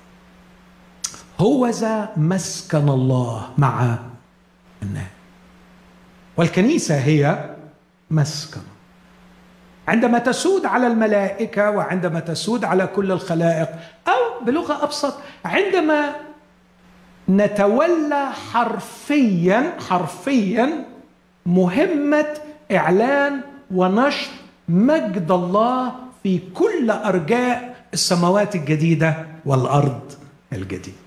هو 1.39 1.67
ذا 1.67 2.09
مسكن 2.17 2.89
الله 2.89 3.49
مع 3.57 3.99
الناس. 4.83 5.07
والكنيسة 6.37 6.97
هي 6.97 7.49
مسكن. 8.11 8.61
عندما 9.87 10.19
تسود 10.19 10.65
على 10.65 10.87
الملائكة 10.87 11.71
وعندما 11.71 12.19
تسود 12.19 12.63
على 12.65 12.87
كل 12.87 13.11
الخلائق 13.11 13.69
أو 14.07 14.45
بلغة 14.45 14.83
أبسط 14.83 15.13
عندما 15.45 16.15
نتولى 17.29 18.29
حرفيا 18.53 19.73
حرفيا 19.89 20.85
مهمة 21.45 22.27
إعلان 22.71 23.41
ونشر 23.71 24.31
مجد 24.69 25.31
الله 25.31 25.91
في 26.23 26.39
كل 26.53 26.91
أرجاء 26.91 27.75
السماوات 27.93 28.55
الجديدة 28.55 29.25
والأرض 29.45 30.11
الجديدة. 30.53 30.97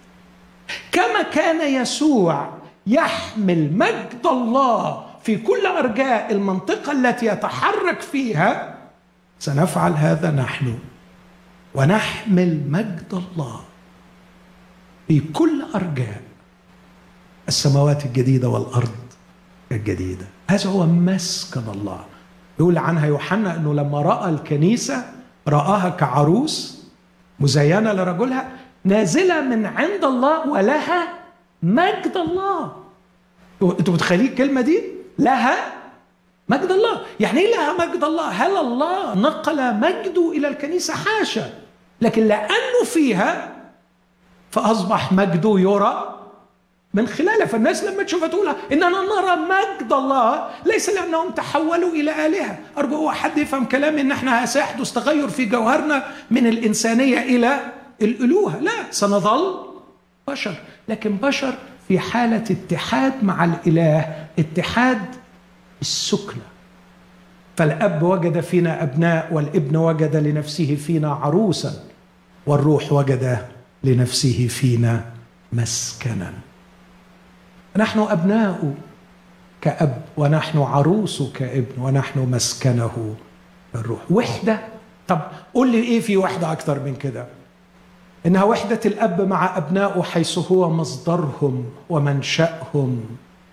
كما 0.92 1.22
كان 1.22 1.60
يسوع 1.82 2.48
يحمل 2.86 3.72
مجد 3.72 4.26
الله 4.26 5.05
في 5.26 5.36
كل 5.36 5.66
أرجاء 5.66 6.32
المنطقة 6.32 6.92
التي 6.92 7.26
يتحرك 7.26 8.00
فيها 8.00 8.78
سنفعل 9.38 9.92
هذا 9.92 10.30
نحن. 10.30 10.78
ونحمل 11.74 12.60
مجد 12.70 13.12
الله 13.12 13.60
في 15.08 15.20
كل 15.20 15.64
أرجاء 15.74 16.22
السماوات 17.48 18.06
الجديدة 18.06 18.48
والأرض 18.48 18.94
الجديدة. 19.72 20.26
هذا 20.50 20.70
هو 20.70 20.86
مسكن 20.86 21.62
الله. 21.74 22.04
يقول 22.60 22.78
عنها 22.78 23.06
يوحنا 23.06 23.56
إنه 23.56 23.74
لما 23.74 24.02
رأى 24.02 24.30
الكنيسة 24.30 25.04
رآها 25.48 25.88
كعروس 25.88 26.86
مزينة 27.40 27.92
لرجلها 27.92 28.48
نازلة 28.84 29.40
من 29.40 29.66
عند 29.66 30.04
الله 30.04 30.50
ولها 30.50 31.08
مجد 31.62 32.16
الله. 32.16 32.72
أنتوا 33.62 33.94
متخيلين 33.94 34.26
الكلمة 34.26 34.60
دي؟ 34.60 34.95
لها 35.18 35.72
مجد 36.48 36.70
الله. 36.70 37.00
يعني 37.20 37.40
إيه 37.40 37.56
لها 37.56 37.86
مجد 37.86 38.04
الله؟ 38.04 38.28
هل 38.28 38.56
الله 38.56 39.14
نقل 39.14 39.74
مجده 39.74 40.32
إلى 40.32 40.48
الكنيسة؟ 40.48 40.94
حاشا. 40.94 41.50
لكن 42.00 42.26
لأنه 42.26 42.84
فيها 42.84 43.56
فأصبح 44.50 45.12
مجده 45.12 45.54
يرى 45.58 46.12
من 46.94 47.06
خلالها 47.06 47.46
فالناس 47.46 47.84
لما 47.84 48.02
تشوفها 48.02 48.28
تقول 48.28 48.48
إننا 48.72 48.88
نرى 48.88 49.36
مجد 49.36 49.92
الله. 49.92 50.50
ليس 50.66 50.90
لأنهم 50.90 51.30
تحولوا 51.30 51.90
إلى 51.90 52.26
آلهة. 52.26 52.58
أرجو 52.78 52.96
هو 52.96 53.12
حد 53.12 53.38
يفهم 53.38 53.64
كلامي 53.64 54.00
إن 54.00 54.12
إحنا 54.12 54.46
سيحدث 54.46 54.92
تغير 54.92 55.28
في 55.28 55.44
جوهرنا 55.44 56.06
من 56.30 56.46
الإنسانية 56.46 57.18
إلى 57.18 57.72
الألوهة. 58.02 58.58
لا 58.58 58.72
سنظل 58.90 59.66
بشر. 60.28 60.54
لكن 60.88 61.16
بشر 61.16 61.54
في 61.88 61.98
حالة 61.98 62.44
اتحاد 62.50 63.12
مع 63.22 63.44
الإله 63.44 64.26
اتحاد 64.38 64.98
السكنة. 65.80 66.42
فالأب 67.56 68.02
وجد 68.02 68.40
فينا 68.40 68.82
أبناء 68.82 69.28
والابن 69.32 69.76
وجد 69.76 70.16
لنفسه 70.16 70.74
فينا 70.74 71.12
عروسا 71.12 71.84
والروح 72.46 72.92
وجد 72.92 73.38
لنفسه 73.84 74.46
فينا 74.48 75.04
مسكنا. 75.52 76.32
نحن 77.76 77.98
أبناء 77.98 78.74
كأب 79.60 80.02
ونحن 80.16 80.58
عروس 80.58 81.22
كابن 81.34 81.78
ونحن 81.78 82.18
مسكنه 82.20 83.14
الروح. 83.74 84.00
وحدة؟ 84.10 84.60
طب 85.08 85.20
قول 85.54 85.72
لي 85.72 85.78
إيه 85.82 86.00
في 86.00 86.16
وحدة 86.16 86.52
أكثر 86.52 86.80
من 86.80 86.96
كده؟ 86.96 87.26
إنها 88.26 88.44
وحدة 88.44 88.80
الأب 88.86 89.20
مع 89.28 89.56
ابنائه 89.58 90.02
حيث 90.02 90.38
هو 90.38 90.70
مصدرهم 90.70 91.64
ومنشأهم 91.88 93.04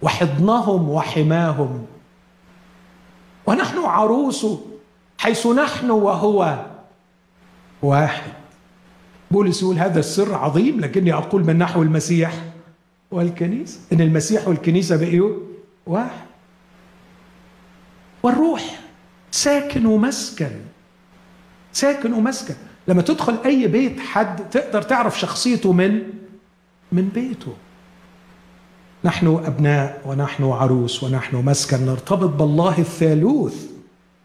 وحضنهم 0.02 0.90
وحماهم. 0.90 1.86
ونحن 3.46 3.78
عروسه 3.78 4.66
حيث 5.18 5.48
نحن 5.48 5.92
وهو 5.92 6.66
واحد. 7.82 8.32
بولس 9.32 9.62
يقول 9.62 9.78
هذا 9.78 10.00
السر 10.00 10.36
عظيم 10.36 10.80
لكني 10.80 11.14
أقول 11.14 11.46
من 11.46 11.58
نحو 11.58 11.82
المسيح 11.82 12.44
والكنيسة. 13.12 13.80
إن 13.94 14.02
المسيح 14.02 14.48
والكنيسة 14.48 14.98
بقيوا 14.98 15.40
واحد. 15.88 16.26
والروح 18.24 18.80
ساكن 19.32 19.86
ومسكن 19.86 20.52
ساكن 21.74 22.14
ومسكن. 22.14 22.56
لما 22.88 23.02
تدخل 23.02 23.38
أي 23.46 23.68
بيت 23.68 24.00
حد 24.00 24.50
تقدر 24.50 24.82
تعرف 24.82 25.20
شخصيته 25.20 25.74
من 25.74 26.04
من 26.92 27.10
بيته. 27.10 27.54
نحن 29.04 29.28
أبناء 29.28 30.02
ونحن 30.06 30.44
عروس 30.44 31.04
ونحن 31.04 31.36
مسكن 31.36 31.86
نرتبط 31.86 32.30
بالله 32.30 32.80
الثالوث 32.80 33.66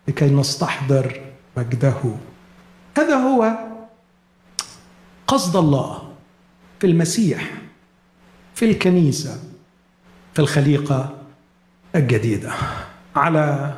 لكي 0.08 0.30
نستحضر 0.30 1.20
مجده. 1.56 1.94
هذا 2.98 3.14
هو 3.14 3.58
قصد 5.26 5.56
الله 5.56 6.12
في 6.80 6.86
المسيح 6.86 7.50
في 8.54 8.64
الكنيسة 8.64 9.40
في 10.34 10.38
الخليقة 10.38 11.14
الجديدة. 11.94 12.52
على 13.16 13.74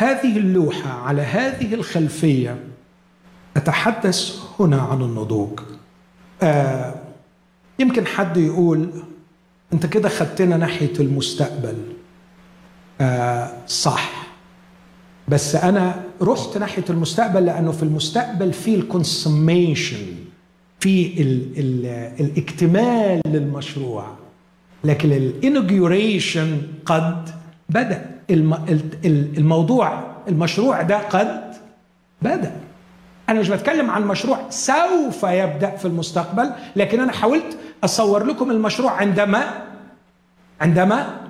هذه 0.00 0.36
اللوحة 0.36 0.90
على 0.90 1.22
هذه 1.22 1.74
الخلفية 1.74 2.67
أتحدث 3.58 4.38
هنا 4.60 4.80
عن 4.82 5.02
النضوج. 5.02 5.60
آه 6.42 6.94
يمكن 7.78 8.06
حد 8.06 8.36
يقول 8.36 8.88
أنت 9.72 9.86
كده 9.86 10.08
خدتنا 10.08 10.56
ناحية 10.56 10.92
المستقبل. 11.00 11.76
آه 13.00 13.50
صح. 13.66 14.26
بس 15.28 15.54
أنا 15.56 16.02
رحت 16.22 16.58
ناحية 16.58 16.84
المستقبل 16.90 17.46
لأنه 17.46 17.72
في 17.72 17.82
المستقبل 17.82 18.52
في 18.52 18.74
الكونسميشن 18.74 20.06
في 20.80 21.22
ال 21.22 21.58
ال 21.58 21.86
الاكتمال 22.26 23.20
للمشروع. 23.26 24.06
لكن 24.84 25.12
الانوجيوريشن 25.12 26.62
قد 26.86 27.30
بدأ 27.68 28.10
الموضوع 29.38 30.02
المشروع 30.28 30.82
ده 30.82 30.98
قد 30.98 31.52
بدأ. 32.22 32.56
أنا 33.28 33.40
مش 33.40 33.48
بتكلم 33.48 33.90
عن 33.90 34.06
مشروع 34.06 34.38
سوف 34.50 35.22
يبدأ 35.22 35.76
في 35.76 35.84
المستقبل 35.84 36.52
لكن 36.76 37.00
أنا 37.00 37.12
حاولت 37.12 37.58
أصور 37.84 38.24
لكم 38.24 38.50
المشروع 38.50 38.92
عندما 38.92 39.64
عندما 40.60 41.20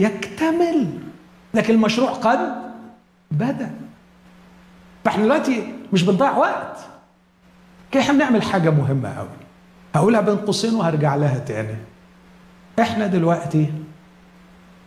يكتمل. 0.00 0.98
لكن 1.54 1.74
المشروع 1.74 2.10
قد 2.10 2.38
بدأ. 3.30 3.70
فإحنا 5.04 5.24
دلوقتي 5.24 5.74
مش 5.92 6.02
بنضيع 6.02 6.36
وقت. 6.36 6.78
كده 7.92 8.02
إحنا 8.02 8.14
بنعمل 8.14 8.42
حاجة 8.42 8.70
مهمة 8.70 9.14
قوي 9.18 9.28
هقولها 9.94 10.20
بين 10.20 10.36
قوسين 10.36 10.74
وهرجع 10.74 11.14
لها 11.16 11.38
تاني. 11.38 11.76
إحنا 12.80 13.06
دلوقتي 13.06 13.72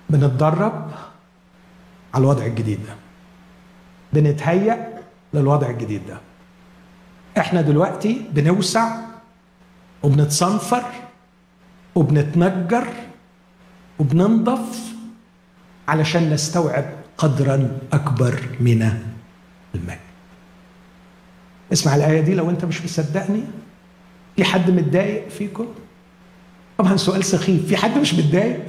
بنتدرب 0.10 0.92
على 2.14 2.22
الوضع 2.22 2.46
الجديد 2.46 2.80
ده. 2.88 2.94
بنتهيأ 4.14 5.00
للوضع 5.34 5.70
الجديد 5.70 6.08
ده. 6.08 6.18
إحنا 7.40 7.62
دلوقتي 7.62 8.22
بنوسع 8.32 8.96
وبنتصنفر 10.04 10.84
وبنتنجر 11.96 12.88
وبننضف 14.00 14.94
علشان 15.88 16.30
نستوعب 16.30 16.86
قدرا 17.18 17.80
أكبر 17.94 18.40
من 18.60 18.82
المجد. 19.76 20.00
اسمع 21.74 21.96
الآية 21.96 22.22
دي 22.22 22.34
لو 22.34 22.50
أنت 22.50 22.66
مش 22.66 22.84
مصدقني. 22.84 23.44
في 24.36 24.44
حد 24.44 24.72
متضايق 24.72 25.30
فيكم؟ 25.30 25.68
طبعا 26.78 26.98
سؤال 26.98 27.24
سخيف. 27.24 27.68
في 27.68 27.78
حد 27.78 27.98
مش 27.98 28.14
متضايق؟ 28.14 28.66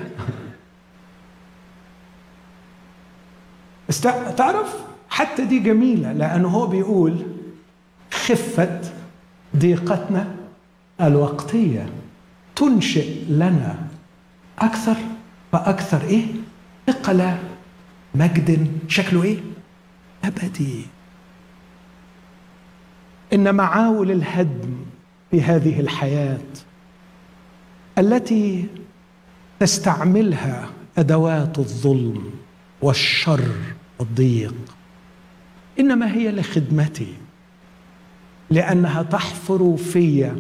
تعرف 4.36 4.74
حتى 5.08 5.44
دي 5.44 5.58
جميلة 5.58 6.12
لأنه 6.12 6.48
هو 6.48 6.66
بيقول 6.66 7.26
خفة 8.12 8.80
ضيقتنا 9.56 10.34
الوقتية 11.00 11.88
تنشئ 12.56 13.24
لنا 13.28 13.78
أكثر 14.58 14.96
فأكثر 15.52 16.02
إيه؟ 16.02 16.24
ثقل 16.86 17.34
مجد 18.14 18.70
شكله 18.88 19.22
إيه؟ 19.22 19.38
أبدي 20.24 20.86
إن 23.32 23.54
معاول 23.54 24.10
الهدم 24.10 24.76
في 25.30 25.42
هذه 25.42 25.80
الحياة 25.80 26.38
التي 27.98 28.66
تستعملها 29.60 30.68
أدوات 30.98 31.58
الظلم 31.58 32.30
والشر 32.82 33.48
والضيق 33.98 34.54
إنما 35.80 36.12
هي 36.12 36.32
لخدمتي 36.32 37.14
لأنها 38.50 39.02
تحفر 39.02 39.76
في 39.76 40.32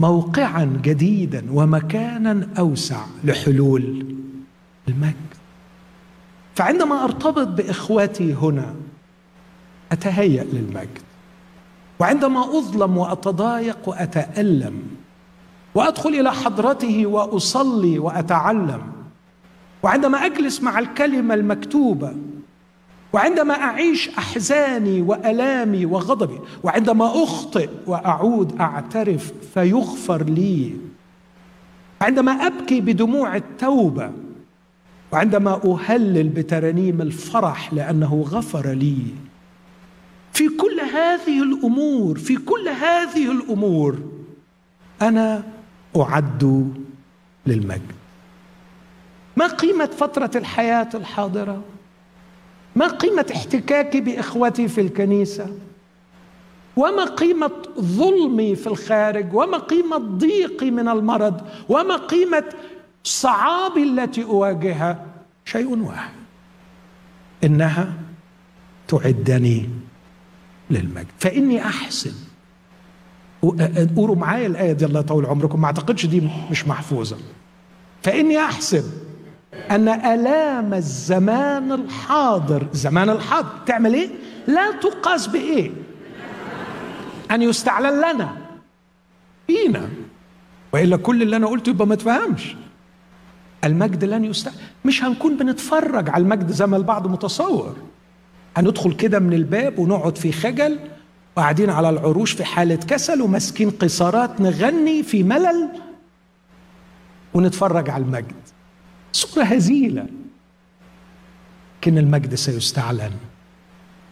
موقعا 0.00 0.78
جديدا 0.82 1.44
ومكانا 1.52 2.48
أوسع 2.58 3.04
لحلول 3.24 4.06
المجد. 4.88 5.14
فعندما 6.54 7.04
أرتبط 7.04 7.48
باخوتي 7.48 8.34
هنا 8.34 8.74
أتهيأ 9.92 10.44
للمجد. 10.44 10.98
وعندما 11.98 12.58
أظلم 12.58 12.96
وأتضايق 12.96 13.88
وأتألم 13.88 14.82
وأدخل 15.74 16.10
إلى 16.10 16.32
حضرته 16.32 17.06
وأصلي 17.06 17.98
وأتعلم 17.98 18.82
وعندما 19.82 20.18
أجلس 20.26 20.62
مع 20.62 20.78
الكلمة 20.78 21.34
المكتوبة 21.34 22.14
وعندما 23.14 23.54
أعيش 23.54 24.08
أحزاني 24.08 25.02
وألامي 25.02 25.86
وغضبي 25.86 26.40
وعندما 26.62 27.22
أخطئ 27.24 27.68
وأعود 27.86 28.60
أعترف 28.60 29.32
فيغفر 29.54 30.22
لي. 30.22 30.72
عندما 32.00 32.32
أبكي 32.32 32.80
بدموع 32.80 33.36
التوبة 33.36 34.12
وعندما 35.12 35.60
أهلل 35.64 36.28
بترانيم 36.28 37.02
الفرح 37.02 37.74
لأنه 37.74 38.24
غفر 38.30 38.72
لي. 38.72 38.98
في 40.32 40.48
كل 40.48 40.80
هذه 40.80 41.42
الأمور 41.42 42.18
في 42.18 42.36
كل 42.36 42.68
هذه 42.68 43.32
الأمور 43.32 43.98
أنا 45.02 45.42
أعد 45.96 46.72
للمجد. 47.46 47.92
ما 49.36 49.46
قيمة 49.46 49.86
فترة 49.86 50.30
الحياة 50.36 50.88
الحاضرة؟ 50.94 51.62
ما 52.76 52.88
قيمة 52.88 53.26
احتكاكي 53.36 54.00
بإخوتي 54.00 54.68
في 54.68 54.80
الكنيسة؟ 54.80 55.56
وما 56.76 57.04
قيمة 57.04 57.50
ظلمي 57.80 58.56
في 58.56 58.66
الخارج؟ 58.66 59.34
وما 59.34 59.58
قيمة 59.58 59.96
ضيقي 59.98 60.70
من 60.70 60.88
المرض؟ 60.88 61.40
وما 61.68 61.96
قيمة 61.96 62.44
صعابي 63.04 63.82
التي 63.82 64.24
أواجهها؟ 64.24 65.06
شيء 65.44 65.78
واحد 65.78 66.12
إنها 67.44 67.92
تعدني 68.88 69.68
للمجد. 70.70 71.06
فإني 71.18 71.64
أحسن. 71.66 72.12
قولوا 73.96 74.16
معايا 74.16 74.46
الآية 74.46 74.72
دي 74.72 74.84
الله 74.84 75.00
يطول 75.00 75.26
عمركم. 75.26 75.60
ما 75.60 75.66
أعتقدش 75.66 76.06
دي 76.06 76.28
مش 76.50 76.68
محفوظة. 76.68 77.16
فإني 78.02 78.38
احسب 78.38 78.84
أن 79.70 79.88
آلام 79.88 80.74
الزمان 80.74 81.72
الحاضر. 81.72 82.66
الزمان 82.72 83.10
الحاضر. 83.10 83.48
تعمل 83.66 83.94
إيه؟ 83.94 84.08
لا 84.46 84.72
تقاس 84.72 85.26
بإيه؟ 85.26 85.70
أن 87.30 87.42
يستعلن 87.42 87.98
لنا. 88.00 88.36
فينا 89.46 89.88
وإلا 90.72 90.96
كل 90.96 91.22
اللي 91.22 91.36
أنا 91.36 91.46
قلته 91.46 91.70
يبقى 91.70 91.86
ما 91.86 91.94
تفهمش. 91.94 92.56
المجد 93.64 94.04
لن 94.04 94.24
يستعلن 94.24 94.56
مش 94.84 95.04
هنكون 95.04 95.36
بنتفرج 95.36 96.10
على 96.10 96.22
المجد 96.22 96.50
زي 96.50 96.66
ما 96.66 96.76
البعض 96.76 97.06
متصور. 97.06 97.76
هندخل 98.56 98.92
كده 98.92 99.18
من 99.18 99.32
الباب 99.32 99.78
ونقعد 99.78 100.18
في 100.18 100.32
خجل 100.32 100.78
وقاعدين 101.36 101.70
على 101.70 101.90
العروش 101.90 102.32
في 102.32 102.44
حالة 102.44 102.74
كسل 102.76 103.22
وماسكين 103.22 103.70
قصارات 103.70 104.40
نغني 104.40 105.02
في 105.02 105.22
ملل 105.22 105.68
ونتفرج 107.34 107.90
على 107.90 108.04
المجد. 108.04 108.34
صورة 109.14 109.42
هزيلة. 109.44 110.06
لكن 111.80 111.98
المجد 111.98 112.34
سيستعلن. 112.34 113.10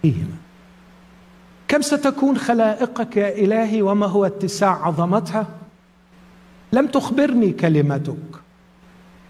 فينا 0.03 0.36
كم 1.68 1.82
ستكون 1.82 2.38
خلائقك 2.38 3.16
يا 3.16 3.38
إلهي 3.38 3.82
وما 3.82 4.07
هو 4.07 4.24
اتساع 4.26 4.86
عظمتها؟ 4.86 5.46
لم 6.72 6.86
تخبرني 6.86 7.53
كلمتك. 7.53 8.16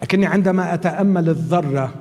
لكني 0.02 0.26
عندما 0.26 0.74
أتأمل 0.74 1.28
الذرة 1.28 1.94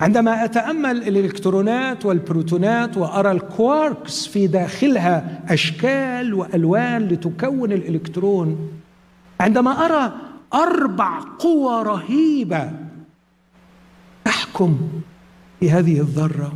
عندما 0.00 0.44
أتأمل 0.44 1.08
الإلكترونات 1.08 2.06
والبروتونات 2.06 2.96
وأرى 2.96 3.30
الكواركس 3.30 4.26
في 4.26 4.46
داخلها 4.46 5.42
أشكال 5.48 6.34
وألوان 6.34 7.08
لتكون 7.08 7.72
الإلكترون 7.72 8.70
عندما 9.40 9.70
أرى 9.70 10.12
أربع 10.54 11.20
قوى 11.38 11.82
رهيبة. 11.82 12.72
تحكم 14.24 14.78
في 15.60 15.70
هذه 15.70 16.00
الذرة. 16.00 16.52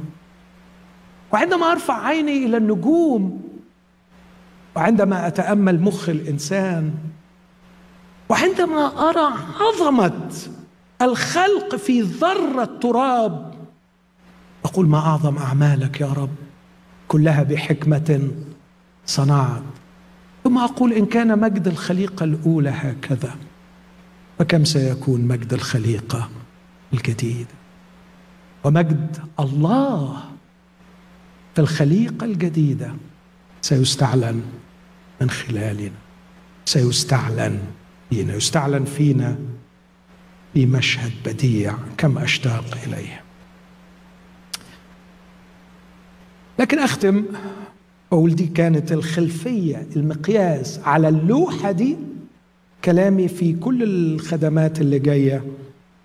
وعندما 1.33 1.73
أرفع 1.73 2.07
عيني 2.07 2.47
إلى 2.47 2.57
النجوم 2.57 3.43
وعندما 4.77 5.27
أتأمل 5.27 5.81
مخ 5.81 6.09
الإنسان 6.09 6.95
وعندما 8.29 9.09
أرى 9.11 9.35
عظمة 9.61 10.31
الخلق 11.03 11.77
في 11.77 12.01
ذرة 12.01 12.65
تراب 12.81 13.55
أقول 14.65 14.87
ما 14.87 14.99
أعظم 14.99 15.37
أعمالك 15.39 16.01
يا 16.01 16.07
رب 16.07 16.35
كلها 17.09 17.43
بحكمة 17.43 18.31
صنعت. 19.07 19.63
ثم 20.45 20.59
أقول 20.59 20.93
إن 20.93 21.07
كان 21.07 21.39
مجد 21.39 21.69
الخليقة 21.69 22.25
الأولى 22.25 22.71
هكذا. 22.71 23.35
فكم 24.39 24.65
سيكون 24.65 25.21
مجد 25.21 25.53
الخليقة 25.53 26.31
الجديدة 26.93 27.55
ومجد 28.65 29.17
الله 29.41 30.23
في 31.55 31.61
الخليقة 31.61 32.25
الجديدة 32.25 32.95
سيستعلن 33.63 34.43
من 35.21 35.31
خلالنا 35.31 35.91
سيستعلن 36.65 37.61
فينا 38.11 38.35
يستعلن 38.35 38.85
فينا 38.85 39.39
في 40.55 40.67
مشهد 40.67 41.13
بديع 41.27 41.75
كم 41.99 42.19
أشتاق 42.19 42.65
إليه. 42.87 43.21
لكن 46.59 46.79
أختم 46.79 47.25
أقول 48.13 48.35
دي 48.35 48.47
كانت 48.47 48.93
الخلفية 48.93 49.87
المقياس 49.97 50.79
على 50.85 51.09
اللوحة 51.09 51.73
دي 51.73 51.97
كلامي 52.85 53.29
في 53.29 53.53
كل 53.53 53.83
الخدمات 53.83 54.81
اللي 54.81 54.99
جاية 54.99 55.45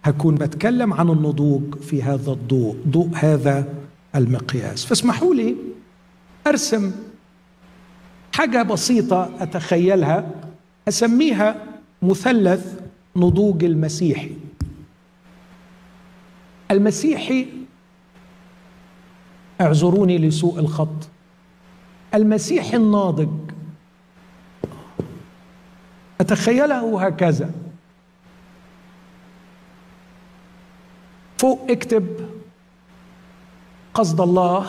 هكون 0.03 0.35
بتكلم 0.35 0.93
عن 0.93 1.09
النضوج 1.09 1.75
في 1.75 2.03
هذا 2.03 2.31
الضوء 2.31 2.75
ضوء 2.87 3.09
هذا 3.15 3.73
المقياس. 4.15 4.85
فاسمحوا 4.85 5.35
لي 5.35 5.55
أرسم 6.47 6.91
حاجة 8.33 8.63
بسيطة 8.63 9.29
أتخيلها 9.39 10.31
أسميها 10.87 11.65
مثلث 12.01 12.79
نضوج 13.15 13.63
المسيحي. 13.63 14.31
المسيحي 16.71 17.45
اعذروني 19.61 20.17
لسوء 20.17 20.59
الخط 20.59 21.09
المسيحي 22.13 22.77
الناضج. 22.77 23.48
أتخيله 26.21 27.05
هكذا. 27.05 27.51
فوق 31.37 31.71
اكتب 31.71 32.29
قصد 33.93 34.21
الله 34.21 34.67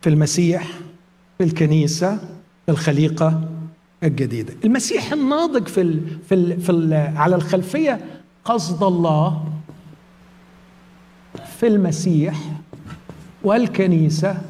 في 0.00 0.08
المسيح 0.08 0.66
في 1.38 1.44
الكنيسة 1.44 2.16
في 2.66 2.72
الخليقة 2.72 3.48
الجديدة. 4.02 4.54
المسيح 4.64 5.12
الناضج 5.12 5.68
في 5.68 5.80
ال 5.80 6.18
في 6.28 6.34
ال 6.34 6.60
في 6.60 6.72
ال 6.72 6.94
على 7.16 7.36
الخلفية 7.36 8.00
قصد 8.44 8.82
الله 8.82 9.52
في 11.58 11.66
المسيح 11.66 12.38
والكنيسة 13.44 14.42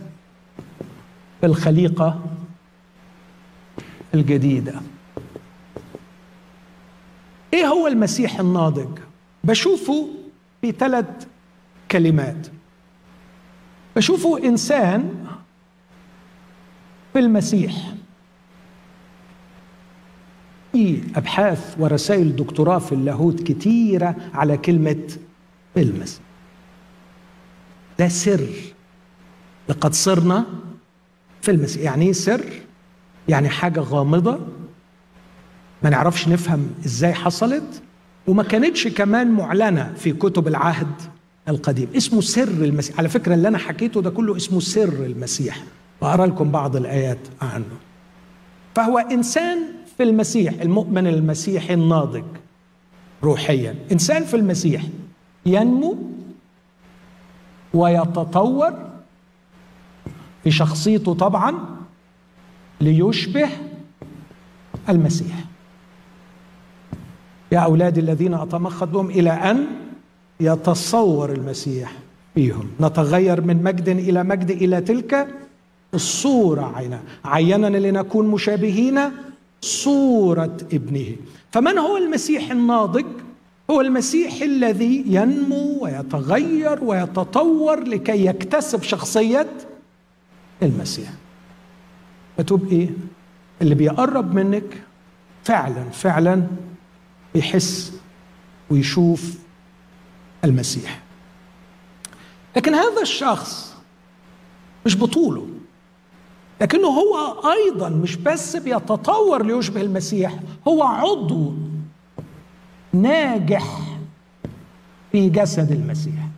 في 1.40 1.46
الخليقة 1.46 2.20
الجديدة. 4.14 4.74
إيه 7.54 7.66
هو 7.66 7.86
المسيح 7.86 8.40
الناضج؟ 8.40 8.98
بشوفه 9.44 10.08
في 10.60 10.72
ثلاث 10.72 11.26
كلمات. 11.90 12.46
بشوفه 13.96 14.38
إنسان 14.44 15.24
في 17.12 17.18
المسيح. 17.18 17.74
في 20.72 21.02
أبحاث 21.16 21.76
ورسائل 21.78 22.36
دكتوراه 22.36 22.78
في 22.78 22.92
اللاهوت 22.92 23.42
كتيرة 23.42 24.14
على 24.34 24.56
كلمة 24.56 25.08
المس 25.76 26.20
ده 27.98 28.08
سر. 28.08 28.48
لقد 29.68 29.92
صرنا 29.94 30.44
في 31.42 31.50
المسيح. 31.50 31.82
يعني 31.82 32.06
إيه 32.06 32.12
سر؟ 32.12 32.44
يعني 33.28 33.48
حاجة 33.48 33.80
غامضة 33.80 34.38
ما 35.82 35.90
نعرفش 35.90 36.28
نفهم 36.28 36.70
إزاي 36.86 37.14
حصلت 37.14 37.82
وما 38.26 38.42
كانتش 38.42 38.88
كمان 38.88 39.30
معلنة 39.30 39.92
في 39.96 40.12
كتب 40.12 40.48
العهد 40.48 40.92
القديم. 41.48 41.88
اسمه 41.96 42.20
سر 42.20 42.48
المسيح. 42.48 42.98
على 42.98 43.08
فكرة 43.08 43.34
اللي 43.34 43.48
أنا 43.48 43.58
حكيته 43.58 44.02
ده 44.02 44.10
كله 44.10 44.36
اسمه 44.36 44.60
سر 44.60 45.04
المسيح. 45.06 45.64
وأقرأ 46.00 46.26
لكم 46.26 46.50
بعض 46.50 46.76
الآيات 46.76 47.18
عنه. 47.42 47.76
فهو 48.74 48.98
إنسان 48.98 49.58
في 49.96 50.02
المسيح 50.02 50.54
المؤمن 50.60 51.06
المسيحي 51.06 51.74
الناضج 51.74 52.24
روحيا. 53.22 53.74
إنسان 53.92 54.24
في 54.24 54.34
المسيح. 54.36 54.82
ينمو 55.46 55.98
ويتطور 57.74 58.72
في 60.44 60.50
شخصيته 60.50 61.14
طبعا 61.14 61.54
ليشبه 62.80 63.48
المسيح. 64.88 65.44
يا 67.52 67.58
أولادي 67.58 68.00
الذين 68.00 68.34
أتمخض 68.34 68.92
بهم 68.92 69.10
إلى 69.10 69.30
أن 69.30 69.66
يتصور 70.40 71.32
المسيح 71.32 71.92
فيهم. 72.34 72.68
نتغير 72.80 73.40
من 73.40 73.62
مجد 73.62 73.88
إلى 73.88 74.24
مجد 74.24 74.50
إلى 74.50 74.80
تلك 74.80 75.28
الصورة 75.94 76.74
عيننا 77.24 77.76
لنكون 77.78 78.26
مشابهين 78.26 79.00
صورة 79.60 80.56
ابنه. 80.72 81.16
فمن 81.52 81.78
هو 81.78 81.96
المسيح 81.96 82.50
الناضج؟ 82.50 83.06
هو 83.70 83.80
المسيح 83.80 84.42
الذي 84.42 85.04
ينمو 85.06 85.78
ويتغير 85.80 86.84
ويتطور 86.84 87.84
لكي 87.84 88.26
يكتسب 88.26 88.82
شخصية 88.82 89.46
المسيح. 90.62 91.10
فتبقي 92.36 92.88
اللي 93.62 93.74
بيقرب 93.74 94.34
منك 94.34 94.82
فعلا 95.44 95.84
فعلا 95.92 96.46
يحس 97.38 97.92
ويشوف 98.70 99.34
المسيح. 100.44 101.00
لكن 102.56 102.74
هذا 102.74 103.02
الشخص 103.02 103.74
مش 104.86 104.96
بطوله 104.96 105.48
لكنه 106.60 106.86
هو 106.88 107.40
أيضا 107.52 107.88
مش 107.88 108.16
بس 108.16 108.56
بيتطور 108.56 109.46
ليشبه 109.46 109.80
المسيح 109.80 110.34
هو 110.68 110.82
عضو 110.82 111.54
ناجح 112.92 113.78
في 115.12 115.28
جسد 115.28 115.72
المسيح. 115.72 116.28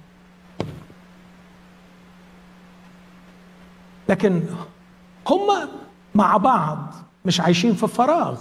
لكن 4.08 4.42
هم 5.28 5.68
مع 6.14 6.36
بعض 6.36 6.94
مش 7.24 7.40
عايشين 7.40 7.74
في 7.74 7.86
فراغ 7.86 8.40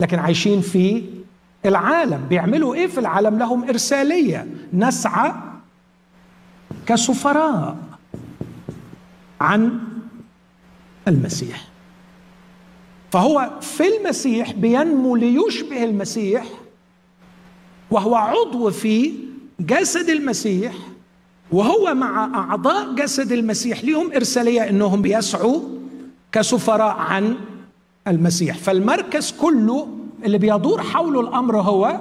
لكن 0.00 0.18
عايشين 0.18 0.60
في 0.60 1.04
العالم 1.66 2.26
بيعملوا 2.30 2.74
إيه 2.74 2.86
في 2.86 3.00
العالم؟ 3.00 3.38
لهم 3.38 3.68
إرسالية. 3.68 4.46
نسعى 4.72 5.32
كسفراء 6.86 7.76
عن 9.40 9.80
المسيح. 11.08 11.64
فهو 13.10 13.50
في 13.60 13.96
المسيح 13.96 14.52
بينمو 14.52 15.16
ليشبه 15.16 15.84
المسيح 15.84 16.44
وهو 17.90 18.14
عضو 18.14 18.70
في 18.70 19.12
جسد 19.60 20.08
المسيح 20.08 20.74
وهو 21.52 21.94
مع 21.94 22.24
أعضاء 22.24 22.94
جسد 22.94 23.32
المسيح 23.32 23.84
لهم 23.84 24.12
إرسالية 24.12 24.68
إنهم 24.68 25.02
بيسعوا 25.02 25.60
كسفراء 26.32 26.96
عن 26.96 27.36
المسيح. 28.08 28.56
فالمركز 28.58 29.32
كله 29.32 29.98
اللي 30.24 30.38
بيدور 30.38 30.82
حوله 30.82 31.20
الأمر 31.20 31.60
هو 31.60 32.00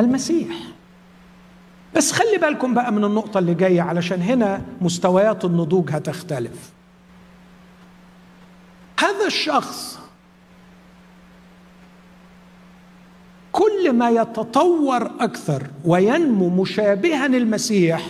المسيح. 0.00 0.56
بس 1.96 2.12
خلي 2.12 2.38
بالكم 2.38 2.74
بقى 2.74 2.92
من 2.92 3.04
النقطة 3.04 3.38
اللي 3.38 3.54
جاية 3.54 3.82
علشان 3.82 4.22
هنا 4.22 4.62
مستويات 4.80 5.44
النضوج 5.44 5.90
هتختلف. 5.90 6.72
هذا 8.98 9.26
الشخص 9.26 9.98
كل 13.52 13.92
ما 13.92 14.10
يتطور 14.10 15.10
أكثر 15.20 15.62
وينمو 15.84 16.48
مشابها 16.62 17.26
المسيح 17.26 18.06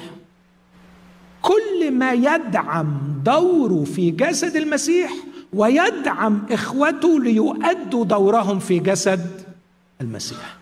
كل 1.42 1.90
ما 1.90 2.12
يدعم 2.12 2.98
دوره 3.24 3.84
في 3.84 4.10
جسد 4.10 4.56
المسيح 4.56 5.12
ويدعم 5.52 6.42
إخوته 6.50 7.20
ليؤدوا 7.20 8.04
دورهم 8.04 8.58
في 8.58 8.78
جسد 8.78 9.30
المسيح. 10.00 10.56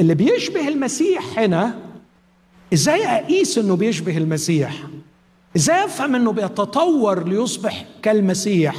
اللي 0.00 0.14
بيشبه 0.14 0.68
المسيح 0.68 1.38
هنا 1.38 1.74
إزاي 2.72 3.06
أقيس 3.06 3.58
إنه 3.58 3.76
بيشبه 3.76 4.16
المسيح؟ 4.18 4.72
إزاي 5.56 5.84
أفهم 5.84 6.14
إنه 6.14 6.32
بيتطور 6.32 7.28
ليصبح 7.28 7.84
كالمسيح؟ 8.02 8.74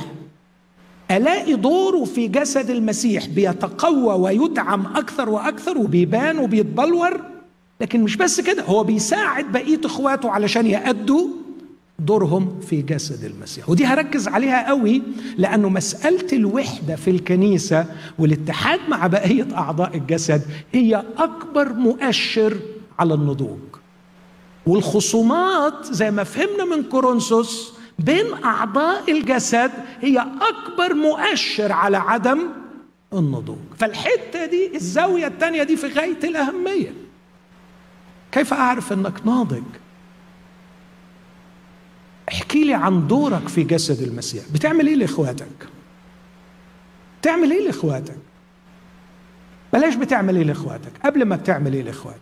ألاقي 1.11 1.53
دوره 1.55 2.03
في 2.05 2.27
جسد 2.27 2.69
المسيح 2.69 3.25
بيتقوى 3.27 4.13
ويدعم 4.13 4.85
أكثر 4.95 5.29
وأكثر 5.29 5.77
وبيبان 5.77 6.37
وبيتبلور 6.39 7.21
لكن 7.81 8.01
مش 8.03 8.15
بس 8.17 8.41
كده 8.41 8.63
هو 8.63 8.83
بيساعد 8.83 9.51
بقية 9.51 9.81
إخواته 9.85 10.31
علشان 10.31 10.67
يأدوا 10.67 11.27
دورهم 12.05 12.59
في 12.59 12.81
جسد 12.81 13.23
المسيح. 13.23 13.69
ودي 13.69 13.85
هركز 13.85 14.27
عليها 14.27 14.67
قوي 14.67 15.01
لأنه 15.37 15.69
مسألة 15.69 16.27
الوحدة 16.33 16.95
في 16.95 17.09
الكنيسة 17.09 17.85
والاتحاد 18.19 18.79
مع 18.89 19.07
بقية 19.07 19.47
أعضاء 19.57 19.97
الجسد 19.97 20.41
هي 20.71 21.03
أكبر 21.17 21.73
مؤشر 21.73 22.57
على 22.99 23.13
النضوج. 23.13 23.59
والخصومات 24.67 25.85
زي 25.85 26.11
ما 26.11 26.23
فهمنا 26.23 26.65
من 26.75 26.83
كورنثوس 26.83 27.73
بين 27.99 28.25
أعضاء 28.43 29.11
الجسد 29.11 29.71
هي 30.01 30.19
أكبر 30.41 30.93
مؤشر 30.93 31.71
على 31.71 31.97
عدم 31.97 32.39
النضوج. 33.13 33.57
فالحتة 33.77 34.45
دي 34.45 34.75
الزاوية 34.75 35.27
الثانية 35.27 35.63
دي 35.63 35.75
في 35.77 35.87
غاية 35.87 36.19
الأهمية. 36.23 36.93
كيف 38.31 38.53
أعرف 38.53 38.93
إنك 38.93 39.13
ناضج؟ 39.25 39.63
احكي 42.31 42.63
لي 42.63 42.73
عن 42.73 43.07
دورك 43.07 43.47
في 43.47 43.63
جسد 43.63 44.01
المسيح. 44.01 44.43
بتعمل 44.53 44.87
إيه 44.87 44.95
لإخواتك؟ 44.95 45.47
بتعمل 47.21 47.51
إيه 47.51 47.65
لإخواتك؟ 47.65 48.17
بلاش 49.73 49.95
بتعمل 49.95 50.35
إيه 50.35 50.43
لإخواتك 50.43 50.91
قبل 51.05 51.25
ما 51.25 51.35
بتعمل 51.35 51.73
إيه 51.73 51.81
لإخواتك. 51.83 52.19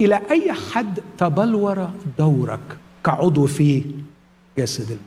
إلى 0.00 0.20
أي 0.30 0.52
حد 0.52 1.00
تبلور 1.18 1.90
دورك 2.18 2.60
كعضو 3.04 3.46
في 3.46 3.84
جسد 4.58 4.80
المسيح 4.80 5.04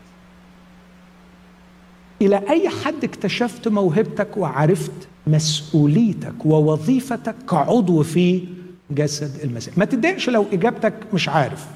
إلى 2.21 2.49
أي 2.49 2.69
حد 2.69 3.03
اكتشفت 3.03 3.67
موهبتك 3.67 4.37
وعرفت 4.37 4.91
مسؤوليتك 5.27 6.45
ووظيفتك 6.45 7.35
كعضو 7.49 8.03
في 8.03 8.43
جسد 8.91 9.39
المسيح. 9.43 9.77
ما 9.77 9.85
تتضايقش 9.85 10.29
لو 10.29 10.45
إجابتك 10.53 10.93
مش 11.13 11.29
عارف. 11.29 11.67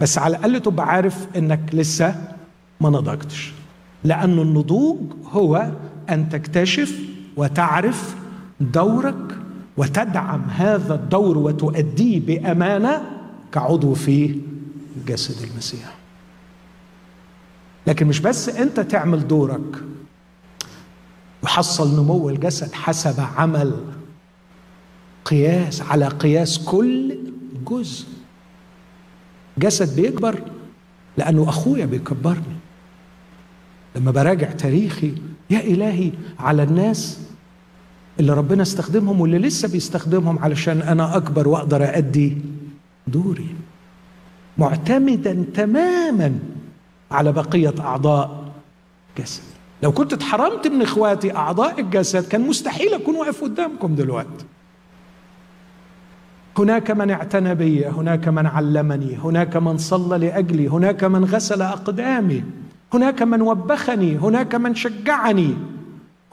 بس 0.00 0.18
على 0.18 0.36
الأقل 0.36 0.60
تبقى 0.60 0.86
عارف 0.88 1.26
إنك 1.36 1.60
لسه 1.72 2.34
ما 2.80 2.90
نضجتش. 2.90 3.52
لأن 4.04 4.38
النضوج 4.38 4.98
هو 5.30 5.70
أن 6.10 6.28
تكتشف 6.28 6.98
وتعرف 7.36 8.16
دورك 8.60 9.38
وتدعم 9.76 10.42
هذا 10.50 10.94
الدور 10.94 11.38
وتؤديه 11.38 12.20
بأمانة 12.20 13.02
كعضو 13.52 13.94
في 13.94 14.40
جسد 15.06 15.48
المسيح. 15.50 15.94
لكن 17.86 18.06
مش 18.06 18.20
بس 18.20 18.48
أنت 18.48 18.80
تعمل 18.80 19.28
دورك 19.28 19.82
يحصل 21.44 22.00
نمو 22.00 22.28
الجسد 22.28 22.72
حسب 22.72 23.20
عمل 23.36 23.74
قياس 25.24 25.82
على 25.82 26.08
قياس 26.08 26.58
كل 26.58 27.18
جزء. 27.66 28.06
جسد 29.58 30.00
بيكبر 30.00 30.42
لأنه 31.16 31.48
أخويا 31.48 31.86
بيكبرني. 31.86 32.56
لما 33.96 34.10
براجع 34.10 34.50
تاريخي 34.50 35.14
يا 35.50 35.60
إلهي 35.60 36.12
على 36.38 36.62
الناس 36.62 37.20
اللي 38.20 38.32
ربنا 38.32 38.62
استخدمهم 38.62 39.20
واللي 39.20 39.38
لسه 39.38 39.68
بيستخدمهم 39.68 40.38
علشان 40.38 40.82
أنا 40.82 41.16
أكبر 41.16 41.48
وأقدر 41.48 41.84
أأدي 41.84 42.38
دوري. 43.06 43.54
معتمدا 44.58 45.44
تماما 45.54 46.38
على 47.10 47.32
بقية 47.32 47.74
أعضاء 47.80 48.52
جسد. 49.18 49.42
لو 49.82 49.92
كنت 49.92 50.12
اتحرمت 50.12 50.66
من 50.66 50.82
إخواتي 50.82 51.36
أعضاء 51.36 51.80
الجسد 51.80 52.28
كان 52.28 52.40
مستحيل 52.40 52.94
أكون 52.94 53.14
واقف 53.14 53.44
قدامكم 53.44 53.94
دلوقتي. 53.94 54.44
هناك 56.58 56.90
من 56.90 57.10
اعتنى 57.10 57.54
بي 57.54 57.86
هناك 57.86 58.28
من 58.28 58.46
علمني 58.46 59.16
هناك 59.16 59.56
من 59.56 59.78
صلى 59.78 60.26
لأجلي 60.26 60.68
هناك 60.68 61.04
من 61.04 61.24
غسل 61.24 61.62
أقدامي 61.62 62.44
هناك 62.94 63.22
من 63.22 63.42
وبخني 63.42 64.16
هناك 64.16 64.54
من 64.54 64.74
شجعني 64.74 65.54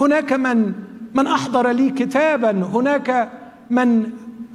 هناك 0.01 0.34
من 0.34 0.74
من 1.13 1.28
أحضر 1.28 1.72
لي 1.72 1.89
كتابا 1.89 2.51
هناك 2.51 3.30
من 3.70 4.09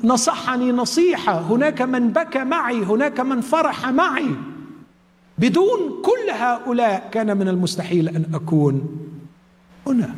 نصحني 0.04 0.72
نصيحة 0.72 1.40
هناك 1.40 1.82
من 1.82 2.08
بكى 2.08 2.44
معي 2.44 2.84
هناك 2.84 3.20
من 3.20 3.40
فرح 3.40 3.88
معي. 3.88 4.28
بدون 5.38 6.02
كل 6.04 6.30
هؤلاء 6.30 7.08
كان 7.12 7.36
من 7.36 7.48
المستحيل 7.48 8.08
أن 8.08 8.24
أكون 8.34 8.82
هنا. 9.86 10.14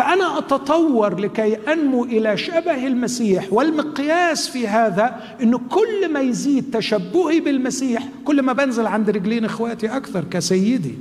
فأنا 0.00 0.38
أتطور 0.38 1.20
لكي 1.20 1.72
أنمو 1.72 2.04
إلى 2.04 2.36
شبه 2.36 2.86
المسيح 2.86 3.52
والمقياس 3.52 4.48
في 4.48 4.68
هذا 4.68 5.20
إنه 5.42 5.60
كل 5.70 6.12
ما 6.12 6.20
يزيد 6.20 6.70
تشبهي 6.72 7.40
بالمسيح 7.40 8.08
كل 8.24 8.42
ما 8.42 8.52
بنزل 8.52 8.86
عند 8.86 9.10
رجلين 9.10 9.44
إخواتي 9.44 9.96
أكثر 9.96 10.24
كسيدي. 10.24 10.94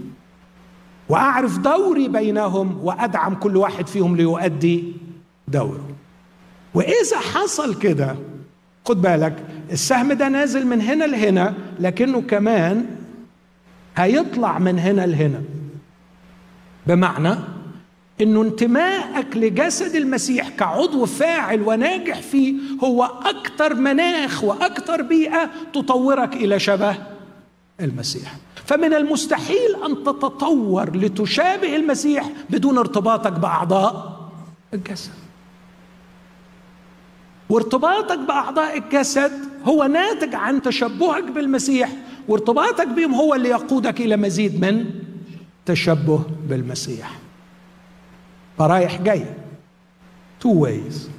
وأعرف 1.10 1.58
دوري 1.58 2.08
بينهم 2.08 2.80
وأدعم 2.84 3.36
كل 3.36 3.58
واحد 3.58 3.88
فيهم 3.88 4.16
ليؤدي 4.16 4.94
دوره. 5.48 5.88
وإذا 6.74 7.20
حصل 7.34 7.80
كده 7.80 8.16
خد 8.86 9.02
بالك 9.02 9.36
السهم 9.72 10.14
ده 10.14 10.30
نازل 10.30 10.68
من 10.68 10.82
هنا 10.82 11.04
لهنا 11.04 11.54
لكنه 11.80 12.22
كمان 12.22 12.86
هيطلع 13.98 14.60
من 14.60 14.80
هنا 14.80 15.06
لهنا. 15.06 15.42
بمعنى 16.88 17.36
إنه 18.22 18.42
انتمائك 18.42 19.38
لجسد 19.38 19.96
المسيح 19.96 20.50
كعضو 20.50 21.06
فاعل 21.06 21.62
وناجح 21.62 22.22
فيه 22.22 22.54
هو 22.84 23.04
أكثر 23.04 23.74
مناخ 23.74 24.44
وأكثر 24.44 25.02
بيئة 25.02 25.50
تطورك 25.74 26.34
إلى 26.34 26.60
شبه 26.60 26.96
المسيح. 27.82 28.36
فمن 28.66 28.94
المستحيل 28.94 29.84
أن 29.86 30.04
تتطور 30.04 30.98
لتشابه 30.98 31.76
المسيح 31.76 32.30
بدون 32.50 32.78
ارتباطك 32.78 33.32
بأعضاء 33.32 34.20
الجسد. 34.74 35.12
وارتباطك 37.50 38.20
بأعضاء 38.20 38.78
الجسد 38.78 39.32
هو 39.66 39.84
ناتج 39.84 40.36
عن 40.36 40.62
تشبهك 40.62 41.24
بالمسيح 41.24 41.92
وارتباطك 42.28 42.88
بهم 42.88 43.14
هو 43.14 43.36
اللي 43.36 43.50
يقودك 43.50 44.02
إلى 44.02 44.18
مزيد 44.18 44.62
من 44.62 44.86
تشبه 45.66 46.24
بالمسيح. 46.50 47.12
فرايح 48.60 49.02
جاي. 49.02 49.26
تو 50.40 50.54
ويز 50.54 51.10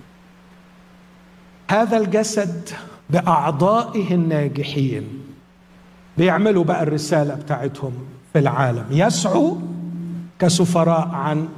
هذا 1.70 1.96
الجسد 1.96 2.68
بأعضائه 3.10 4.14
الناجحين 4.14 5.22
بيعملوا 6.18 6.64
بقى 6.64 6.82
الرسالة 6.82 7.34
بتاعتهم 7.34 7.92
في 8.32 8.38
العالم. 8.38 8.86
يسعوا 8.90 9.56
كسفراء 10.38 11.08
عن 11.08 11.48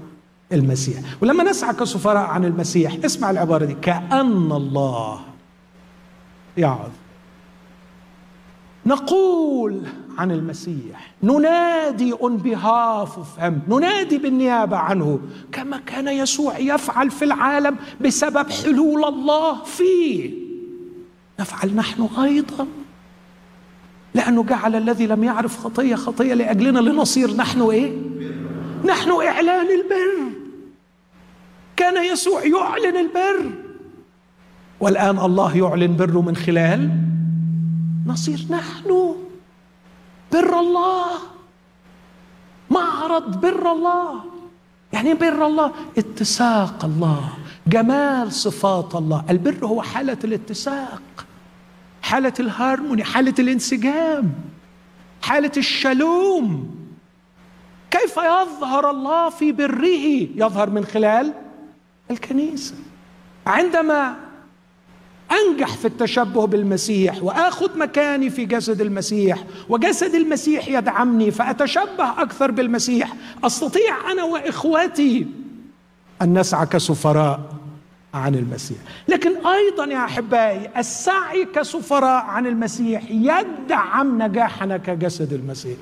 المسيح. 0.53 1.01
ولما 1.20 1.45
نسعى 1.45 1.74
كسفراء 1.74 2.26
عن 2.26 2.45
المسيح 2.45 2.97
اسمع 3.05 3.30
العبارة 3.30 3.64
دي. 3.64 3.74
كأن 3.74 4.53
الله 4.53 5.20
يعظ. 6.57 6.91
نقول 8.87 9.83
عن 10.18 10.30
المسيح. 10.30 11.14
ننادي 11.22 12.12
on 12.12 12.32
behalf 12.44 13.08
of 13.08 13.42
him. 13.42 13.52
ننادي 13.68 14.18
بالنيابة 14.18 14.76
عنه. 14.76 15.20
كما 15.52 15.76
كان 15.86 16.08
يسوع 16.08 16.58
يفعل 16.58 17.10
في 17.10 17.24
العالم 17.24 17.76
بسبب 18.00 18.50
حلول 18.50 19.04
الله 19.04 19.64
فيه. 19.64 20.30
نفعل 21.40 21.74
نحن 21.74 22.02
أيضا. 22.02 22.66
لأنه 24.14 24.44
جعل 24.44 24.76
الذي 24.76 25.06
لم 25.06 25.24
يعرف 25.24 25.58
خطية 25.58 25.94
خطية 25.94 26.34
لأجلنا 26.34 26.78
لنصير 26.78 27.36
نحن 27.36 27.62
إيه؟ 27.62 27.92
نحن 28.84 29.10
إعلان 29.10 29.66
البر. 29.66 30.32
كان 31.76 32.04
يسوع 32.04 32.44
يعلن 32.44 32.96
البر. 32.96 33.50
والآن 34.80 35.18
الله 35.18 35.56
يعلن 35.56 35.96
بره 35.96 36.20
من 36.20 36.36
خلال 36.36 36.90
نصير 38.06 38.38
نحن. 38.50 39.14
بر 40.33 40.59
الله. 40.61 41.07
معرض 42.70 43.41
بر 43.41 43.72
الله. 43.72 44.24
يعني 44.93 45.14
بر 45.14 45.47
الله؟ 45.47 45.72
اتساق 45.99 46.85
الله 46.85 47.28
جمال 47.66 48.33
صفات 48.33 48.95
الله. 48.95 49.24
البر 49.30 49.66
هو 49.66 49.83
حالة 49.83 50.18
الاتساق 50.24 51.03
حالة 52.03 52.33
الهارموني 52.41 53.05
حالة 53.05 53.35
الانسجام 53.39 54.33
حالة 55.22 55.53
الشلوم. 55.57 56.76
كيف 57.91 58.16
يظهر 58.16 58.91
الله 58.91 59.30
في 59.30 59.53
بره؟ 59.53 60.28
يظهر 60.35 60.70
من 60.70 60.85
خلال 60.85 61.33
الكنيسة. 62.11 62.74
عندما 63.47 64.16
أنجح 65.33 65.76
في 65.76 65.85
التشبه 65.85 66.47
بالمسيح 66.47 67.22
وآخذ 67.22 67.78
مكاني 67.78 68.30
في 68.30 68.45
جسد 68.45 68.80
المسيح 68.80 69.45
وجسد 69.68 70.14
المسيح 70.14 70.68
يدعمني 70.68 71.30
فأتشبه 71.30 72.22
أكثر 72.22 72.51
بالمسيح. 72.51 73.14
أستطيع 73.45 74.12
أنا 74.12 74.24
وإخواتي 74.24 75.26
أن 76.22 76.39
نسعى 76.39 76.66
كسفراء 76.66 77.41
عن 78.14 78.35
المسيح. 78.35 78.78
لكن 79.09 79.47
أيضا 79.47 79.85
يا 79.85 80.05
أحبائي 80.05 80.70
السعي 80.76 81.45
كسفراء 81.45 82.24
عن 82.24 82.47
المسيح 82.47 83.11
يدعم 83.11 84.22
نجاحنا 84.22 84.76
كجسد 84.76 85.33
المسيح. 85.33 85.76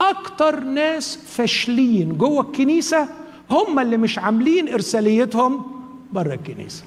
أكتر 0.00 0.60
ناس 0.60 1.18
فاشلين 1.26 2.18
جوه 2.18 2.40
الكنيسة 2.40 3.08
هم 3.50 3.78
اللي 3.78 3.96
مش 3.96 4.18
عاملين 4.18 4.68
إرساليتهم 4.68 5.62
بره 6.12 6.34
الكنيسة. 6.34 6.84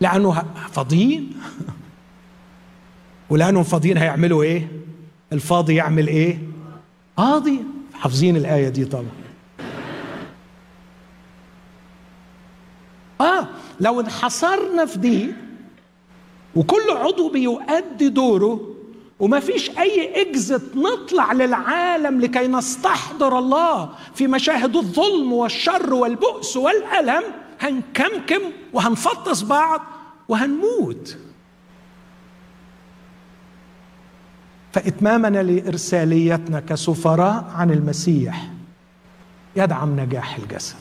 لأنه 0.00 0.44
فاضيين 0.72 1.32
ولانهم 3.30 3.62
فاضيين 3.62 3.98
هيعملوا 3.98 4.42
إيه؟ 4.42 4.68
الفاضي 5.32 5.74
يعمل 5.74 6.06
إيه؟ 6.06 6.38
قاضي 7.16 7.60
حافظين 7.94 8.36
الآية 8.36 8.68
دي 8.68 8.84
طبعا. 8.84 9.04
آه 13.20 13.48
لو 13.80 14.00
انحصرنا 14.00 14.86
في 14.86 14.98
دي 14.98 15.32
وكل 16.56 16.90
عضو 16.90 17.28
بيؤدي 17.28 18.08
دوره 18.08 18.74
وما 19.20 19.40
فيش 19.40 19.70
أي 19.78 20.22
اكزت 20.22 20.76
نطلع 20.76 21.32
للعالم 21.32 22.20
لكي 22.20 22.46
نستحضر 22.48 23.38
الله 23.38 23.90
في 24.14 24.26
مشاهد 24.26 24.76
الظلم 24.76 25.32
والشر 25.32 25.94
والبؤس 25.94 26.56
والألم 26.56 27.22
هنكمكم 27.64 28.40
وهنفطس 28.72 29.42
بعض 29.42 29.80
وهنموت. 30.28 31.18
فإتمامنا 34.72 35.42
لإرساليتنا 35.42 36.60
كسفراء 36.60 37.50
عن 37.54 37.70
المسيح 37.70 38.50
يدعم 39.56 40.00
نجاح 40.00 40.36
الجسد. 40.36 40.76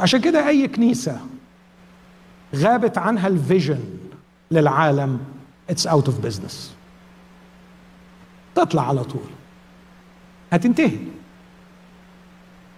عشان 0.00 0.20
كده 0.20 0.48
أي 0.48 0.68
كنيسة 0.68 1.20
غابت 2.54 2.98
عنها 2.98 3.28
ال 3.28 3.35
vision 3.35 3.80
للعالم 4.50 5.20
it's 5.70 5.86
out 5.86 6.06
of 6.06 6.20
business 6.20 6.74
تطلع 8.54 8.88
على 8.88 9.04
طول. 9.04 9.30
هتنتهي. 10.52 10.98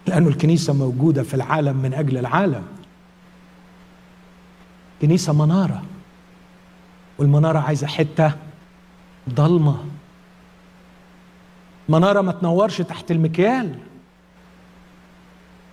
لأن 0.07 0.27
الكنيسة 0.27 0.73
موجودة 0.73 1.23
في 1.23 1.35
العالم 1.35 1.77
من 1.77 1.95
أجل 1.95 2.19
العالم. 2.19 2.63
كنيسة 5.03 5.33
منارة. 5.33 5.83
والمنارة 7.19 7.59
عايزة 7.59 7.87
حتة 7.87 8.33
ضلمة. 9.31 9.85
منارة 11.89 12.21
ما 12.21 12.33
تنورش 12.33 12.81
تحت 12.81 13.11
المكيال 13.11 13.79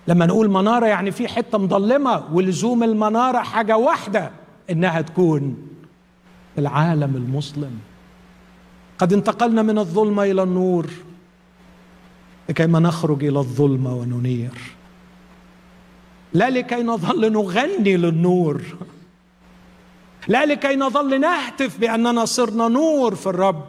لما 0.08 0.26
نقول 0.26 0.50
منارة 0.50 0.86
يعني 0.86 1.10
في 1.10 1.28
حتة 1.28 1.58
مضلمة 1.58 2.24
ولزوم 2.32 2.82
المنارة 2.82 3.38
حاجة 3.38 3.76
واحدة 3.76 4.30
إنها 4.70 5.00
تكون 5.00 5.68
العالم 6.58 7.16
المسلم. 7.16 7.78
قد 8.98 9.12
انتقلنا 9.12 9.62
من 9.62 9.78
الظلمة 9.78 10.22
إلى 10.22 10.42
النور. 10.42 10.90
لكيما 12.48 12.78
نخرج 12.78 13.24
إلى 13.24 13.38
الظلمة 13.38 13.94
وننير. 13.94 14.58
لا 16.32 16.50
لكي 16.50 16.82
نظل 16.82 17.32
نغني 17.32 17.96
للنور. 17.96 18.62
لا 20.28 20.46
لكي 20.46 20.76
نظل 20.76 21.20
نهتف 21.20 21.78
بأننا 21.78 22.24
صرنا 22.24 22.68
نور 22.68 23.14
في 23.14 23.26
الرب. 23.26 23.64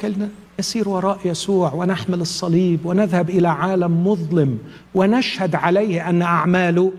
كلنا 0.00 0.28
نسير 0.58 0.88
وراء 0.88 1.18
يسوع 1.24 1.74
ونحمل 1.74 2.20
الصليب 2.20 2.86
ونذهب 2.86 3.30
إلى 3.30 3.48
عالم 3.48 4.06
مظلم 4.06 4.58
ونشهد 4.94 5.54
عليه 5.54 6.08
أن 6.10 6.22
أعماله 6.22 6.92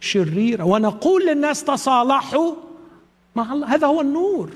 شريرة 0.00 0.64
ونقول 0.64 1.26
للناس 1.26 1.64
تصالحوا 1.64 2.54
مع 3.36 3.52
الله. 3.52 3.74
هذا 3.74 3.86
هو 3.86 4.00
النور. 4.00 4.50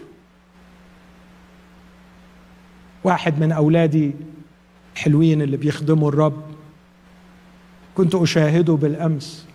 واحد 3.05 3.41
من 3.41 3.53
أولادي 3.53 4.13
الحلوين 4.97 5.43
اللي 5.43 5.57
بيخدموا 5.57 6.09
الرب. 6.09 6.43
كنت 7.95 8.15
أشاهده 8.15 8.73
بالأمس. 8.73 9.47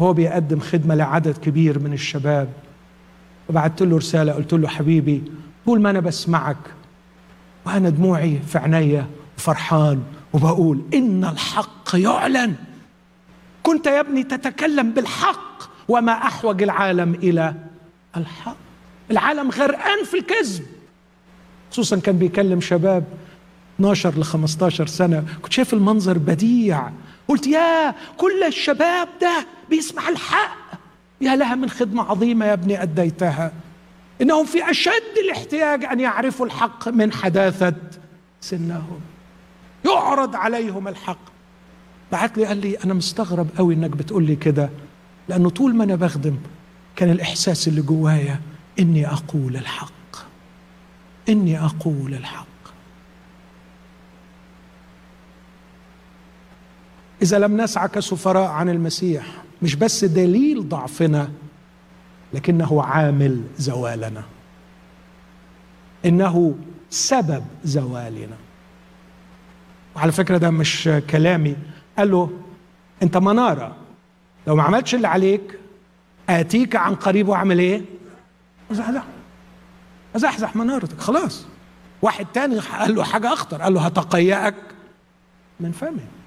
هو 0.00 0.12
بيقدم 0.12 0.60
خدمة 0.60 0.94
لعدد 0.94 1.38
كبير 1.38 1.78
من 1.78 1.92
الشباب. 1.92 2.48
وبعت 3.48 3.82
له 3.82 3.96
رسالة 3.96 4.32
قلت 4.32 4.52
له 4.52 4.68
حبيبي 4.68 5.22
طول 5.66 5.80
ما 5.80 5.90
أنا 5.90 6.00
بسمعك 6.00 6.56
وأنا 7.66 7.88
دموعي 7.88 8.40
في 8.46 8.58
عينيا 8.58 9.06
وفرحان 9.38 10.02
وبقول 10.32 10.82
إن 10.94 11.24
الحق 11.24 11.94
يعلن. 11.94 12.54
كنت 13.62 13.86
يا 13.86 14.00
ابني 14.00 14.22
تتكلم 14.22 14.90
بالحق 14.90 15.62
وما 15.88 16.12
أحوج 16.12 16.62
العالم 16.62 17.14
إلى 17.14 17.54
الحق. 18.16 18.56
العالم 19.10 19.50
غرقان 19.50 20.04
في 20.04 20.18
الكذب. 20.18 20.66
خصوصا 21.70 21.98
كان 22.00 22.18
بيكلم 22.18 22.60
شباب 22.60 23.04
12 23.82 24.18
ل 24.18 24.24
15 24.24 24.86
سنة 24.86 25.24
كنت 25.42 25.52
شايف 25.52 25.74
المنظر 25.74 26.18
بديع. 26.18 26.90
قلت 27.28 27.46
يا 27.46 27.94
كل 28.16 28.42
الشباب 28.46 29.08
ده 29.20 29.46
بيسمع 29.70 30.08
الحق. 30.08 30.56
يا 31.20 31.36
لها 31.36 31.54
من 31.54 31.70
خدمة 31.70 32.02
عظيمة 32.02 32.46
يا 32.46 32.52
ابني 32.52 32.82
أديتها. 32.82 33.52
إنهم 34.20 34.46
في 34.46 34.70
أشد 34.70 35.18
الاحتياج 35.24 35.84
أن 35.84 36.00
يعرفوا 36.00 36.46
الحق 36.46 36.88
من 36.88 37.12
حداثة 37.12 37.74
سنهم. 38.40 39.00
يعرض 39.86 40.36
عليهم 40.36 40.88
الحق. 40.88 41.18
بعت 42.12 42.38
لي 42.38 42.46
قال 42.46 42.56
لي 42.56 42.76
أنا 42.84 42.94
مستغرب 42.94 43.48
قوي 43.58 43.74
إنك 43.74 43.90
بتقول 43.90 44.24
لي 44.26 44.36
كده 44.36 44.70
لأنه 45.28 45.50
طول 45.50 45.74
ما 45.74 45.84
أنا 45.84 45.94
بخدم 45.94 46.36
كان 46.96 47.10
الإحساس 47.10 47.68
اللي 47.68 47.82
جوايا 47.82 48.40
إني 48.78 49.06
أقول 49.06 49.56
الحق. 49.56 49.92
إني 51.28 51.58
أقول 51.60 52.14
الحق. 52.14 52.51
إذا 57.22 57.38
لم 57.38 57.60
نسعى 57.60 57.88
كسفراء 57.88 58.50
عن 58.50 58.68
المسيح 58.68 59.26
مش 59.62 59.74
بس 59.74 60.04
دليل 60.04 60.68
ضعفنا 60.68 61.30
لكنه 62.32 62.82
عامل 62.82 63.42
زوالنا. 63.58 64.22
إنه 66.04 66.54
سبب 66.90 67.44
زوالنا. 67.64 68.36
وعلى 69.96 70.12
فكرة 70.12 70.38
ده 70.38 70.50
مش 70.50 70.90
كلامي. 71.10 71.56
قال 71.98 72.10
له 72.10 72.30
أنت 73.02 73.16
منارة. 73.16 73.76
لو 74.46 74.56
ما 74.56 74.62
عملتش 74.62 74.94
اللي 74.94 75.08
عليك 75.08 75.58
آتيك 76.28 76.76
عن 76.76 76.94
قريب 76.94 77.28
وأعمل 77.28 77.58
إيه؟ 77.58 77.82
أزحزح. 78.70 79.04
أزحزح 80.16 80.56
منارتك. 80.56 81.00
خلاص. 81.00 81.46
واحد 82.02 82.26
تاني 82.34 82.58
قال 82.58 82.94
له 82.94 83.04
حاجة 83.04 83.32
أخطر. 83.32 83.62
قال 83.62 83.74
له 83.74 83.80
هتقيأك 83.80 84.54
من 85.60 85.72
فمه 85.72 86.21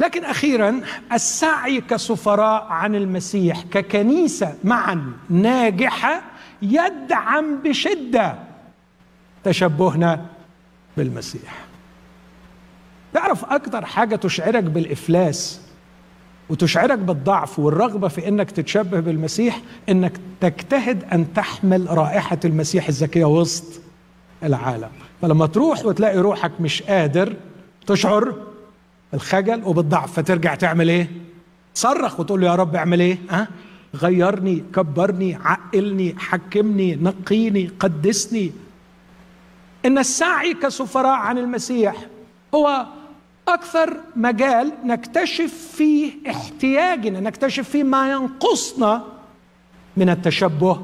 لكن 0.00 0.24
أخيرا 0.24 0.80
السعي 1.12 1.80
كسفراء 1.80 2.66
عن 2.66 2.94
المسيح 2.94 3.62
ككنيسة 3.62 4.54
معا 4.64 5.12
ناجحة 5.30 6.22
يدعم 6.62 7.56
بشدة 7.64 8.34
تشبهنا 9.44 10.26
بالمسيح. 10.96 11.54
تعرف 13.14 13.44
أكثر 13.44 13.84
حاجة 13.84 14.16
تشعرك 14.16 14.64
بالإفلاس 14.64 15.60
وتشعرك 16.48 16.98
بالضعف 16.98 17.58
والرغبة 17.58 18.08
في 18.08 18.28
إنك 18.28 18.50
تتشبه 18.50 19.00
بالمسيح؟ 19.00 19.60
إنك 19.88 20.12
تجتهد 20.40 21.04
أن 21.12 21.32
تحمل 21.34 21.86
رائحة 21.98 22.38
المسيح 22.44 22.88
الزكيه 22.88 23.24
وسط 23.24 23.80
العالم. 24.42 24.90
فلما 25.22 25.46
تروح 25.46 25.84
وتلاقي 25.84 26.18
روحك 26.18 26.52
مش 26.60 26.82
قادر 26.82 27.36
تشعر 27.86 28.34
الخجل 29.14 29.62
وبالضعف 29.64 30.12
فترجع 30.12 30.54
تعمل 30.54 30.88
إيه؟ 30.88 31.10
تصرخ 31.74 32.20
وتقول 32.20 32.40
له 32.40 32.46
يا 32.46 32.54
رب 32.54 32.76
اعمل 32.76 33.00
إيه؟ 33.00 33.18
ها؟ 33.30 33.40
أه؟ 33.40 33.48
غيرني 33.96 34.64
كبرني 34.74 35.34
عقلني 35.44 36.14
حكمني 36.18 36.96
نقيني 36.96 37.70
قدسني. 37.80 38.52
إن 39.86 39.98
السعي 39.98 40.54
كسفراء 40.54 41.18
عن 41.18 41.38
المسيح 41.38 41.96
هو 42.54 42.86
أكثر 43.48 43.96
مجال 44.16 44.72
نكتشف 44.84 45.72
فيه 45.76 46.12
احتياجنا 46.30 47.20
نكتشف 47.20 47.68
فيه 47.68 47.84
ما 47.84 48.10
ينقصنا 48.10 49.04
من 49.96 50.08
التشبه 50.08 50.80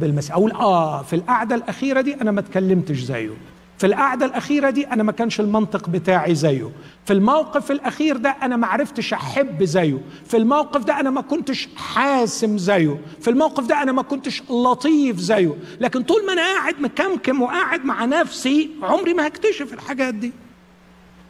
بالمسيح. 0.00 0.34
أقول 0.34 0.52
آه 0.52 1.02
في 1.02 1.16
القعدة 1.16 1.54
الأخيرة 1.54 2.00
دي 2.00 2.14
أنا 2.14 2.30
ما 2.30 2.40
اتكلمتش 2.40 2.98
زيه. 2.98 3.30
في 3.78 3.86
القعدة 3.86 4.26
الأخيرة 4.26 4.70
دي 4.70 4.86
أنا 4.86 5.02
ما 5.02 5.12
كانش 5.12 5.40
المنطق 5.40 5.88
بتاعي 5.88 6.34
زيه. 6.34 6.70
في 7.06 7.12
الموقف 7.12 7.70
الأخير 7.70 8.16
ده 8.16 8.30
أنا 8.42 8.56
ما 8.56 8.66
عرفتش 8.66 9.12
أحب 9.12 9.64
زيه. 9.64 10.00
في 10.26 10.36
الموقف 10.36 10.84
ده 10.84 11.00
أنا 11.00 11.10
ما 11.10 11.20
كنتش 11.20 11.68
حاسم 11.76 12.58
زيه. 12.58 13.00
في 13.20 13.30
الموقف 13.30 13.66
ده 13.66 13.82
أنا 13.82 13.92
ما 13.92 14.02
كنتش 14.02 14.42
لطيف 14.50 15.16
زيه. 15.18 15.54
لكن 15.80 16.02
طول 16.02 16.26
ما 16.26 16.32
أنا 16.32 16.42
قاعد 16.42 16.80
مكمكم 16.80 17.42
وقاعد 17.42 17.84
مع 17.84 18.04
نفسي 18.04 18.70
عمري 18.82 19.14
ما 19.14 19.26
هكتشف 19.26 19.72
الحاجات 19.72 20.14
دي. 20.14 20.32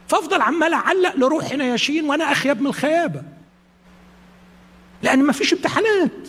فأفضل 0.07 0.41
عمال 0.41 0.73
أعلق 0.73 1.15
لروحي 1.15 1.57
نياشين 1.57 2.05
وأنا 2.09 2.31
اخيب 2.31 2.61
من 2.61 2.67
الخيابة. 2.67 3.21
لأن 5.03 5.23
ما 5.23 5.31
فيش 5.33 5.53
امتحانات. 5.53 6.27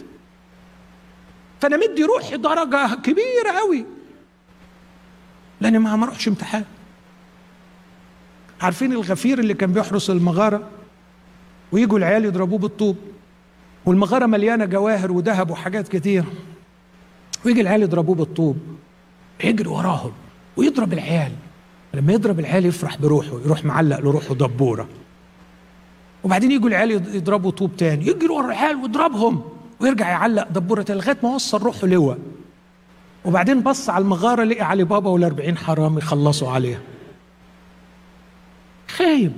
فأنا 1.60 1.76
مدي 1.76 2.04
روحي 2.04 2.36
درجة 2.36 2.94
كبيرة 2.94 3.50
قوي 3.58 3.84
لأني 5.60 5.78
ما 5.78 6.04
اروحش 6.04 6.28
امتحان. 6.28 6.64
عارفين 8.60 8.92
الغفير 8.92 9.38
اللي 9.38 9.54
كان 9.54 9.72
بيحرس 9.72 10.10
المغارة؟ 10.10 10.68
ويجوا 11.72 11.98
العيال 11.98 12.24
يضربوه 12.24 12.58
بالطوب. 12.58 12.96
والمغارة 13.86 14.26
مليانة 14.26 14.64
جواهر 14.64 15.12
وذهب 15.12 15.50
وحاجات 15.50 15.88
كتير. 15.88 16.24
ويجي 17.46 17.60
العيال 17.60 17.82
يضربوه 17.82 18.14
بالطوب. 18.14 18.58
يجري 19.44 19.68
وراهم 19.68 20.12
ويضرب 20.56 20.92
العيال. 20.92 21.32
لما 21.94 22.12
يضرب 22.12 22.40
العيال 22.40 22.66
يفرح 22.66 22.98
بروحه 22.98 23.40
يروح 23.44 23.64
معلق 23.64 24.00
لروحه 24.00 24.34
دبورة. 24.34 24.88
وبعدين 26.24 26.52
يجوا 26.52 26.68
العيال 26.68 26.90
يضربوا 26.90 27.50
طوب 27.50 27.76
تاني. 27.76 28.06
يجري 28.06 28.28
ورا 28.28 28.46
العيال 28.46 28.76
ويضربهم. 28.76 29.42
ويرجع 29.80 30.08
يعلق 30.08 30.48
دبورة 30.48 30.86
لغاية 30.88 31.18
ما 31.22 31.34
وصل 31.34 31.62
روحه 31.62 31.86
لواء. 31.86 32.18
وبعدين 33.26 33.60
بص 33.60 33.90
على 33.90 34.02
المغارة 34.02 34.44
لقي 34.44 34.60
علي 34.60 34.84
بابا 34.84 35.10
والأربعين 35.10 35.58
حرام 35.58 35.98
يخلصوا 35.98 36.50
عليها. 36.50 36.80
خايب. 38.88 39.32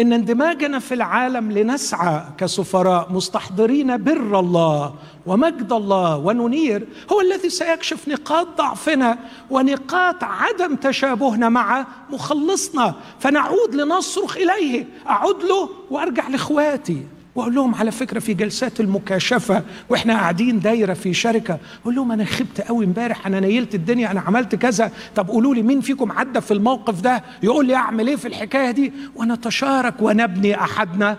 إن 0.00 0.12
اندماجنا 0.12 0.78
في 0.78 0.94
العالم 0.94 1.52
لنسعى 1.52 2.22
كسفراء 2.38 3.12
مستحضرين 3.12 4.04
بر 4.04 4.40
الله 4.40 4.94
ومجد 5.26 5.72
الله 5.72 6.16
وننير 6.16 6.86
هو 7.12 7.20
الذي 7.20 7.48
سيكشف 7.48 8.08
نقاط 8.08 8.46
ضعفنا 8.58 9.18
ونقاط 9.50 10.24
عدم 10.24 10.76
تشابهنا 10.76 11.48
مع 11.48 11.86
مخلصنا. 12.10 12.94
فنعود 13.18 13.74
لنصرخ 13.74 14.36
إليه 14.36 14.86
أعود 15.08 15.42
له 15.42 15.68
وأرجع 15.90 16.28
لإخواتي. 16.28 17.06
وأقول 17.34 17.54
لهم 17.54 17.74
على 17.74 17.90
فكرة 17.90 18.18
في 18.18 18.34
جلسات 18.34 18.80
المكاشفة 18.80 19.62
وإحنا 19.88 20.14
قاعدين 20.14 20.60
دايرة 20.60 20.94
في 20.94 21.14
شركة 21.14 21.58
أقول 21.82 21.94
لهم 21.94 22.12
أنا 22.12 22.24
خبت 22.24 22.60
قوي 22.60 22.84
امبارح 22.84 23.26
أنا 23.26 23.40
نيلت 23.40 23.74
الدنيا 23.74 24.10
أنا 24.10 24.20
عملت 24.20 24.54
كذا. 24.54 24.92
طب 25.16 25.28
قولوا 25.28 25.54
لي 25.54 25.62
مين 25.62 25.80
فيكم 25.80 26.12
عدى 26.12 26.40
في 26.40 26.50
الموقف 26.54 27.00
ده؟ 27.00 27.22
يقول 27.42 27.66
لي 27.66 27.74
أعمل 27.74 28.08
إيه 28.08 28.16
في 28.16 28.28
الحكاية 28.28 28.70
دي؟ 28.70 28.92
ونتشارك 29.16 29.94
ونبني 30.00 30.60
أحدنا. 30.60 31.16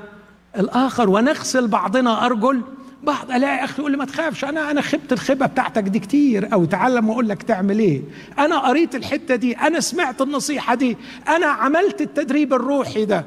الآخر 0.60 1.10
ونغسل 1.10 1.68
بعضنا 1.68 2.26
أرجل. 2.26 2.62
بعض 3.04 3.32
ألاقي 3.32 3.64
أخي 3.64 3.80
يقول 3.82 3.92
لي 3.92 3.98
ما 3.98 4.06
تخافش 4.06 4.46
أنا 4.46 4.72
أنا 4.72 4.82
خبت 4.82 5.14
الخبة 5.14 5.46
بتاعتك 5.46 5.84
دي 5.84 6.00
كتير 6.00 6.54
أو 6.54 6.66
تعلم 6.66 7.10
وأقول 7.10 7.30
لك 7.30 7.44
تعمل 7.44 7.80
إيه. 7.80 8.02
أنا 8.40 8.60
قريت 8.60 8.96
الحتة 8.96 9.36
دي 9.36 9.54
أنا 9.58 9.80
سمعت 9.80 10.22
النصيحة 10.22 10.76
دي 10.76 10.98
أنا 11.28 11.46
عملت 11.46 12.02
التدريب 12.02 12.54
الروحي 12.54 13.06
ده. 13.06 13.26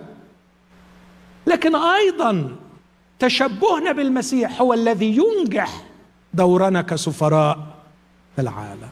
لكن 1.47 1.75
أيضا 1.77 2.57
تشبهنا 3.19 3.93
بالمسيح 3.93 4.61
هو 4.61 4.75
الذي 4.75 5.17
ينجح 5.17 5.83
دورنا 6.35 6.83
كسفراء 6.83 7.59
في 8.37 8.43
العالم. 8.43 8.89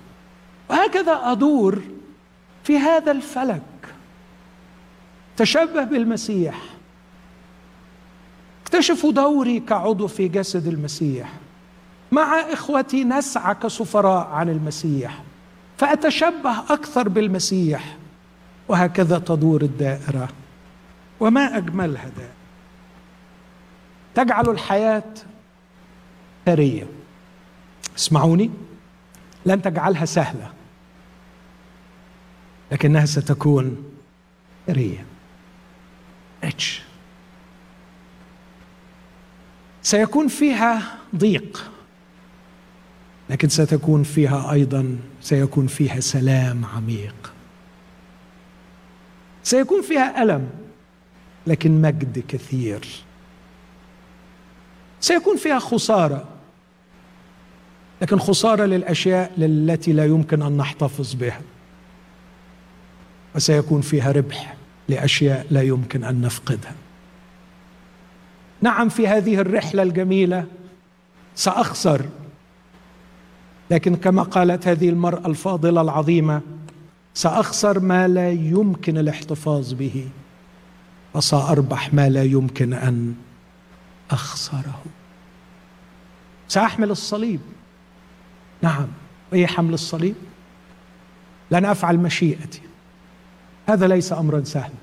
وهكذا 0.71 1.21
أدور 1.25 1.83
في 2.65 2.79
هذا 2.79 3.13
الفلك. 3.13 3.63
تشبه 5.37 5.85
بالمسيح. 5.85 6.63
اكتشفوا 8.63 9.13
دوري 9.13 9.61
كعضو 9.61 10.07
في 10.07 10.29
جسد 10.29 10.67
المسيح. 10.67 11.33
مع 12.13 12.41
إخوتي 12.41 13.05
نسعى 13.05 13.55
كسفراء 13.55 14.27
عن 14.27 14.49
المسيح. 14.49 15.23
فأتشبه 15.79 16.59
أكثر 16.59 17.09
بالمسيح. 17.09 17.97
وهكذا 18.69 19.19
تدور 19.19 19.63
الدائرة. 19.63 20.29
وما 21.21 21.57
أجملها 21.57 22.09
دائرة. 22.17 22.42
تجعل 24.15 24.49
الحياة 24.49 25.05
ثرية 26.47 26.87
اسمعوني 27.97 28.51
لن 29.47 29.63
تجعلها 29.63 30.05
سهلة 30.05 30.53
لكنها 32.73 33.07
ستكون 33.07 33.85
رية 34.69 35.07
اتش 36.45 36.83
سيكون 39.83 40.29
فيها 40.29 40.99
ضيق 41.17 41.73
لكن 43.31 43.49
ستكون 43.49 44.03
فيها 44.03 44.53
أيضا 44.53 44.99
سيكون 45.21 45.67
فيها 45.67 46.01
سلام 46.01 46.65
عميق. 46.65 47.33
سيكون 49.43 49.83
فيها 49.83 50.23
ألم 50.23 50.51
لكن 51.47 51.83
مجد 51.83 52.25
كثير. 52.29 52.87
سيكون 55.03 55.37
فيها 55.37 55.59
خسارة. 55.59 56.25
لكن 58.03 58.19
خسارة 58.19 58.65
للأشياء 58.65 59.33
التي 59.39 59.93
لا 59.93 60.05
يمكن 60.05 60.43
أن 60.43 60.57
نحتفظ 60.57 61.15
بها. 61.15 61.41
وسيكون 63.35 63.81
فيها 63.81 64.13
ربح 64.13 64.57
لأشياء 64.89 65.47
لا 65.51 65.63
يمكن 65.63 66.05
أن 66.05 66.21
نفقدها. 66.21 66.75
نعم 68.61 68.89
في 68.89 69.09
هذه 69.09 69.35
الرحلة 69.35 69.83
الجميلة 69.83 70.45
سأخسر. 71.35 72.03
لكن 73.71 73.97
كما 73.97 74.23
قالت 74.23 74.69
هذه 74.69 74.89
المرأة 74.89 75.27
الفاضلة 75.27 75.81
العظيمة 75.81 76.41
سأخسر 77.15 77.81
ما 77.81 78.09
لا 78.09 78.31
يمكن 78.31 78.99
الاحتفاظ 78.99 79.73
به. 79.73 80.09
وسأربح 81.15 81.95
ما 81.95 82.09
لا 82.09 82.23
يمكن 82.23 82.73
أن 82.73 83.15
أخسره. 84.13 84.83
سأحمل 86.49 86.91
الصليب. 86.91 87.41
نعم 88.63 88.89
إيه 89.33 89.47
حمل 89.47 89.75
الصليب؟ 89.75 90.15
لن 91.51 91.65
أفعل 91.65 91.99
مشيئتي. 91.99 92.61
هذا 93.69 93.89
ليس 93.89 94.13
امرا 94.13 94.45
سهلا. 94.45 94.75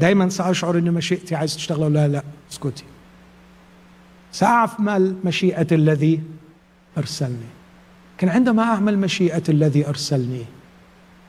دائما 0.00 0.28
سأشعر 0.28 0.78
ان 0.78 0.92
مشيئتي 0.92 1.34
عايز 1.34 1.56
تشتغل 1.56 1.92
لا 1.92 2.08
لا؟ 2.08 2.22
اسكتي. 2.52 2.84
سأعمل 4.32 5.16
مشيئة 5.24 5.66
الذي 5.72 6.22
أرسلني. 6.98 7.50
لكن 8.16 8.28
عندما 8.28 8.62
أعمل 8.62 8.98
مشيئة 8.98 9.42
الذي 9.48 9.88
أرسلني 9.88 10.44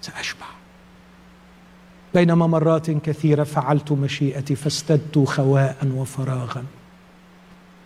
سأشبع. 0.01 0.45
بينما 2.13 2.47
مرات 2.47 2.91
كثيرة 2.91 3.43
فعلت 3.43 3.91
مشيئتي 3.91 4.55
فاستدت 4.55 5.19
خواء 5.19 5.91
وفراغا. 5.95 6.63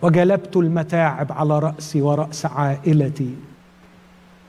وجلبت 0.02 0.56
المتاعب 0.56 1.32
على 1.32 1.58
رأسي 1.58 2.02
ورأس 2.02 2.46
عائلتي. 2.46 3.34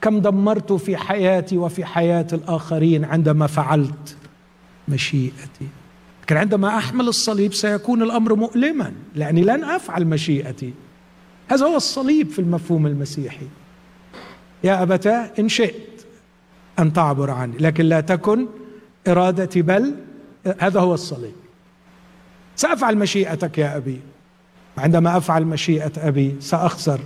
كم 0.01 0.19
دمرت 0.19 0.73
في 0.73 0.97
حياتي 0.97 1.57
وفي 1.57 1.85
حياة 1.85 2.27
الآخرين 2.33 3.05
عندما 3.05 3.47
فعلت 3.47 4.17
مشيئتي. 4.87 5.67
لكن 6.23 6.37
عندما 6.37 6.77
أحمل 6.77 7.07
الصليب 7.07 7.53
سيكون 7.53 8.01
الأمر 8.01 8.35
مؤلما 8.35 8.93
لأني 9.15 9.41
لن 9.41 9.63
أفعل 9.63 10.05
مشيئتي. 10.05 10.73
هذا 11.47 11.65
هو 11.65 11.75
الصليب 11.75 12.29
في 12.29 12.39
المفهوم 12.39 12.87
المسيحي. 12.87 13.47
يا 14.63 14.83
أبتاه 14.83 15.31
إن 15.39 15.49
شئت 15.49 16.05
أن 16.79 16.93
تعبر 16.93 17.31
عني 17.31 17.57
لكن 17.57 17.85
لا 17.85 18.01
تكن 18.01 18.47
إرادتي 19.07 19.61
بل 19.61 19.95
هذا 20.59 20.79
هو 20.79 20.93
الصليب. 20.93 21.35
سأفعل 22.55 22.97
مشيئتك 22.97 23.57
يا 23.57 23.77
أبي. 23.77 23.99
عندما 24.77 25.17
أفعل 25.17 25.45
مشيئة 25.45 25.91
أبي 25.97 26.35
سأخسر. 26.39 26.99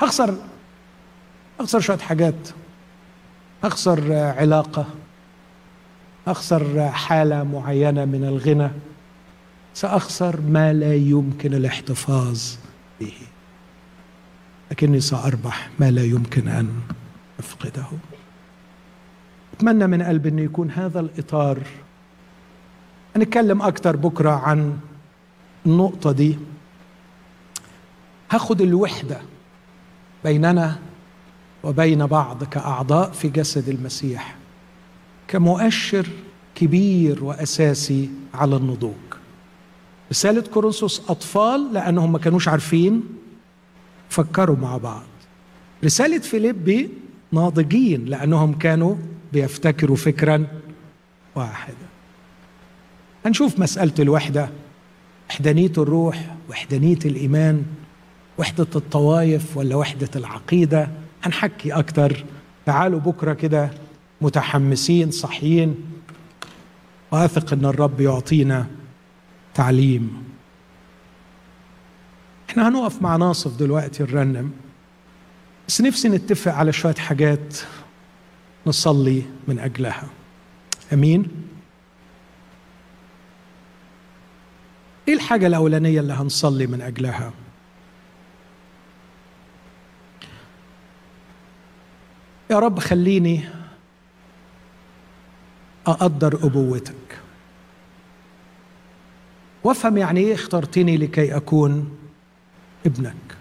أخسر 0.00 0.34
أخسر 1.60 1.80
شوية 1.80 1.98
حاجات. 1.98 2.48
أخسر 3.64 4.12
علاقة. 4.12 4.86
أخسر 6.26 6.88
حالة 6.88 7.42
معينة 7.44 8.04
من 8.04 8.24
الغنى. 8.24 8.70
سأخسر 9.74 10.40
ما 10.40 10.72
لا 10.72 10.94
يمكن 10.94 11.54
الاحتفاظ 11.54 12.42
به. 13.00 13.12
لكني 14.70 15.00
سأربح 15.00 15.70
ما 15.78 15.90
لا 15.90 16.04
يمكن 16.04 16.48
أن 16.48 16.68
أفقده. 17.38 17.86
أتمنى 19.52 19.86
من 19.86 20.02
قلبي 20.02 20.28
انه 20.28 20.42
يكون 20.42 20.70
هذا 20.70 21.00
الإطار. 21.00 21.58
هنتكلم 23.16 23.62
أكثر 23.62 23.96
بكرة 23.96 24.30
عن 24.30 24.78
النقطة 25.66 26.12
دي. 26.12 26.38
هاخد 28.34 28.60
الوحدة 28.60 29.20
بيننا 30.24 30.78
وبين 31.64 32.06
بعض 32.06 32.44
كأعضاء 32.44 33.10
في 33.10 33.28
جسد 33.28 33.68
المسيح 33.68 34.36
كمؤشر 35.28 36.06
كبير 36.54 37.24
وأساسي 37.24 38.10
على 38.34 38.56
النضوج. 38.56 38.94
رسالة 40.10 40.40
كورنثوس 40.40 41.02
أطفال 41.08 41.72
لأنهم 41.72 42.12
ما 42.12 42.18
كانوش 42.18 42.48
عارفين 42.48 43.02
فكروا 44.08 44.56
مع 44.56 44.76
بعض. 44.76 45.02
رسالة 45.84 46.18
فيليبي 46.18 46.90
ناضجين 47.32 48.04
لأنهم 48.04 48.58
كانوا 48.58 48.96
بيفتكروا 49.32 49.96
فكرا 49.96 50.46
واحدا 51.34 51.86
هنشوف 53.26 53.58
مسألة 53.58 53.94
الوحدة 53.98 54.48
وحدانية 55.30 55.72
الروح 55.78 56.34
وحدانية 56.50 56.98
الإيمان. 57.04 57.64
وحدة 58.38 58.66
الطوائف 58.76 59.56
ولا 59.56 59.76
وحدة 59.76 60.10
العقيدة؟ 60.16 60.88
هنحكي 61.22 61.72
أكتر. 61.72 62.24
تعالوا 62.66 63.00
بكرة 63.00 63.32
كده 63.32 63.70
متحمسين 64.20 65.10
صحيين 65.10 65.76
واثق 67.12 67.52
إن 67.52 67.64
الرب 67.64 68.00
يعطينا 68.00 68.66
تعليم. 69.54 70.24
إحنا 72.50 72.68
هنقف 72.68 73.02
مع 73.02 73.16
ناصف 73.16 73.56
دلوقتي 73.56 74.02
نرنم. 74.02 74.50
بس 75.68 75.80
نفسي 75.80 76.08
نتفق 76.08 76.52
على 76.52 76.72
شوية 76.72 76.94
حاجات 76.94 77.58
نصلي 78.66 79.22
من 79.48 79.58
أجلها. 79.58 80.04
أمين؟ 80.92 81.26
إيه 85.08 85.14
الحاجة 85.14 85.46
الأولانية 85.46 86.00
اللي 86.00 86.12
هنصلي 86.12 86.66
من 86.66 86.80
أجلها؟ 86.80 87.32
يا 92.54 92.58
رب 92.58 92.78
خليني 92.78 93.44
أقدر 95.86 96.34
أبوتك. 96.46 97.18
وافهم 99.64 99.96
يعني 99.96 100.20
إيه 100.20 100.34
اخترتني 100.34 100.96
لكي 100.96 101.36
أكون 101.36 101.96
ابنك. 102.86 103.36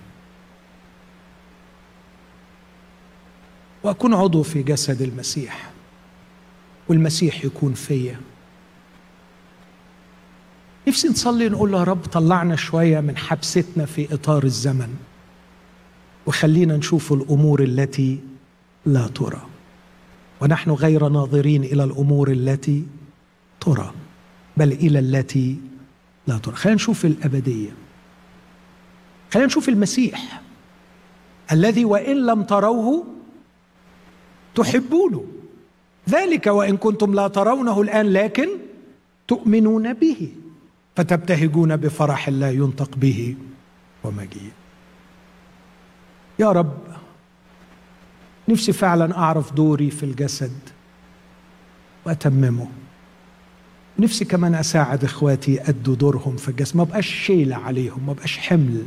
وأكون 3.83 4.13
عضو 4.13 4.43
في 4.43 4.63
جسد 4.63 5.01
المسيح 5.01 5.71
والمسيح 6.89 7.45
يكون 7.45 7.73
فيا. 7.73 8.19
نفسي 10.87 11.07
نصلي 11.07 11.49
نقول 11.49 11.73
يا 11.73 11.83
رب 11.83 12.05
طلعنا 12.05 12.55
شوية 12.55 12.99
من 12.99 13.17
حبستنا 13.17 13.85
في 13.85 14.13
إطار 14.13 14.43
الزمن 14.43 14.95
وخلينا 16.25 16.77
نشوف 16.77 17.13
الأمور 17.13 17.63
التي 17.63 18.19
لا 18.85 19.07
ترى. 19.07 19.41
ونحن 20.41 20.71
غير 20.71 21.07
ناظرين 21.07 21.63
إلى 21.63 21.83
الأمور 21.83 22.31
التي 22.31 22.85
ترى 23.59 23.93
بل 24.57 24.71
إلى 24.71 24.99
التي 24.99 25.57
لا 26.27 26.37
ترى. 26.37 26.55
خلينا 26.55 26.75
نشوف 26.75 27.05
الأبدية. 27.05 27.71
خلينا 29.33 29.47
نشوف 29.47 29.69
المسيح 29.69 30.41
الذي 31.51 31.85
وإن 31.85 32.25
لم 32.25 32.43
تروه 32.43 33.05
تحبونه. 34.55 35.25
ذلك 36.09 36.47
وإن 36.47 36.77
كنتم 36.77 37.13
لا 37.13 37.27
ترونه 37.27 37.81
الآن 37.81 38.13
لكن 38.13 38.49
تؤمنون 39.27 39.93
به 39.93 40.31
فتبتهجون 40.95 41.75
بفرح 41.75 42.29
لا 42.29 42.51
ينطق 42.51 42.95
به 42.95 43.35
ومجيد 44.03 44.51
يا 46.39 46.51
رب 46.51 46.77
نفسي 48.49 48.73
فعلا 48.73 49.17
أعرف 49.17 49.53
دوري 49.53 49.89
في 49.89 50.03
الجسد 50.03 50.51
وأتممه. 52.05 52.67
نفسي 53.99 54.25
كمان 54.25 54.55
أساعد 54.55 55.03
إخواتي 55.03 55.53
يأدوا 55.53 55.95
دورهم 55.95 56.35
في 56.37 56.49
الجسد. 56.49 56.77
ما 56.77 56.83
بقاش 56.83 57.07
شيلة 57.07 57.55
عليهم 57.55 58.05
ما 58.05 58.13
بقاش 58.13 58.37
حمل. 58.37 58.85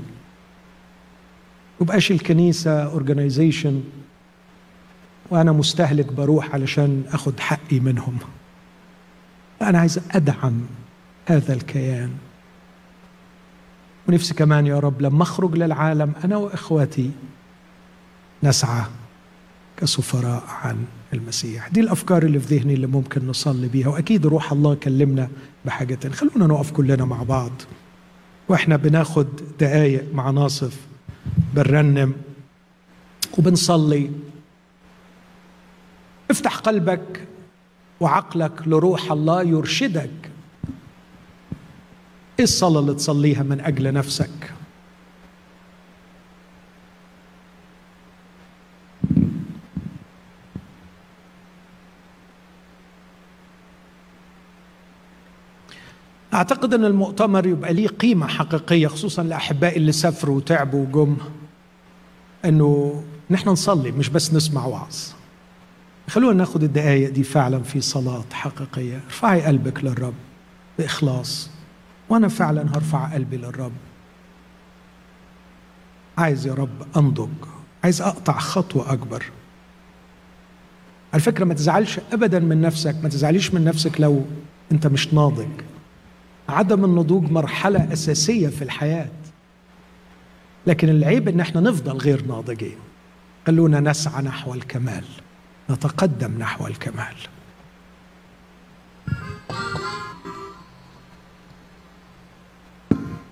ما 1.80 1.86
بقاش 1.86 2.10
الكنيسة 2.10 2.84
اورجانيزيشن 2.84 3.82
وأنا 5.30 5.52
مستهلك 5.52 6.12
بروح 6.12 6.54
علشان 6.54 7.04
أخد 7.12 7.40
حقي 7.40 7.80
منهم. 7.80 8.18
أنا 9.62 9.78
عايز 9.78 10.00
أدعم 10.10 10.66
هذا 11.26 11.52
الكيان. 11.54 12.10
ونفسي 14.08 14.34
كمان 14.34 14.66
يا 14.66 14.78
رب 14.78 15.02
لما 15.02 15.22
أخرج 15.22 15.54
للعالم 15.56 16.12
أنا 16.24 16.36
وإخواتي 16.36 17.10
نسعى 18.42 18.84
كسفراء 19.76 20.44
عن 20.48 20.84
المسيح. 21.12 21.68
دي 21.68 21.80
الأفكار 21.80 22.22
اللي 22.22 22.40
في 22.40 22.56
ذهني 22.56 22.74
اللي 22.74 22.86
ممكن 22.86 23.26
نصلي 23.26 23.68
بيها 23.68 23.88
وأكيد 23.88 24.26
روح 24.26 24.52
الله 24.52 24.74
كلمنا 24.74 25.28
بحاجة. 25.64 26.08
خلونا 26.08 26.46
نقف 26.46 26.70
كلنا 26.70 27.04
مع 27.04 27.22
بعض 27.22 27.52
وإحنا 28.48 28.76
بناخد 28.76 29.26
دقايق 29.60 30.14
مع 30.14 30.30
ناصف 30.30 30.76
بنرنم 31.54 32.12
وبنصلي. 33.38 34.10
افتح 36.30 36.56
قلبك 36.56 37.26
وعقلك 38.00 38.68
لروح 38.68 39.12
الله 39.12 39.42
يرشدك. 39.42 40.30
إيه 42.38 42.44
الصلاة 42.44 42.80
اللي 42.80 42.94
تصليها 42.94 43.42
من 43.42 43.60
أجل 43.60 43.92
نفسك؟ 43.92 44.52
أعتقد 56.36 56.74
أن 56.74 56.84
المؤتمر 56.84 57.46
يبقى 57.46 57.74
ليه 57.74 57.88
قيمة 57.88 58.26
حقيقية 58.26 58.86
خصوصا 58.86 59.22
لاحبائي 59.22 59.76
اللي 59.76 59.92
سافروا 59.92 60.36
وتعبوا 60.36 60.86
وجم 60.86 61.16
إنه 62.44 63.02
نحن 63.30 63.48
نصلي 63.48 63.92
مش 63.92 64.08
بس 64.08 64.34
نسمع 64.34 64.66
وعظ. 64.66 64.96
خلونا 66.08 66.32
ناخد 66.38 66.62
الدقايق 66.62 67.10
دي 67.10 67.22
فعلا 67.22 67.62
في 67.62 67.80
صلاة 67.80 68.24
حقيقية. 68.32 69.00
ارفعي 69.06 69.42
قلبك 69.42 69.84
للرب 69.84 70.14
بإخلاص. 70.78 71.50
وأنا 72.08 72.28
فعلا 72.28 72.76
هرفع 72.76 73.14
قلبي 73.14 73.36
للرب. 73.36 73.72
عايز 76.18 76.46
يا 76.46 76.54
رب 76.54 76.96
أنضج. 76.96 77.28
عايز 77.84 78.02
أقطع 78.02 78.38
خطوة 78.38 78.92
أكبر. 78.92 79.24
على 81.12 81.22
فكرة 81.22 81.44
ما 81.44 81.54
تزعلش 81.54 82.00
أبدا 82.12 82.38
من 82.38 82.60
نفسك 82.60 82.96
ما 83.02 83.08
تزعليش 83.08 83.54
من 83.54 83.64
نفسك 83.64 84.00
لو 84.00 84.24
أنت 84.72 84.86
مش 84.86 85.14
ناضج. 85.14 85.48
عدم 86.48 86.84
النضوج 86.84 87.30
مرحلة 87.30 87.92
أساسية 87.92 88.48
في 88.48 88.62
الحياة. 88.62 89.08
لكن 90.66 90.88
العيب 90.88 91.28
إن 91.28 91.40
إحنا 91.40 91.60
نفضل 91.60 91.96
غير 91.96 92.24
ناضجين. 92.26 92.76
خلونا 93.46 93.80
نسعى 93.80 94.22
نحو 94.22 94.54
الكمال. 94.54 95.04
نتقدم 95.70 96.38
نحو 96.38 96.66
الكمال. 96.66 97.16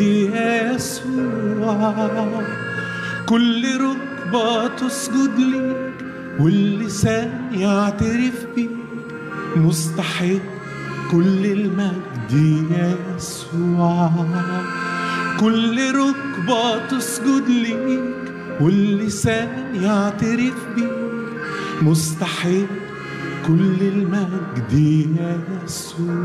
يسوع. 0.76 1.94
كل 3.26 3.64
ركبة 4.34 4.66
تسجد 4.66 5.38
ليك 5.38 5.94
واللسان 6.40 7.30
يعترف 7.52 8.46
بيك. 8.56 8.70
مستحق 9.56 10.44
كل 11.10 11.46
المجد 11.46 12.32
يسوع. 13.16 14.10
كل 15.40 15.94
ركبة 15.94 16.86
تسجد 16.86 17.48
ليك 17.48 18.00
واللسان 18.60 19.48
يعترف 19.82 20.58
بيك. 20.76 20.90
مستحق 21.82 22.70
كل 23.46 23.78
المجد 23.80 24.72
يسوع. 25.64 26.24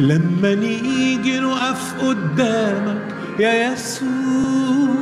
لما 0.00 0.54
نيجي 0.54 1.40
نقف 1.40 1.94
قدامك 2.00 3.14
يا 3.38 3.72
يسوع. 3.72 4.99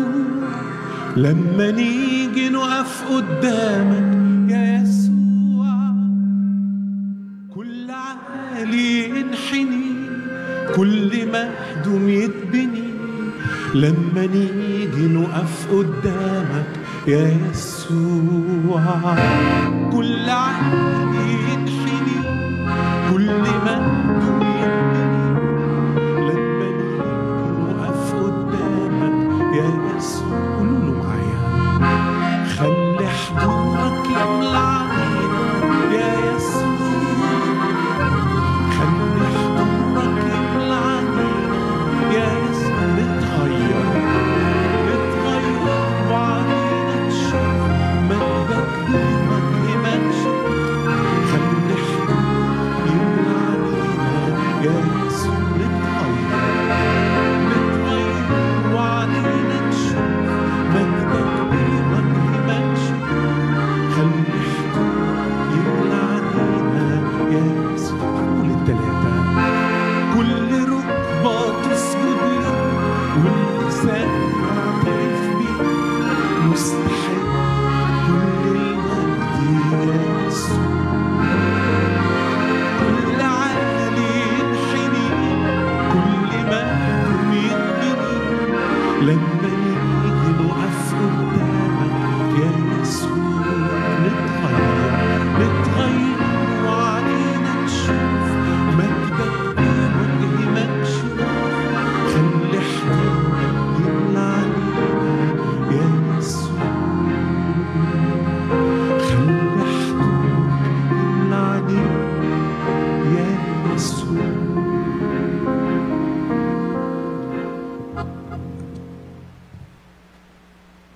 لما 1.18 1.70
نيجي 1.70 2.48
نقف 2.48 3.04
قدامك 3.12 4.50
يا 4.50 4.82
يسوع 4.82 5.94
كل 7.54 7.90
عالي 7.90 9.10
ينحني 9.10 9.92
كل 10.76 11.10
مهدوم 11.32 12.08
يتبني. 12.08 12.88
لما 13.74 14.26
نيجي 14.26 15.06
نقف 15.06 15.66
قدامك 15.72 16.70
يا 17.06 17.36
يسوع 17.50 18.82
كل 19.92 20.30
عالي 20.30 21.32
ينحني 21.52 22.18
كل 23.12 23.26
مهدوم 23.26 23.97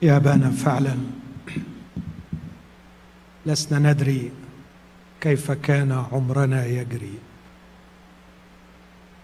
يا 0.02 0.16
أبانا 0.16 0.50
فعلا. 0.50 0.96
لسنا 3.46 3.92
ندري 3.92 4.32
كيف 5.20 5.50
كان 5.50 5.92
عمرنا 5.92 6.66
يجري. 6.66 7.18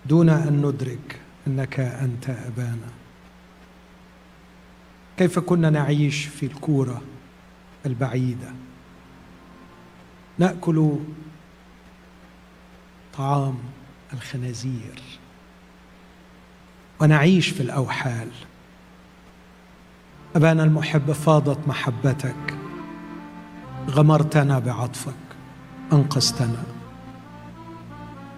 دون 0.06 0.28
أن 0.28 0.66
ندرك 0.66 1.20
أنك 1.46 1.80
أنت 1.80 2.30
أبانا. 2.30 2.90
كيف 5.16 5.38
كنا 5.38 5.70
نعيش 5.70 6.24
في 6.24 6.46
الكورة 6.46 7.02
البعيدة؟ 7.86 8.52
نأكل 10.38 10.96
طعام 13.14 13.58
الخنازير. 14.12 15.02
ونعيش 17.00 17.48
في 17.48 17.60
الأوحال. 17.60 18.28
أبانا 20.38 20.64
المحب 20.64 21.12
فاضت 21.12 21.58
محبتك. 21.68 22.54
غمرتنا 23.90 24.58
بعطفك. 24.58 25.14
أنقذتنا. 25.92 26.62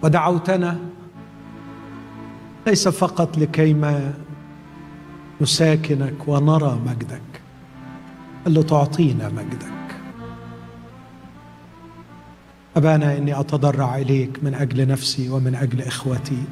ودعوتنا 0.03 0.79
ليس 2.67 2.87
فقط 2.87 3.37
لكيما 3.37 4.13
نساكنك 5.41 6.27
ونرى 6.27 6.79
مجدك 6.85 7.41
بل 8.45 8.59
لتعطينا 8.59 9.29
مجدك. 9.29 9.95
أبانا 12.77 13.17
إني 13.17 13.39
أتضرع 13.39 13.97
إليك 13.97 14.43
من 14.43 14.53
أجل 14.53 14.87
نفسي 14.87 15.29
ومن 15.29 15.55
أجل 15.55 15.81
إخوتي. 15.81 16.43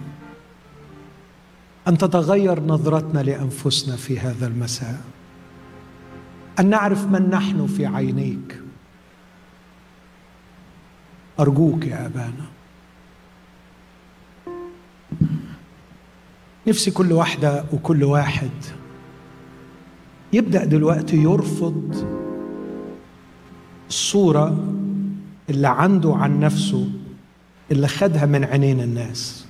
أن 1.88 1.98
تتغير 1.98 2.64
نظرتنا 2.64 3.20
لأنفسنا 3.20 3.96
في 3.96 4.20
هذا 4.20 4.48
المساء. 4.48 5.02
أن 6.60 6.70
نعرف 6.70 7.06
من 7.06 7.30
نحن 7.30 7.68
في 7.68 7.86
عينيك. 7.86 8.62
أرجوك 11.40 11.86
يا 11.86 12.06
أبانا. 12.06 12.46
نفسي 16.68 16.92
كل 16.92 17.12
واحدة 17.14 17.66
وكل 17.74 18.04
واحد 18.04 18.52
يبدأ 20.34 20.66
دلوقتي 20.66 21.18
يرفض 21.18 22.08
الصورة 23.90 24.74
اللي 25.50 25.68
عنده 25.68 26.16
عن 26.16 26.40
نفسه 26.40 26.90
اللي 27.72 27.88
خدها 27.88 28.26
من 28.26 28.44
عينين 28.44 28.82
الناس. 28.82 29.49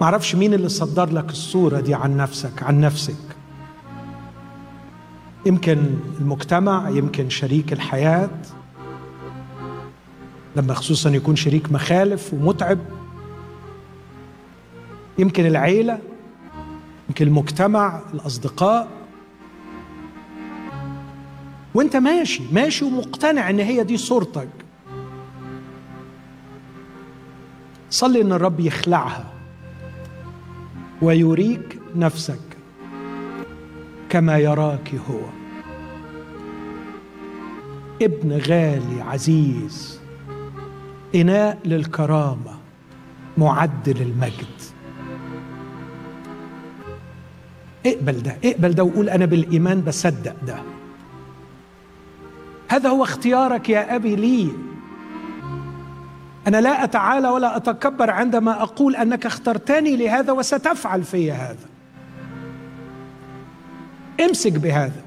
معرفش 0.00 0.34
مين 0.34 0.54
اللي 0.54 0.68
صدر 0.68 1.12
لك 1.12 1.30
الصورة 1.30 1.80
دي 1.80 1.94
عن 1.94 2.16
نفسك 2.16 2.62
عن 2.62 2.80
نفسك. 2.80 3.36
يمكن 5.46 5.78
المجتمع 6.20 6.88
يمكن 6.88 7.30
شريك 7.30 7.72
الحياة 7.72 8.30
لما 10.56 10.74
خصوصا 10.74 11.10
يكون 11.10 11.36
شريك 11.36 11.72
مخالف 11.72 12.34
ومتعب. 12.34 12.78
يمكن 15.18 15.46
العيلة 15.46 15.98
يمكن 17.08 17.26
المجتمع 17.26 18.00
الأصدقاء. 18.14 18.88
وأنت 21.74 21.96
ماشي 21.96 22.42
ماشي 22.52 22.84
ومقتنع 22.84 23.50
إن 23.50 23.58
هي 23.58 23.84
دي 23.84 23.96
صورتك. 23.96 24.48
صلي 27.90 28.20
إن 28.22 28.32
الرب 28.32 28.60
يخلعها. 28.60 29.37
ويريك 31.02 31.78
نفسك 31.96 32.40
كما 34.08 34.38
يراك 34.38 34.94
هو. 35.10 35.20
ابن 38.02 38.32
غالي 38.32 39.00
عزيز 39.02 40.00
إناء 41.14 41.58
للكرامة 41.64 42.58
معد 43.38 43.88
للمجد 43.88 44.46
اقبل 47.86 48.22
ده 48.22 48.36
اقبل 48.44 48.74
ده 48.74 48.84
وقول 48.84 49.08
أنا 49.10 49.24
بالإيمان 49.26 49.80
بصدق 49.80 50.36
ده. 50.46 50.56
هذا 52.68 52.88
هو 52.88 53.02
اختيارك 53.02 53.68
يا 53.68 53.96
أبي 53.96 54.16
لي. 54.16 54.48
أنا 56.48 56.60
لا 56.60 56.84
أتعالى 56.84 57.28
ولا 57.28 57.56
أتكبر 57.56 58.10
عندما 58.10 58.62
أقول 58.62 58.96
أنك 58.96 59.26
اخترتني 59.26 59.96
لهذا 59.96 60.32
وستفعل 60.32 61.02
في 61.02 61.32
هذا. 61.32 61.66
امسك 64.20 64.52
بهذا. 64.52 65.02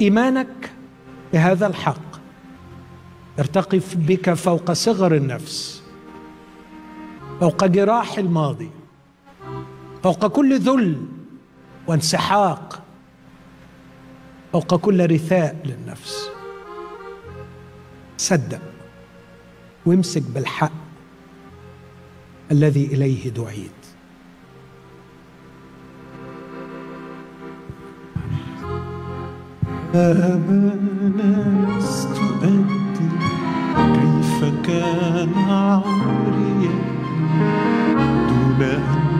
إيمانك 0.00 0.70
بهذا 1.32 1.66
الحق. 1.66 2.16
يرتقي 3.38 3.80
بك 3.94 4.32
فوق 4.32 4.72
صغر 4.72 5.14
النفس. 5.14 5.82
فوق 7.40 7.64
جراح 7.64 8.18
الماضي. 8.18 8.70
فوق 10.02 10.26
كل 10.26 10.58
ذل 10.58 11.06
وانسحاق. 11.86 12.82
فوق 14.52 14.74
كل 14.74 15.10
رثاء 15.10 15.56
للنفس. 15.64 16.30
صدق. 18.16 18.75
وامسك 19.86 20.22
بالحق 20.34 20.72
الذي 22.52 22.84
إليه 22.84 23.28
دعيت. 23.28 23.70
أبانا 29.94 31.76
لست 31.78 32.18
أدري 32.42 33.10
كيف 33.76 34.44
كان 34.66 35.34
عمري؟ 35.48 36.68
دون 38.28 38.62
أن 38.62 39.15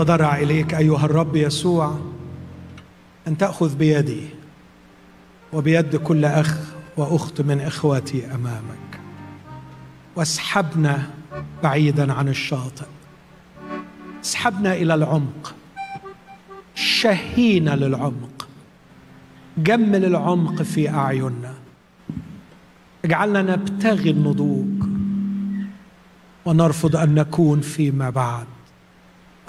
اتضرع 0.00 0.36
إليك 0.36 0.74
أيها 0.74 1.04
الرب 1.04 1.36
يسوع 1.36 1.98
أن 3.28 3.38
تأخذ 3.38 3.76
بيدي 3.76 4.20
وبيد 5.52 5.96
كل 5.96 6.24
أخ 6.24 6.58
وأخت 6.96 7.40
من 7.40 7.60
اخواتي 7.60 8.34
أمامك. 8.34 9.00
واسحبنا 10.16 11.10
بعيدا 11.62 12.12
عن 12.12 12.28
الشاطئ. 12.28 12.86
اسحبنا 14.24 14.74
إلى 14.74 14.94
العمق. 14.94 15.54
شهينا 16.74 17.76
للعمق. 17.76 18.48
جمل 19.58 20.04
العمق 20.04 20.62
في 20.62 20.88
أعيننا. 20.88 21.54
اجعلنا 23.04 23.42
نبتغي 23.42 24.10
النضوج 24.10 24.84
ونرفض 26.44 26.96
أن 26.96 27.14
نكون 27.14 27.60
فيما 27.60 28.10
بعد. 28.10 28.46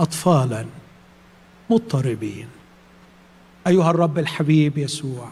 اطفالا 0.01 0.65
مضطربين. 1.69 2.47
أيها 3.67 3.91
الرب 3.91 4.19
الحبيب 4.19 4.77
يسوع 4.77 5.27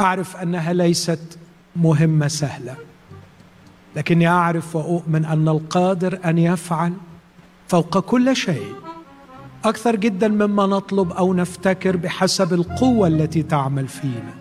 أعرف 0.00 0.36
أنها 0.36 0.72
ليست 0.72 1.38
مهمة 1.76 2.28
سهلة 2.28 2.76
لكني 3.96 4.28
أعرف 4.28 4.76
وأؤمن 4.76 5.24
أن 5.24 5.48
القادر 5.48 6.18
أن 6.24 6.38
يفعل 6.38 6.92
فوق 7.68 7.98
كل 7.98 8.36
شيء 8.36 8.74
أكثر 9.64 9.96
جدا 9.96 10.28
مما 10.28 10.66
نطلب 10.66 11.12
أو 11.12 11.34
نفتكر 11.34 11.96
بحسب 11.96 12.52
القوة 12.52 13.08
التي 13.08 13.42
تعمل 13.42 13.88
فينا. 13.88 14.34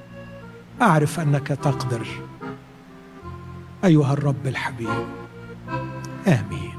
أعرف 0.82 1.20
أنك 1.20 1.48
تقدر 1.48 2.08
أيها 3.84 4.14
الرب 4.14 4.48
الحبيب. 4.48 5.06
آمين. 6.28 6.73